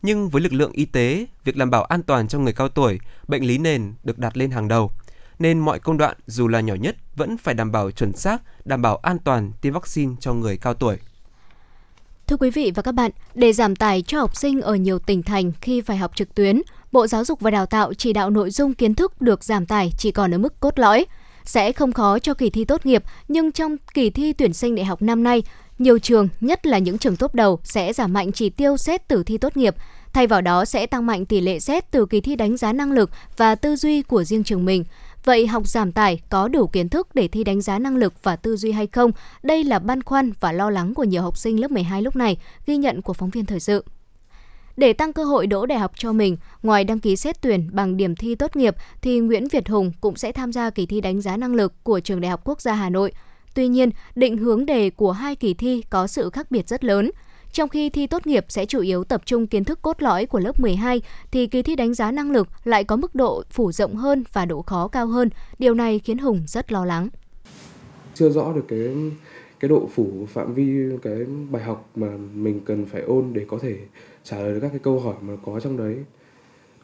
Nhưng 0.03 0.29
với 0.29 0.43
lực 0.43 0.53
lượng 0.53 0.73
y 0.73 0.85
tế, 0.85 1.27
việc 1.45 1.57
đảm 1.57 1.71
bảo 1.71 1.85
an 1.85 2.03
toàn 2.03 2.29
cho 2.29 2.39
người 2.39 2.53
cao 2.53 2.69
tuổi, 2.69 2.99
bệnh 3.29 3.47
lý 3.47 3.59
nền 3.59 3.95
được 4.05 4.19
đặt 4.19 4.37
lên 4.37 4.51
hàng 4.51 4.69
đầu. 4.69 4.91
Nên 5.39 5.59
mọi 5.59 5.79
công 5.79 5.99
đoạn 5.99 6.17
dù 6.27 6.49
là 6.49 6.61
nhỏ 6.61 6.75
nhất 6.75 6.97
vẫn 7.17 7.37
phải 7.37 7.55
đảm 7.55 7.73
bảo 7.73 7.91
chuẩn 7.91 8.13
xác, 8.13 8.43
đảm 8.65 8.83
bảo 8.83 8.97
an 8.97 9.19
toàn 9.19 9.53
tiêm 9.61 9.73
vaccine 9.73 10.15
cho 10.21 10.35
người 10.35 10.57
cao 10.57 10.75
tuổi. 10.75 10.97
Thưa 12.27 12.37
quý 12.37 12.51
vị 12.51 12.73
và 12.75 12.83
các 12.83 12.93
bạn, 12.93 13.11
để 13.35 13.53
giảm 13.53 13.77
tải 13.77 14.03
cho 14.03 14.21
học 14.21 14.37
sinh 14.37 14.61
ở 14.61 14.75
nhiều 14.75 14.99
tỉnh 14.99 15.23
thành 15.23 15.53
khi 15.61 15.81
phải 15.81 15.97
học 15.97 16.17
trực 16.17 16.35
tuyến, 16.35 16.63
Bộ 16.93 17.07
Giáo 17.07 17.25
dục 17.25 17.41
và 17.41 17.51
Đào 17.51 17.67
tạo 17.67 17.95
chỉ 17.95 18.13
đạo 18.13 18.31
nội 18.31 18.51
dung 18.51 18.75
kiến 18.75 18.95
thức 18.95 19.21
được 19.21 19.45
giảm 19.45 19.67
tải 19.67 19.93
chỉ 19.99 20.11
còn 20.11 20.35
ở 20.35 20.39
mức 20.39 20.61
cốt 20.61 20.79
lõi. 20.79 21.07
Sẽ 21.51 21.73
không 21.73 21.93
khó 21.93 22.19
cho 22.19 22.35
kỳ 22.35 22.51
thi 22.51 22.65
tốt 22.65 22.87
nghiệp, 22.87 23.05
nhưng 23.29 23.53
trong 23.53 23.77
kỳ 23.95 24.11
thi 24.11 24.33
tuyển 24.33 24.53
sinh 24.53 24.75
đại 24.75 24.85
học 24.85 25.03
năm 25.03 25.23
nay, 25.23 25.43
nhiều 25.79 25.99
trường, 25.99 26.29
nhất 26.41 26.67
là 26.67 26.79
những 26.79 26.99
trường 26.99 27.17
tốt 27.17 27.35
đầu, 27.35 27.61
sẽ 27.65 27.93
giảm 27.93 28.13
mạnh 28.13 28.33
chỉ 28.33 28.51
tiêu 28.51 28.77
xét 28.77 29.09
từ 29.09 29.23
thi 29.23 29.39
tốt 29.39 29.57
nghiệp. 29.57 29.75
Thay 30.13 30.27
vào 30.27 30.41
đó 30.41 30.65
sẽ 30.65 30.87
tăng 30.87 31.07
mạnh 31.07 31.27
tỷ 31.27 31.41
lệ 31.41 31.61
xét 31.61 31.91
từ 31.91 32.07
kỳ 32.07 32.21
thi 32.21 32.37
đánh 32.37 32.57
giá 32.57 32.73
năng 32.73 32.93
lực 32.93 33.11
và 33.37 33.55
tư 33.55 33.77
duy 33.77 34.03
của 34.03 34.25
riêng 34.25 34.45
trường 34.45 34.65
mình. 34.65 34.85
Vậy 35.25 35.47
học 35.47 35.69
giảm 35.69 35.93
tải 35.93 36.21
có 36.29 36.49
đủ 36.49 36.67
kiến 36.67 36.89
thức 36.89 37.09
để 37.15 37.29
thi 37.29 37.45
đánh 37.45 37.61
giá 37.61 37.79
năng 37.79 37.97
lực 37.97 38.15
và 38.23 38.37
tư 38.37 38.57
duy 38.57 38.73
hay 38.73 38.87
không? 38.87 39.11
Đây 39.43 39.65
là 39.65 39.79
băn 39.79 40.03
khoăn 40.03 40.33
và 40.41 40.53
lo 40.53 40.71
lắng 40.71 40.95
của 40.95 41.05
nhiều 41.05 41.23
học 41.23 41.37
sinh 41.37 41.61
lớp 41.61 41.71
12 41.71 42.03
lúc 42.03 42.17
này, 42.17 42.37
ghi 42.67 42.77
nhận 42.77 43.03
của 43.03 43.13
phóng 43.13 43.31
viên 43.31 43.47
thời 43.47 43.61
sự. 43.61 43.85
Để 44.81 44.93
tăng 44.93 45.13
cơ 45.13 45.25
hội 45.25 45.47
đỗ 45.47 45.67
đại 45.67 45.79
học 45.79 45.93
cho 45.97 46.13
mình, 46.13 46.37
ngoài 46.63 46.85
đăng 46.85 47.01
ký 47.01 47.17
xét 47.17 47.41
tuyển 47.41 47.69
bằng 47.73 47.97
điểm 47.97 48.17
thi 48.17 48.35
tốt 48.35 48.57
nghiệp 48.57 48.77
thì 49.03 49.21
Nguyễn 49.21 49.49
Việt 49.49 49.69
Hùng 49.69 49.93
cũng 50.01 50.17
sẽ 50.17 50.33
tham 50.33 50.53
gia 50.53 50.71
kỳ 50.71 50.87
thi 50.87 51.01
đánh 51.01 51.21
giá 51.21 51.37
năng 51.37 51.55
lực 51.55 51.73
của 51.83 52.01
Trường 52.01 52.21
Đại 52.21 52.31
học 52.31 52.41
Quốc 52.45 52.61
gia 52.61 52.73
Hà 52.73 52.91
Nội. 52.91 53.13
Tuy 53.55 53.69
nhiên, 53.69 53.91
định 54.15 54.37
hướng 54.37 54.67
đề 54.67 54.91
của 54.91 55.13
hai 55.13 55.37
kỳ 55.37 55.55
thi 55.55 55.83
có 55.91 56.07
sự 56.07 56.31
khác 56.31 56.51
biệt 56.51 56.69
rất 56.69 56.85
lớn. 56.85 57.11
Trong 57.53 57.69
khi 57.69 57.91
thi 57.91 58.07
tốt 58.07 58.27
nghiệp 58.27 58.45
sẽ 58.49 58.67
chủ 58.67 58.81
yếu 58.81 59.05
tập 59.05 59.23
trung 59.25 59.47
kiến 59.47 59.65
thức 59.65 59.83
cốt 59.83 60.03
lõi 60.03 60.27
của 60.27 60.39
lớp 60.39 60.61
12 60.61 61.03
thì 61.31 61.47
kỳ 61.47 61.63
thi 61.63 61.77
đánh 61.77 61.95
giá 61.95 62.11
năng 62.11 62.31
lực 62.31 62.49
lại 62.65 62.85
có 62.85 62.97
mức 62.97 63.15
độ 63.15 63.43
phủ 63.51 63.73
rộng 63.73 63.97
hơn 63.97 64.25
và 64.33 64.45
độ 64.45 64.63
khó 64.63 64.89
cao 64.89 65.07
hơn. 65.07 65.31
Điều 65.59 65.75
này 65.75 65.99
khiến 65.99 66.19
Hùng 66.19 66.43
rất 66.47 66.73
lo 66.73 66.85
lắng. 66.85 67.09
Chưa 68.15 68.31
rõ 68.31 68.53
được 68.53 68.65
cái 68.69 68.79
cái 69.61 69.69
độ 69.69 69.89
phủ 69.95 70.27
phạm 70.29 70.55
vi 70.55 70.97
cái 71.03 71.15
bài 71.51 71.63
học 71.63 71.91
mà 71.95 72.09
mình 72.35 72.61
cần 72.65 72.87
phải 72.87 73.03
ôn 73.03 73.25
để 73.33 73.45
có 73.49 73.59
thể 73.63 73.77
trả 74.25 74.39
lời 74.39 74.55
được 74.55 74.61
các 74.61 74.69
cái 74.69 74.81
câu 74.83 75.01
hỏi 75.01 75.15
mà 75.21 75.37
có 75.45 75.61
trong 75.61 75.77
đấy 75.77 75.97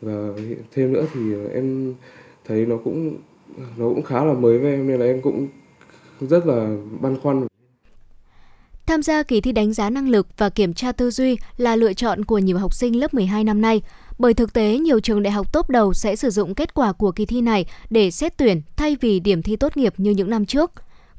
và 0.00 0.28
thêm 0.72 0.92
nữa 0.92 1.06
thì 1.14 1.20
em 1.52 1.94
thấy 2.44 2.66
nó 2.66 2.76
cũng 2.84 3.16
nó 3.76 3.88
cũng 3.88 4.02
khá 4.02 4.24
là 4.24 4.32
mới 4.32 4.58
với 4.58 4.70
em 4.70 4.88
nên 4.88 5.00
là 5.00 5.06
em 5.06 5.20
cũng 5.22 5.48
rất 6.20 6.46
là 6.46 6.76
băn 7.00 7.20
khoăn 7.20 7.46
Tham 8.86 9.02
gia 9.02 9.22
kỳ 9.22 9.40
thi 9.40 9.52
đánh 9.52 9.72
giá 9.72 9.90
năng 9.90 10.08
lực 10.08 10.26
và 10.36 10.48
kiểm 10.48 10.74
tra 10.74 10.92
tư 10.92 11.10
duy 11.10 11.36
là 11.56 11.76
lựa 11.76 11.92
chọn 11.92 12.24
của 12.24 12.38
nhiều 12.38 12.58
học 12.58 12.74
sinh 12.74 13.00
lớp 13.00 13.14
12 13.14 13.44
năm 13.44 13.60
nay. 13.60 13.82
Bởi 14.18 14.34
thực 14.34 14.52
tế, 14.52 14.78
nhiều 14.78 15.00
trường 15.00 15.22
đại 15.22 15.32
học 15.32 15.52
tốt 15.52 15.68
đầu 15.68 15.94
sẽ 15.94 16.16
sử 16.16 16.30
dụng 16.30 16.54
kết 16.54 16.74
quả 16.74 16.92
của 16.92 17.12
kỳ 17.12 17.26
thi 17.26 17.40
này 17.40 17.66
để 17.90 18.10
xét 18.10 18.36
tuyển 18.36 18.62
thay 18.76 18.96
vì 19.00 19.20
điểm 19.20 19.42
thi 19.42 19.56
tốt 19.56 19.76
nghiệp 19.76 19.94
như 19.96 20.10
những 20.10 20.30
năm 20.30 20.46
trước. 20.46 20.72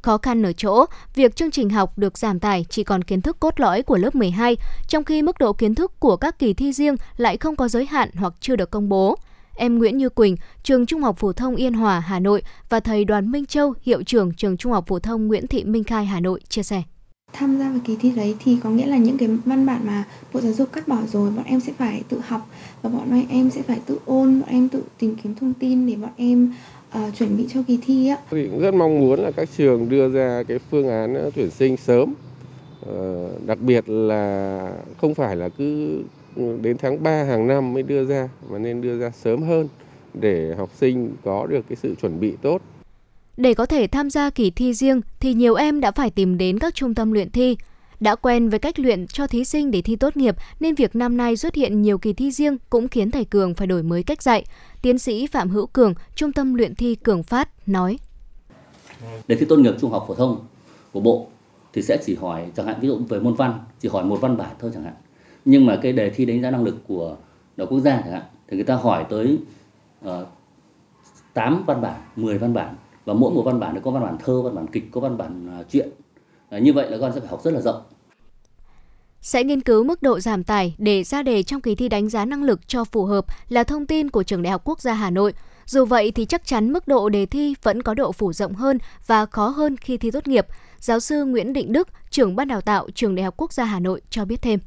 Khó 0.08 0.18
khăn 0.18 0.44
ở 0.46 0.54
chỗ, 0.54 0.86
việc 1.16 1.36
chương 1.36 1.52
trình 1.52 1.70
học 1.70 1.98
được 1.98 2.18
giảm 2.18 2.40
tải 2.40 2.66
chỉ 2.70 2.84
còn 2.84 3.04
kiến 3.04 3.22
thức 3.22 3.40
cốt 3.40 3.60
lõi 3.60 3.84
của 3.84 3.98
lớp 3.98 4.16
12, 4.16 4.58
trong 4.88 5.04
khi 5.04 5.22
mức 5.22 5.40
độ 5.40 5.54
kiến 5.54 5.76
thức 5.76 6.00
của 6.00 6.18
các 6.18 6.40
kỳ 6.40 6.54
thi 6.54 6.74
riêng 6.74 6.96
lại 7.18 7.38
không 7.38 7.56
có 7.56 7.68
giới 7.68 7.86
hạn 7.86 8.10
hoặc 8.16 8.34
chưa 8.40 8.56
được 8.56 8.72
công 8.72 8.90
bố. 8.90 9.16
Em 9.56 9.78
Nguyễn 9.78 9.98
Như 9.98 10.10
Quỳnh, 10.10 10.36
trường 10.64 10.86
Trung 10.86 11.02
học 11.02 11.18
phổ 11.18 11.34
thông 11.34 11.56
Yên 11.56 11.74
Hòa, 11.74 12.00
Hà 12.00 12.20
Nội 12.20 12.42
và 12.70 12.80
thầy 12.80 13.06
Đoàn 13.06 13.32
Minh 13.32 13.46
Châu, 13.46 13.74
hiệu 13.82 14.04
trưởng 14.04 14.34
trường 14.34 14.58
Trung 14.58 14.72
học 14.72 14.84
phổ 14.88 15.00
thông 15.00 15.28
Nguyễn 15.28 15.48
Thị 15.48 15.64
Minh 15.64 15.84
Khai, 15.84 16.06
Hà 16.06 16.20
Nội 16.20 16.42
chia 16.50 16.64
sẻ. 16.64 16.84
Tham 17.34 17.60
gia 17.60 17.70
vào 17.70 17.80
kỳ 17.86 17.96
thi 17.96 18.12
đấy 18.12 18.36
thì 18.40 18.58
có 18.64 18.70
nghĩa 18.70 18.86
là 18.86 18.98
những 18.98 19.18
cái 19.18 19.28
văn 19.46 19.66
bản 19.66 19.82
mà 19.88 20.04
Bộ 20.34 20.42
Giáo 20.42 20.54
dục 20.54 20.72
cắt 20.74 20.88
bỏ 20.88 20.98
rồi 21.08 21.32
bọn 21.32 21.46
em 21.46 21.60
sẽ 21.60 21.74
phải 21.78 22.04
tự 22.10 22.22
học 22.28 22.50
và 22.82 22.90
bọn 22.90 23.26
em 23.30 23.50
sẽ 23.50 23.62
phải 23.62 23.80
tự 23.86 24.00
ôn, 24.06 24.40
bọn 24.40 24.50
em 24.50 24.70
tự 24.70 24.84
tìm 24.98 25.16
kiếm 25.24 25.36
thông 25.36 25.54
tin 25.54 25.88
để 25.88 25.96
bọn 25.96 26.12
em 26.18 26.54
uh, 26.98 27.16
chuẩn 27.18 27.38
bị 27.38 27.48
cho 27.54 27.60
kỳ 27.68 27.80
thi 27.86 28.08
á. 28.08 28.18
Thì 28.32 28.48
cũng 28.48 28.60
rất 28.60 28.74
mong 28.74 29.00
muốn 29.00 29.20
là 29.20 29.32
các 29.32 29.50
trường 29.58 29.90
đưa 29.90 30.10
ra 30.10 30.44
cái 30.48 30.60
phương 30.72 30.90
án 30.90 31.32
tuyển 31.36 31.52
sinh 31.52 31.78
sớm. 31.78 32.14
Uh, 32.90 33.46
đặc 33.46 33.60
biệt 33.62 33.90
là 33.90 34.72
không 35.02 35.16
phải 35.16 35.36
là 35.36 35.50
cứ 35.50 36.02
đến 36.62 36.78
tháng 36.78 37.04
3 37.04 37.24
hàng 37.24 37.48
năm 37.48 37.74
mới 37.74 37.84
đưa 37.84 38.06
ra 38.06 38.30
mà 38.50 38.58
nên 38.58 38.82
đưa 38.82 39.00
ra 39.00 39.12
sớm 39.24 39.42
hơn 39.42 39.68
để 40.14 40.56
học 40.58 40.70
sinh 40.80 41.12
có 41.24 41.48
được 41.48 41.62
cái 41.70 41.76
sự 41.82 41.96
chuẩn 42.02 42.20
bị 42.20 42.34
tốt. 42.42 42.62
Để 43.38 43.54
có 43.54 43.66
thể 43.66 43.88
tham 43.88 44.10
gia 44.10 44.30
kỳ 44.30 44.52
thi 44.52 44.74
riêng 44.74 45.02
thì 45.20 45.34
nhiều 45.34 45.56
em 45.56 45.82
đã 45.82 45.92
phải 45.92 46.10
tìm 46.10 46.38
đến 46.38 46.60
các 46.60 46.76
trung 46.76 46.96
tâm 46.96 47.12
luyện 47.12 47.32
thi. 47.32 47.58
Đã 48.00 48.16
quen 48.16 48.50
với 48.50 48.60
cách 48.60 48.80
luyện 48.80 49.08
cho 49.08 49.28
thí 49.28 49.46
sinh 49.46 49.72
để 49.72 49.82
thi 49.82 49.96
tốt 49.96 50.18
nghiệp 50.18 50.36
nên 50.60 50.76
việc 50.76 50.96
năm 50.96 51.18
nay 51.18 51.38
xuất 51.38 51.56
hiện 51.56 51.82
nhiều 51.82 51.98
kỳ 51.98 52.14
thi 52.14 52.32
riêng 52.32 52.58
cũng 52.70 52.88
khiến 52.88 53.12
thầy 53.12 53.26
Cường 53.26 53.54
phải 53.54 53.68
đổi 53.68 53.84
mới 53.84 54.04
cách 54.04 54.24
dạy. 54.24 54.46
Tiến 54.82 55.00
sĩ 55.00 55.28
Phạm 55.28 55.50
Hữu 55.50 55.68
Cường, 55.68 55.94
Trung 56.16 56.34
tâm 56.34 56.54
luyện 56.54 56.76
thi 56.76 56.96
Cường 56.96 57.24
Phát 57.24 57.50
nói. 57.68 58.00
Đề 59.28 59.36
thi 59.36 59.46
tốt 59.50 59.56
nghiệp 59.56 59.74
trung 59.80 59.92
học 59.92 60.06
phổ 60.08 60.16
thông 60.16 60.46
của 60.94 61.00
Bộ 61.00 61.28
thì 61.74 61.82
sẽ 61.82 61.98
chỉ 62.06 62.16
hỏi 62.16 62.52
chẳng 62.56 62.66
hạn 62.66 62.78
ví 62.82 62.88
dụ 62.88 62.98
về 63.10 63.20
môn 63.20 63.34
văn 63.34 63.60
chỉ 63.80 63.90
hỏi 63.90 64.04
một 64.04 64.18
văn 64.22 64.38
bản 64.38 64.56
thôi 64.60 64.72
chẳng 64.74 64.84
hạn. 64.84 64.94
Nhưng 65.46 65.66
mà 65.66 65.80
cái 65.82 65.94
đề 65.94 66.10
thi 66.10 66.26
đánh 66.26 66.42
giá 66.42 66.52
năng 66.52 66.64
lực 66.64 66.76
của 66.88 67.16
đại 67.58 67.68
quốc 67.70 67.80
gia 67.80 68.02
chẳng 68.02 68.12
hạn 68.12 68.24
thì 68.48 68.58
người 68.58 68.66
ta 68.66 68.76
hỏi 68.76 69.06
tới 69.10 69.38
ờ, 70.02 70.22
uh, 70.22 70.28
8 71.34 71.64
văn 71.68 71.82
bản 71.82 72.02
10 72.16 72.38
văn 72.38 72.54
bản 72.54 72.76
và 73.06 73.14
mỗi 73.14 73.34
một 73.34 73.42
văn 73.46 73.60
bản 73.60 73.76
nó 73.76 73.82
có 73.84 73.92
văn 73.92 74.04
bản 74.04 74.18
thơ 74.26 74.42
văn 74.42 74.56
bản 74.56 74.68
kịch 74.68 74.84
có 74.92 75.02
văn 75.02 75.18
bản 75.18 75.48
à, 75.50 75.60
uh, 75.60 75.70
truyện 75.70 75.90
uh, 76.58 76.62
như 76.62 76.74
vậy 76.74 76.92
là 76.92 76.98
con 77.02 77.14
sẽ 77.14 77.20
phải 77.20 77.30
học 77.30 77.44
rất 77.44 77.54
là 77.54 77.62
rộng 77.62 77.82
sẽ 79.28 79.44
nghiên 79.44 79.62
cứu 79.62 79.84
mức 79.84 80.02
độ 80.02 80.20
giảm 80.20 80.44
tải 80.44 80.76
để 80.78 81.04
ra 81.04 81.24
đề 81.24 81.44
trong 81.44 81.62
kỳ 81.62 81.76
thi 81.76 81.90
đánh 81.90 82.10
giá 82.10 82.26
năng 82.26 82.44
lực 82.44 82.68
cho 82.68 82.84
phù 82.84 83.06
hợp 83.06 83.26
là 83.50 83.64
thông 83.64 83.86
tin 83.86 84.10
của 84.10 84.24
Trường 84.24 84.42
Đại 84.42 84.52
học 84.52 84.62
Quốc 84.66 84.82
gia 84.82 84.94
Hà 84.94 85.10
Nội. 85.10 85.34
Dù 85.66 85.86
vậy 85.86 86.12
thì 86.12 86.26
chắc 86.26 86.46
chắn 86.46 86.74
mức 86.74 86.88
độ 86.88 87.10
đề 87.10 87.26
thi 87.26 87.56
vẫn 87.64 87.84
có 87.84 87.94
độ 87.94 88.12
phủ 88.12 88.34
rộng 88.34 88.54
hơn 88.54 88.78
và 89.08 89.26
khó 89.26 89.48
hơn 89.48 89.78
khi 89.78 89.98
thi 89.98 90.12
tốt 90.12 90.28
nghiệp. 90.28 90.46
Giáo 90.80 91.00
sư 91.00 91.26
Nguyễn 91.26 91.54
Định 91.54 91.74
Đức, 91.74 91.88
trưởng 92.10 92.36
ban 92.36 92.48
đào 92.48 92.62
tạo 92.62 92.88
Trường 92.96 93.16
Đại 93.16 93.24
học 93.24 93.34
Quốc 93.38 93.54
gia 93.54 93.66
Hà 93.66 93.80
Nội 93.80 94.02
cho 94.10 94.26
biết 94.26 94.42
thêm. 94.42 94.60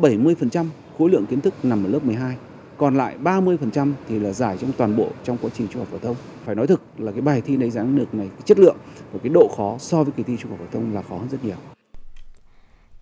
70% 0.00 0.66
khối 0.98 1.10
lượng 1.10 1.26
kiến 1.26 1.40
thức 1.40 1.54
nằm 1.62 1.84
ở 1.84 1.90
lớp 1.90 2.04
12, 2.04 2.36
còn 2.76 2.96
lại 2.96 3.16
30% 3.24 3.92
thì 4.08 4.18
là 4.18 4.32
giải 4.32 4.58
trong 4.60 4.72
toàn 4.76 4.96
bộ 4.96 5.08
trong 5.24 5.36
quá 5.42 5.50
trình 5.54 5.68
trung 5.68 5.80
học 5.80 5.88
phổ 5.92 5.98
thông. 5.98 6.16
Phải 6.44 6.54
nói 6.54 6.66
thực 6.66 6.80
là 6.98 7.12
cái 7.12 7.20
bài 7.20 7.40
thi 7.40 7.56
đánh 7.56 7.70
giá 7.70 7.82
năng 7.82 7.98
lực 7.98 8.14
này 8.14 8.28
cái 8.28 8.42
chất 8.44 8.58
lượng 8.58 8.76
và 9.12 9.18
cái 9.22 9.30
độ 9.34 9.48
khó 9.56 9.76
so 9.78 10.02
với 10.02 10.12
kỳ 10.16 10.22
thi 10.22 10.36
trung 10.40 10.50
học 10.50 10.60
phổ 10.60 10.78
thông 10.78 10.94
là 10.94 11.02
khó 11.02 11.16
hơn 11.16 11.28
rất 11.28 11.44
nhiều. 11.44 11.73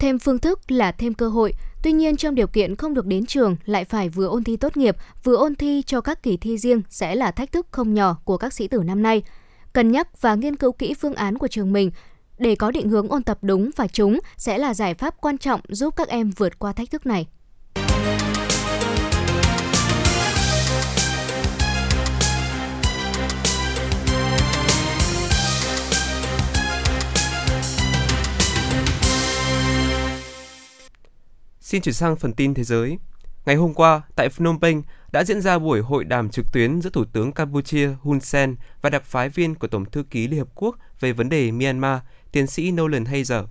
Thêm 0.03 0.19
phương 0.19 0.39
thức 0.39 0.71
là 0.71 0.93
thêm 0.93 1.15
cơ 1.15 1.29
hội, 1.29 1.55
Tuy 1.83 1.93
nhiên 1.93 2.17
trong 2.17 2.35
điều 2.35 2.47
kiện 2.47 2.77
không 2.77 2.95
được 2.95 3.07
đến 3.07 3.27
trường 3.27 3.57
lại 3.65 3.85
phải 3.85 4.09
vừa 4.09 4.27
ôn 4.27 4.45
thi 4.45 4.57
tốt 4.57 4.77
nghiệp, 4.77 4.97
vừa 5.25 5.37
ôn 5.37 5.55
thi 5.55 5.83
cho 5.87 6.01
các 6.01 6.23
kỳ 6.23 6.37
thi 6.37 6.59
riêng 6.59 6.83
sẽ 6.89 7.15
là 7.15 7.31
thách 7.31 7.53
thức 7.53 7.67
không 7.71 7.95
nhỏ 7.95 8.17
của 8.25 8.37
các 8.37 8.53
sĩ 8.53 8.69
tử 8.69 8.83
năm 8.85 9.03
nay. 9.03 9.23
Cân 9.73 9.93
nhắc 9.93 10.21
và 10.21 10.35
nghiên 10.35 10.57
cứu 10.57 10.73
kỹ 10.73 10.95
phương 10.95 11.15
án 11.15 11.39
của 11.39 11.49
trường 11.49 11.73
mình 11.73 11.91
để 12.39 12.55
có 12.55 12.71
định 12.71 12.89
hướng 12.89 13.09
ôn 13.09 13.23
tập 13.23 13.39
đúng 13.43 13.71
và 13.77 13.87
trúng 13.87 14.19
sẽ 14.37 14.59
là 14.59 14.75
giải 14.75 14.95
pháp 14.95 15.15
quan 15.21 15.39
trọng 15.39 15.61
giúp 15.69 15.97
các 15.97 16.09
em 16.09 16.31
vượt 16.31 16.59
qua 16.59 16.73
thách 16.73 16.91
thức 16.91 17.07
này. 17.07 17.27
Xin 31.73 31.83
chuyển 31.83 31.95
sang 31.95 32.17
phần 32.17 32.33
tin 32.33 32.55
thế 32.55 32.65
giới. 32.65 32.99
Ngày 33.47 33.57
hôm 33.57 33.75
qua, 33.75 34.03
tại 34.17 34.29
Phnom 34.29 34.61
Penh 34.61 34.83
đã 35.13 35.25
diễn 35.25 35.41
ra 35.41 35.59
buổi 35.59 35.81
hội 35.81 36.05
đàm 36.05 36.29
trực 36.31 36.47
tuyến 36.53 36.81
giữa 36.81 36.91
Thủ 36.91 37.05
tướng 37.05 37.33
Campuchia 37.33 37.91
Hun 38.03 38.21
Sen 38.21 38.57
và 38.83 38.91
đặc 38.91 39.05
phái 39.05 39.29
viên 39.29 39.55
của 39.55 39.67
Tổng 39.67 39.85
thư 39.85 40.03
ký 40.03 40.29
Liên 40.29 40.39
Hợp 40.39 40.49
Quốc 40.55 40.77
về 41.01 41.13
vấn 41.13 41.29
đề 41.29 41.51
Myanmar, 41.51 41.99
tiến 42.33 42.47
sĩ 42.47 42.73
Nolan 42.73 43.05
Hayzer. 43.05 43.45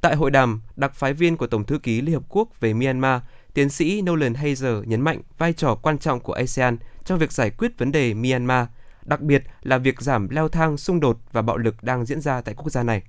Tại 0.00 0.16
hội 0.16 0.30
đàm, 0.30 0.62
đặc 0.76 0.94
phái 0.94 1.12
viên 1.12 1.36
của 1.36 1.46
Tổng 1.46 1.64
thư 1.64 1.78
ký 1.78 2.00
Liên 2.00 2.14
Hợp 2.14 2.22
Quốc 2.28 2.60
về 2.60 2.74
Myanmar, 2.74 3.20
tiến 3.54 3.70
sĩ 3.70 4.02
Nolan 4.02 4.32
Hayzer 4.32 4.84
nhấn 4.84 5.00
mạnh 5.00 5.20
vai 5.38 5.52
trò 5.52 5.74
quan 5.74 5.98
trọng 5.98 6.20
của 6.20 6.32
ASEAN 6.32 6.78
trong 7.04 7.18
việc 7.18 7.32
giải 7.32 7.50
quyết 7.50 7.78
vấn 7.78 7.92
đề 7.92 8.14
Myanmar, 8.14 8.66
đặc 9.04 9.20
biệt 9.20 9.42
là 9.62 9.78
việc 9.78 10.00
giảm 10.00 10.28
leo 10.28 10.48
thang 10.48 10.76
xung 10.76 11.00
đột 11.00 11.18
và 11.32 11.42
bạo 11.42 11.56
lực 11.56 11.82
đang 11.82 12.04
diễn 12.04 12.20
ra 12.20 12.40
tại 12.40 12.54
quốc 12.54 12.70
gia 12.70 12.82
này. 12.82 13.02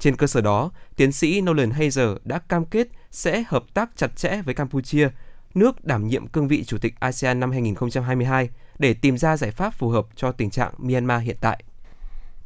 Trên 0.00 0.16
cơ 0.16 0.26
sở 0.26 0.40
đó, 0.40 0.70
tiến 0.96 1.12
sĩ 1.12 1.40
Nolan 1.40 1.70
Hayzer 1.70 2.16
đã 2.24 2.38
cam 2.38 2.64
kết 2.64 2.88
sẽ 3.10 3.44
hợp 3.48 3.64
tác 3.74 3.90
chặt 3.96 4.16
chẽ 4.16 4.42
với 4.44 4.54
Campuchia, 4.54 5.08
nước 5.54 5.84
đảm 5.84 6.06
nhiệm 6.06 6.26
cương 6.26 6.48
vị 6.48 6.64
Chủ 6.64 6.78
tịch 6.78 6.94
ASEAN 7.00 7.40
năm 7.40 7.50
2022 7.50 8.48
để 8.78 8.94
tìm 8.94 9.18
ra 9.18 9.36
giải 9.36 9.50
pháp 9.50 9.74
phù 9.78 9.88
hợp 9.88 10.06
cho 10.16 10.32
tình 10.32 10.50
trạng 10.50 10.72
Myanmar 10.78 11.22
hiện 11.22 11.36
tại. 11.40 11.64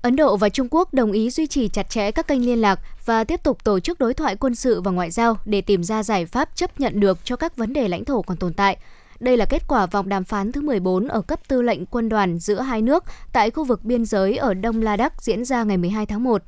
Ấn 0.03 0.17
Độ 0.17 0.37
và 0.37 0.49
Trung 0.49 0.69
Quốc 0.71 0.95
đồng 0.95 1.12
ý 1.12 1.31
duy 1.31 1.47
trì 1.47 1.69
chặt 1.69 1.90
chẽ 1.90 2.11
các 2.11 2.27
kênh 2.27 2.47
liên 2.47 2.61
lạc 2.61 2.81
và 3.05 3.25
tiếp 3.25 3.43
tục 3.43 3.64
tổ 3.64 3.81
chức 3.81 3.99
đối 3.99 4.14
thoại 4.14 4.37
quân 4.37 4.55
sự 4.55 4.81
và 4.81 4.90
ngoại 4.90 5.11
giao 5.11 5.37
để 5.45 5.61
tìm 5.61 5.85
ra 5.85 6.03
giải 6.03 6.27
pháp 6.27 6.57
chấp 6.57 6.81
nhận 6.81 7.01
được 7.01 7.19
cho 7.25 7.37
các 7.37 7.57
vấn 7.57 7.73
đề 7.73 7.88
lãnh 7.88 8.05
thổ 8.05 8.23
còn 8.23 8.37
tồn 8.37 8.53
tại. 8.53 8.77
Đây 9.21 9.37
là 9.37 9.45
kết 9.45 9.62
quả 9.69 9.87
vòng 9.87 10.09
đàm 10.09 10.25
phán 10.25 10.53
thứ 10.53 10.61
14 10.61 11.09
ở 11.09 11.23
cấp 11.23 11.40
tư 11.49 11.62
lệnh 11.62 11.87
quân 11.87 12.09
đoàn 12.09 12.38
giữa 12.38 12.61
hai 12.61 12.83
nước 12.83 13.05
tại 13.33 13.51
khu 13.51 13.64
vực 13.64 13.85
biên 13.85 14.05
giới 14.05 14.37
ở 14.37 14.55
Đông 14.55 14.83
Ladakh 14.83 15.23
diễn 15.23 15.45
ra 15.45 15.64
ngày 15.64 15.77
12 15.77 16.07
tháng 16.07 16.25
1. 16.25 16.43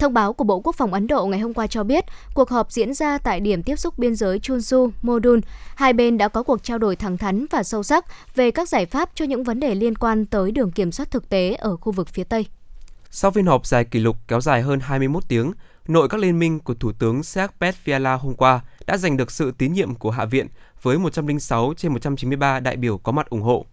Thông 0.00 0.14
báo 0.14 0.32
của 0.32 0.44
Bộ 0.44 0.60
Quốc 0.60 0.76
phòng 0.76 0.92
Ấn 0.92 1.06
Độ 1.06 1.26
ngày 1.26 1.40
hôm 1.40 1.54
qua 1.54 1.66
cho 1.66 1.84
biết, 1.84 2.04
cuộc 2.34 2.50
họp 2.50 2.72
diễn 2.72 2.94
ra 2.94 3.18
tại 3.18 3.40
điểm 3.40 3.62
tiếp 3.62 3.76
xúc 3.76 3.98
biên 3.98 4.14
giới 4.14 4.38
Chunsu, 4.38 4.90
Modun. 5.02 5.40
Hai 5.74 5.92
bên 5.92 6.18
đã 6.18 6.28
có 6.28 6.42
cuộc 6.42 6.62
trao 6.62 6.78
đổi 6.78 6.96
thẳng 6.96 7.18
thắn 7.18 7.46
và 7.50 7.62
sâu 7.62 7.82
sắc 7.82 8.04
về 8.34 8.50
các 8.50 8.68
giải 8.68 8.86
pháp 8.86 9.10
cho 9.14 9.24
những 9.24 9.44
vấn 9.44 9.60
đề 9.60 9.74
liên 9.74 9.94
quan 9.94 10.26
tới 10.26 10.50
đường 10.50 10.70
kiểm 10.70 10.92
soát 10.92 11.10
thực 11.10 11.28
tế 11.28 11.54
ở 11.54 11.76
khu 11.76 11.92
vực 11.92 12.08
phía 12.08 12.24
Tây. 12.24 12.46
Sau 13.10 13.30
phiên 13.30 13.46
họp 13.46 13.66
dài 13.66 13.84
kỷ 13.84 13.98
lục 13.98 14.16
kéo 14.28 14.40
dài 14.40 14.62
hơn 14.62 14.80
21 14.80 15.28
tiếng, 15.28 15.52
nội 15.88 16.08
các 16.08 16.20
liên 16.20 16.38
minh 16.38 16.60
của 16.60 16.74
Thủ 16.74 16.92
tướng 16.92 17.22
Serg 17.22 17.50
Fiala 17.60 18.18
hôm 18.18 18.34
qua 18.34 18.60
đã 18.86 18.96
giành 18.96 19.16
được 19.16 19.30
sự 19.30 19.52
tín 19.58 19.72
nhiệm 19.72 19.94
của 19.94 20.10
Hạ 20.10 20.24
viện 20.24 20.46
với 20.82 20.98
106 20.98 21.74
trên 21.76 21.92
193 21.92 22.60
đại 22.60 22.76
biểu 22.76 22.98
có 22.98 23.12
mặt 23.12 23.30
ủng 23.30 23.42
hộ 23.42 23.66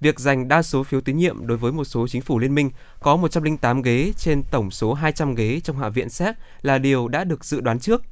việc 0.00 0.20
giành 0.20 0.48
đa 0.48 0.62
số 0.62 0.82
phiếu 0.82 1.00
tín 1.00 1.16
nhiệm 1.16 1.46
đối 1.46 1.58
với 1.58 1.72
một 1.72 1.84
số 1.84 2.08
chính 2.08 2.22
phủ 2.22 2.38
liên 2.38 2.54
minh 2.54 2.70
có 3.00 3.16
108 3.16 3.82
ghế 3.82 4.12
trên 4.16 4.42
tổng 4.50 4.70
số 4.70 4.94
200 4.94 5.34
ghế 5.34 5.60
trong 5.60 5.78
Hạ 5.78 5.88
viện 5.88 6.08
Séc 6.08 6.36
là 6.62 6.78
điều 6.78 7.08
đã 7.08 7.24
được 7.24 7.44
dự 7.44 7.60
đoán 7.60 7.80
trước. 7.80 8.02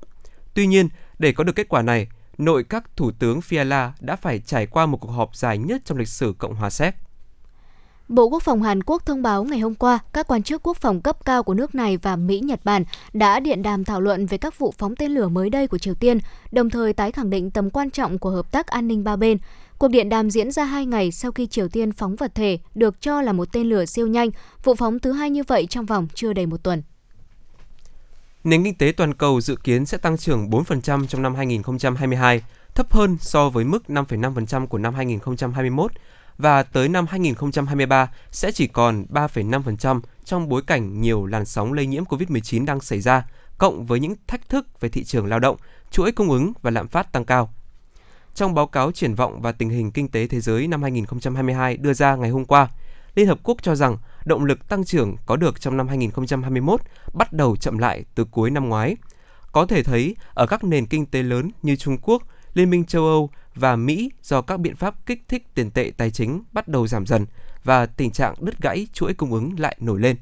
Tuy 0.54 0.66
nhiên, 0.66 0.88
để 1.18 1.32
có 1.32 1.44
được 1.44 1.56
kết 1.56 1.68
quả 1.68 1.82
này, 1.82 2.08
nội 2.38 2.64
các 2.64 2.96
thủ 2.96 3.10
tướng 3.18 3.40
Fiala 3.40 3.90
đã 4.00 4.16
phải 4.16 4.38
trải 4.38 4.66
qua 4.66 4.86
một 4.86 4.98
cuộc 5.00 5.10
họp 5.10 5.36
dài 5.36 5.58
nhất 5.58 5.82
trong 5.84 5.98
lịch 5.98 6.08
sử 6.08 6.34
Cộng 6.38 6.54
hòa 6.54 6.70
Séc. 6.70 6.94
Bộ 8.08 8.24
Quốc 8.24 8.42
phòng 8.42 8.62
Hàn 8.62 8.82
Quốc 8.82 9.06
thông 9.06 9.22
báo 9.22 9.44
ngày 9.44 9.58
hôm 9.58 9.74
qua, 9.74 9.98
các 10.12 10.26
quan 10.26 10.42
chức 10.42 10.62
quốc 10.62 10.76
phòng 10.76 11.00
cấp 11.00 11.24
cao 11.24 11.42
của 11.42 11.54
nước 11.54 11.74
này 11.74 11.96
và 11.96 12.16
Mỹ, 12.16 12.40
Nhật 12.40 12.60
Bản 12.64 12.84
đã 13.12 13.40
điện 13.40 13.62
đàm 13.62 13.84
thảo 13.84 14.00
luận 14.00 14.26
về 14.26 14.38
các 14.38 14.58
vụ 14.58 14.74
phóng 14.78 14.96
tên 14.96 15.10
lửa 15.10 15.28
mới 15.28 15.50
đây 15.50 15.66
của 15.66 15.78
Triều 15.78 15.94
Tiên, 15.94 16.18
đồng 16.52 16.70
thời 16.70 16.92
tái 16.92 17.12
khẳng 17.12 17.30
định 17.30 17.50
tầm 17.50 17.70
quan 17.70 17.90
trọng 17.90 18.18
của 18.18 18.30
hợp 18.30 18.52
tác 18.52 18.66
an 18.66 18.88
ninh 18.88 19.04
ba 19.04 19.16
bên. 19.16 19.38
Cuộc 19.78 19.88
điện 19.88 20.08
đàm 20.08 20.30
diễn 20.30 20.52
ra 20.52 20.64
hai 20.64 20.86
ngày 20.86 21.12
sau 21.12 21.32
khi 21.32 21.46
Triều 21.46 21.68
Tiên 21.68 21.92
phóng 21.92 22.16
vật 22.16 22.34
thể 22.34 22.58
được 22.74 23.00
cho 23.00 23.22
là 23.22 23.32
một 23.32 23.52
tên 23.52 23.66
lửa 23.66 23.84
siêu 23.84 24.06
nhanh, 24.06 24.30
vụ 24.64 24.74
phóng 24.74 24.98
thứ 24.98 25.12
hai 25.12 25.30
như 25.30 25.42
vậy 25.46 25.66
trong 25.70 25.86
vòng 25.86 26.08
chưa 26.14 26.32
đầy 26.32 26.46
một 26.46 26.62
tuần. 26.62 26.82
Nền 28.44 28.64
kinh 28.64 28.74
tế 28.74 28.92
toàn 28.96 29.14
cầu 29.14 29.40
dự 29.40 29.56
kiến 29.56 29.86
sẽ 29.86 29.98
tăng 29.98 30.16
trưởng 30.16 30.50
4% 30.50 31.06
trong 31.06 31.22
năm 31.22 31.34
2022, 31.34 32.42
thấp 32.74 32.92
hơn 32.92 33.16
so 33.20 33.50
với 33.50 33.64
mức 33.64 33.82
5,5% 33.88 34.66
của 34.66 34.78
năm 34.78 34.94
2021 34.94 35.92
và 36.38 36.62
tới 36.62 36.88
năm 36.88 37.06
2023 37.06 38.10
sẽ 38.30 38.52
chỉ 38.52 38.66
còn 38.66 39.04
3,5% 39.10 40.00
trong 40.24 40.48
bối 40.48 40.62
cảnh 40.66 41.00
nhiều 41.00 41.26
làn 41.26 41.44
sóng 41.44 41.72
lây 41.72 41.86
nhiễm 41.86 42.04
COVID-19 42.04 42.64
đang 42.64 42.80
xảy 42.80 43.00
ra, 43.00 43.26
cộng 43.58 43.86
với 43.86 44.00
những 44.00 44.14
thách 44.26 44.48
thức 44.48 44.80
về 44.80 44.88
thị 44.88 45.04
trường 45.04 45.26
lao 45.26 45.38
động, 45.38 45.56
chuỗi 45.90 46.12
cung 46.12 46.30
ứng 46.30 46.52
và 46.62 46.70
lạm 46.70 46.88
phát 46.88 47.12
tăng 47.12 47.24
cao. 47.24 47.54
Trong 48.34 48.54
báo 48.54 48.66
cáo 48.66 48.92
triển 48.92 49.14
vọng 49.14 49.40
và 49.40 49.52
tình 49.52 49.68
hình 49.68 49.90
kinh 49.90 50.08
tế 50.08 50.26
thế 50.26 50.40
giới 50.40 50.66
năm 50.66 50.82
2022 50.82 51.76
đưa 51.76 51.92
ra 51.92 52.16
ngày 52.16 52.30
hôm 52.30 52.44
qua, 52.44 52.68
Liên 53.14 53.26
Hợp 53.26 53.38
Quốc 53.42 53.56
cho 53.62 53.74
rằng 53.74 53.96
động 54.24 54.44
lực 54.44 54.68
tăng 54.68 54.84
trưởng 54.84 55.16
có 55.26 55.36
được 55.36 55.60
trong 55.60 55.76
năm 55.76 55.88
2021 55.88 56.80
bắt 57.12 57.32
đầu 57.32 57.56
chậm 57.56 57.78
lại 57.78 58.04
từ 58.14 58.24
cuối 58.24 58.50
năm 58.50 58.68
ngoái. 58.68 58.96
Có 59.52 59.66
thể 59.66 59.82
thấy 59.82 60.16
ở 60.34 60.46
các 60.46 60.64
nền 60.64 60.86
kinh 60.86 61.06
tế 61.06 61.22
lớn 61.22 61.50
như 61.62 61.76
Trung 61.76 61.96
Quốc, 62.02 62.22
Liên 62.54 62.70
minh 62.70 62.84
châu 62.84 63.04
Âu 63.04 63.30
và 63.54 63.76
Mỹ 63.76 64.10
do 64.22 64.42
các 64.42 64.60
biện 64.60 64.76
pháp 64.76 65.06
kích 65.06 65.22
thích 65.28 65.54
tiền 65.54 65.70
tệ 65.70 65.92
tài 65.96 66.10
chính 66.10 66.42
bắt 66.52 66.68
đầu 66.68 66.86
giảm 66.86 67.06
dần 67.06 67.26
và 67.64 67.86
tình 67.86 68.10
trạng 68.10 68.34
đứt 68.40 68.62
gãy 68.62 68.86
chuỗi 68.92 69.14
cung 69.14 69.32
ứng 69.32 69.58
lại 69.58 69.76
nổi 69.80 70.00
lên. 70.00 70.16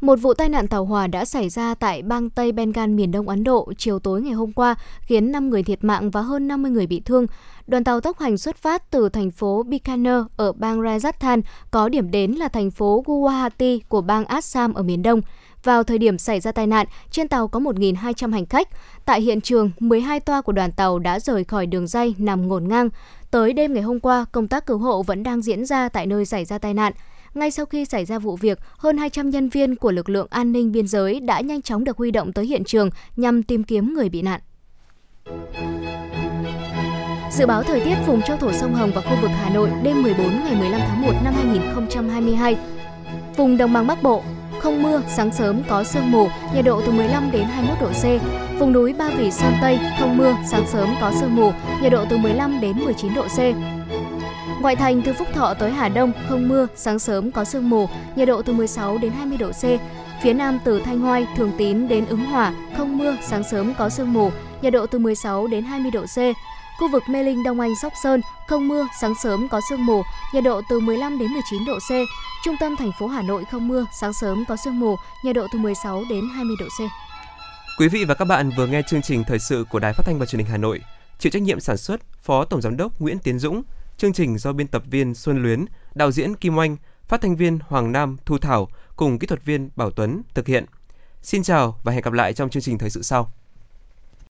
Một 0.00 0.16
vụ 0.16 0.34
tai 0.34 0.48
nạn 0.48 0.68
tàu 0.68 0.84
hỏa 0.84 1.06
đã 1.06 1.24
xảy 1.24 1.48
ra 1.48 1.74
tại 1.74 2.02
bang 2.02 2.30
Tây 2.30 2.52
Bengal 2.52 2.90
miền 2.90 3.10
Đông 3.10 3.28
Ấn 3.28 3.44
Độ 3.44 3.72
chiều 3.78 3.98
tối 3.98 4.22
ngày 4.22 4.32
hôm 4.32 4.52
qua, 4.52 4.74
khiến 5.00 5.32
5 5.32 5.50
người 5.50 5.62
thiệt 5.62 5.84
mạng 5.84 6.10
và 6.10 6.20
hơn 6.20 6.48
50 6.48 6.70
người 6.70 6.86
bị 6.86 7.00
thương. 7.00 7.26
Đoàn 7.66 7.84
tàu 7.84 8.00
tốc 8.00 8.18
hành 8.18 8.38
xuất 8.38 8.56
phát 8.56 8.90
từ 8.90 9.08
thành 9.08 9.30
phố 9.30 9.62
Bikaner 9.62 10.22
ở 10.36 10.52
bang 10.52 10.80
Rajasthan, 10.80 11.42
có 11.70 11.88
điểm 11.88 12.10
đến 12.10 12.32
là 12.32 12.48
thành 12.48 12.70
phố 12.70 13.02
Guwahati 13.06 13.78
của 13.88 14.00
bang 14.00 14.24
Assam 14.24 14.74
ở 14.74 14.82
miền 14.82 15.02
Đông. 15.02 15.20
Vào 15.64 15.82
thời 15.82 15.98
điểm 15.98 16.18
xảy 16.18 16.40
ra 16.40 16.52
tai 16.52 16.66
nạn, 16.66 16.86
trên 17.10 17.28
tàu 17.28 17.48
có 17.48 17.60
1.200 17.60 18.32
hành 18.32 18.46
khách. 18.46 18.68
Tại 19.04 19.20
hiện 19.20 19.40
trường, 19.40 19.70
12 19.80 20.20
toa 20.20 20.40
của 20.42 20.52
đoàn 20.52 20.72
tàu 20.72 20.98
đã 20.98 21.20
rời 21.20 21.44
khỏi 21.44 21.66
đường 21.66 21.86
dây 21.86 22.14
nằm 22.18 22.48
ngổn 22.48 22.68
ngang. 22.68 22.88
Tới 23.30 23.52
đêm 23.52 23.74
ngày 23.74 23.82
hôm 23.82 24.00
qua, 24.00 24.24
công 24.32 24.48
tác 24.48 24.66
cứu 24.66 24.78
hộ 24.78 25.02
vẫn 25.02 25.22
đang 25.22 25.42
diễn 25.42 25.64
ra 25.64 25.88
tại 25.88 26.06
nơi 26.06 26.26
xảy 26.26 26.44
ra 26.44 26.58
tai 26.58 26.74
nạn. 26.74 26.92
Ngay 27.34 27.50
sau 27.50 27.66
khi 27.66 27.84
xảy 27.84 28.04
ra 28.04 28.18
vụ 28.18 28.36
việc, 28.36 28.58
hơn 28.78 28.98
200 28.98 29.30
nhân 29.30 29.48
viên 29.48 29.76
của 29.76 29.92
lực 29.92 30.08
lượng 30.08 30.26
an 30.30 30.52
ninh 30.52 30.72
biên 30.72 30.86
giới 30.86 31.20
đã 31.20 31.40
nhanh 31.40 31.62
chóng 31.62 31.84
được 31.84 31.96
huy 31.96 32.10
động 32.10 32.32
tới 32.32 32.46
hiện 32.46 32.64
trường 32.64 32.90
nhằm 33.16 33.42
tìm 33.42 33.64
kiếm 33.64 33.94
người 33.94 34.08
bị 34.08 34.22
nạn. 34.22 34.40
Dự 37.32 37.46
báo 37.46 37.62
thời 37.62 37.80
tiết 37.80 37.94
vùng 38.06 38.22
châu 38.22 38.36
thổ 38.36 38.52
sông 38.52 38.74
Hồng 38.74 38.90
và 38.94 39.00
khu 39.00 39.16
vực 39.22 39.30
Hà 39.34 39.50
Nội 39.50 39.70
đêm 39.82 40.02
14 40.02 40.26
ngày 40.44 40.54
15 40.54 40.80
tháng 40.80 41.02
1 41.02 41.12
năm 41.24 41.34
2022. 41.34 42.56
Vùng 43.36 43.56
đồng 43.56 43.72
bằng 43.72 43.86
Bắc 43.86 44.02
Bộ, 44.02 44.22
không 44.58 44.82
mưa, 44.82 45.02
sáng 45.16 45.32
sớm 45.32 45.62
có 45.68 45.84
sương 45.84 46.10
mù, 46.10 46.28
nhiệt 46.54 46.64
độ 46.64 46.82
từ 46.86 46.92
15 46.92 47.30
đến 47.30 47.44
21 47.44 47.78
độ 47.80 47.88
C. 47.88 48.04
Vùng 48.60 48.72
núi 48.72 48.92
Ba 48.92 49.10
Vì 49.18 49.30
Sơn 49.30 49.52
Tây, 49.60 49.78
không 49.98 50.16
mưa, 50.16 50.36
sáng 50.50 50.66
sớm 50.66 50.88
có 51.00 51.12
sương 51.20 51.36
mù, 51.36 51.52
nhiệt 51.82 51.92
độ 51.92 52.04
từ 52.10 52.16
15 52.16 52.60
đến 52.60 52.78
19 52.84 53.14
độ 53.14 53.22
C. 53.22 53.38
Ngoại 54.60 54.76
thành 54.76 55.02
từ 55.02 55.12
Phúc 55.12 55.28
Thọ 55.34 55.54
tới 55.54 55.70
Hà 55.70 55.88
Đông 55.88 56.12
không 56.28 56.48
mưa, 56.48 56.66
sáng 56.76 56.98
sớm 56.98 57.30
có 57.30 57.44
sương 57.44 57.70
mù, 57.70 57.88
nhiệt 58.16 58.28
độ 58.28 58.42
từ 58.42 58.52
16 58.52 58.98
đến 58.98 59.12
20 59.12 59.38
độ 59.38 59.50
C. 59.52 59.64
Phía 60.22 60.32
Nam 60.32 60.58
từ 60.64 60.80
Thanh 60.84 61.00
Hoai, 61.00 61.26
Thường 61.36 61.52
Tín 61.58 61.88
đến 61.88 62.06
Ứng 62.06 62.24
Hòa 62.24 62.54
không 62.76 62.98
mưa, 62.98 63.16
sáng 63.22 63.42
sớm 63.50 63.74
có 63.78 63.88
sương 63.88 64.12
mù, 64.12 64.30
nhiệt 64.62 64.72
độ 64.72 64.86
từ 64.86 64.98
16 64.98 65.46
đến 65.46 65.64
20 65.64 65.90
độ 65.90 66.02
C. 66.02 66.18
Khu 66.78 66.90
vực 66.92 67.02
Mê 67.08 67.22
Linh, 67.22 67.42
Đông 67.42 67.60
Anh, 67.60 67.76
Sóc 67.82 67.92
Sơn 68.02 68.20
không 68.48 68.68
mưa, 68.68 68.86
sáng 69.00 69.14
sớm 69.22 69.48
có 69.48 69.60
sương 69.70 69.86
mù, 69.86 70.02
nhiệt 70.34 70.44
độ 70.44 70.60
từ 70.70 70.80
15 70.80 71.18
đến 71.18 71.32
19 71.32 71.64
độ 71.64 71.78
C. 71.78 71.90
Trung 72.44 72.56
tâm 72.60 72.76
thành 72.76 72.90
phố 72.98 73.06
Hà 73.06 73.22
Nội 73.22 73.44
không 73.50 73.68
mưa, 73.68 73.86
sáng 74.00 74.12
sớm 74.12 74.44
có 74.48 74.56
sương 74.56 74.80
mù, 74.80 74.96
nhiệt 75.24 75.36
độ 75.36 75.46
từ 75.52 75.58
16 75.58 76.04
đến 76.10 76.24
20 76.34 76.56
độ 76.60 76.66
C. 76.66 76.80
Quý 77.78 77.88
vị 77.88 78.04
và 78.04 78.14
các 78.14 78.24
bạn 78.24 78.50
vừa 78.56 78.66
nghe 78.66 78.82
chương 78.88 79.02
trình 79.02 79.24
thời 79.24 79.38
sự 79.38 79.64
của 79.70 79.78
Đài 79.78 79.92
Phát 79.92 80.02
thanh 80.06 80.18
và 80.18 80.26
Truyền 80.26 80.42
hình 80.42 80.50
Hà 80.50 80.56
Nội. 80.56 80.80
Chịu 81.18 81.30
trách 81.30 81.42
nhiệm 81.42 81.60
sản 81.60 81.76
xuất 81.76 82.00
Phó 82.22 82.44
Tổng 82.44 82.60
giám 82.60 82.76
đốc 82.76 83.00
Nguyễn 83.00 83.18
Tiến 83.18 83.38
Dũng, 83.38 83.62
chương 84.00 84.12
trình 84.12 84.38
do 84.38 84.52
biên 84.52 84.66
tập 84.66 84.82
viên 84.90 85.14
Xuân 85.14 85.42
Luyến, 85.42 85.64
đạo 85.94 86.10
diễn 86.10 86.34
Kim 86.36 86.58
Oanh, 86.58 86.76
phát 87.08 87.20
thanh 87.20 87.36
viên 87.36 87.58
Hoàng 87.68 87.92
Nam, 87.92 88.16
Thu 88.26 88.38
Thảo 88.38 88.68
cùng 88.96 89.18
kỹ 89.18 89.26
thuật 89.26 89.44
viên 89.44 89.70
Bảo 89.76 89.90
Tuấn 89.90 90.22
thực 90.34 90.46
hiện. 90.46 90.64
Xin 91.22 91.42
chào 91.42 91.78
và 91.82 91.92
hẹn 91.92 92.02
gặp 92.02 92.12
lại 92.12 92.32
trong 92.32 92.50
chương 92.50 92.62
trình 92.62 92.78
thời 92.78 92.90
sự 92.90 93.02
sau. 93.02 93.32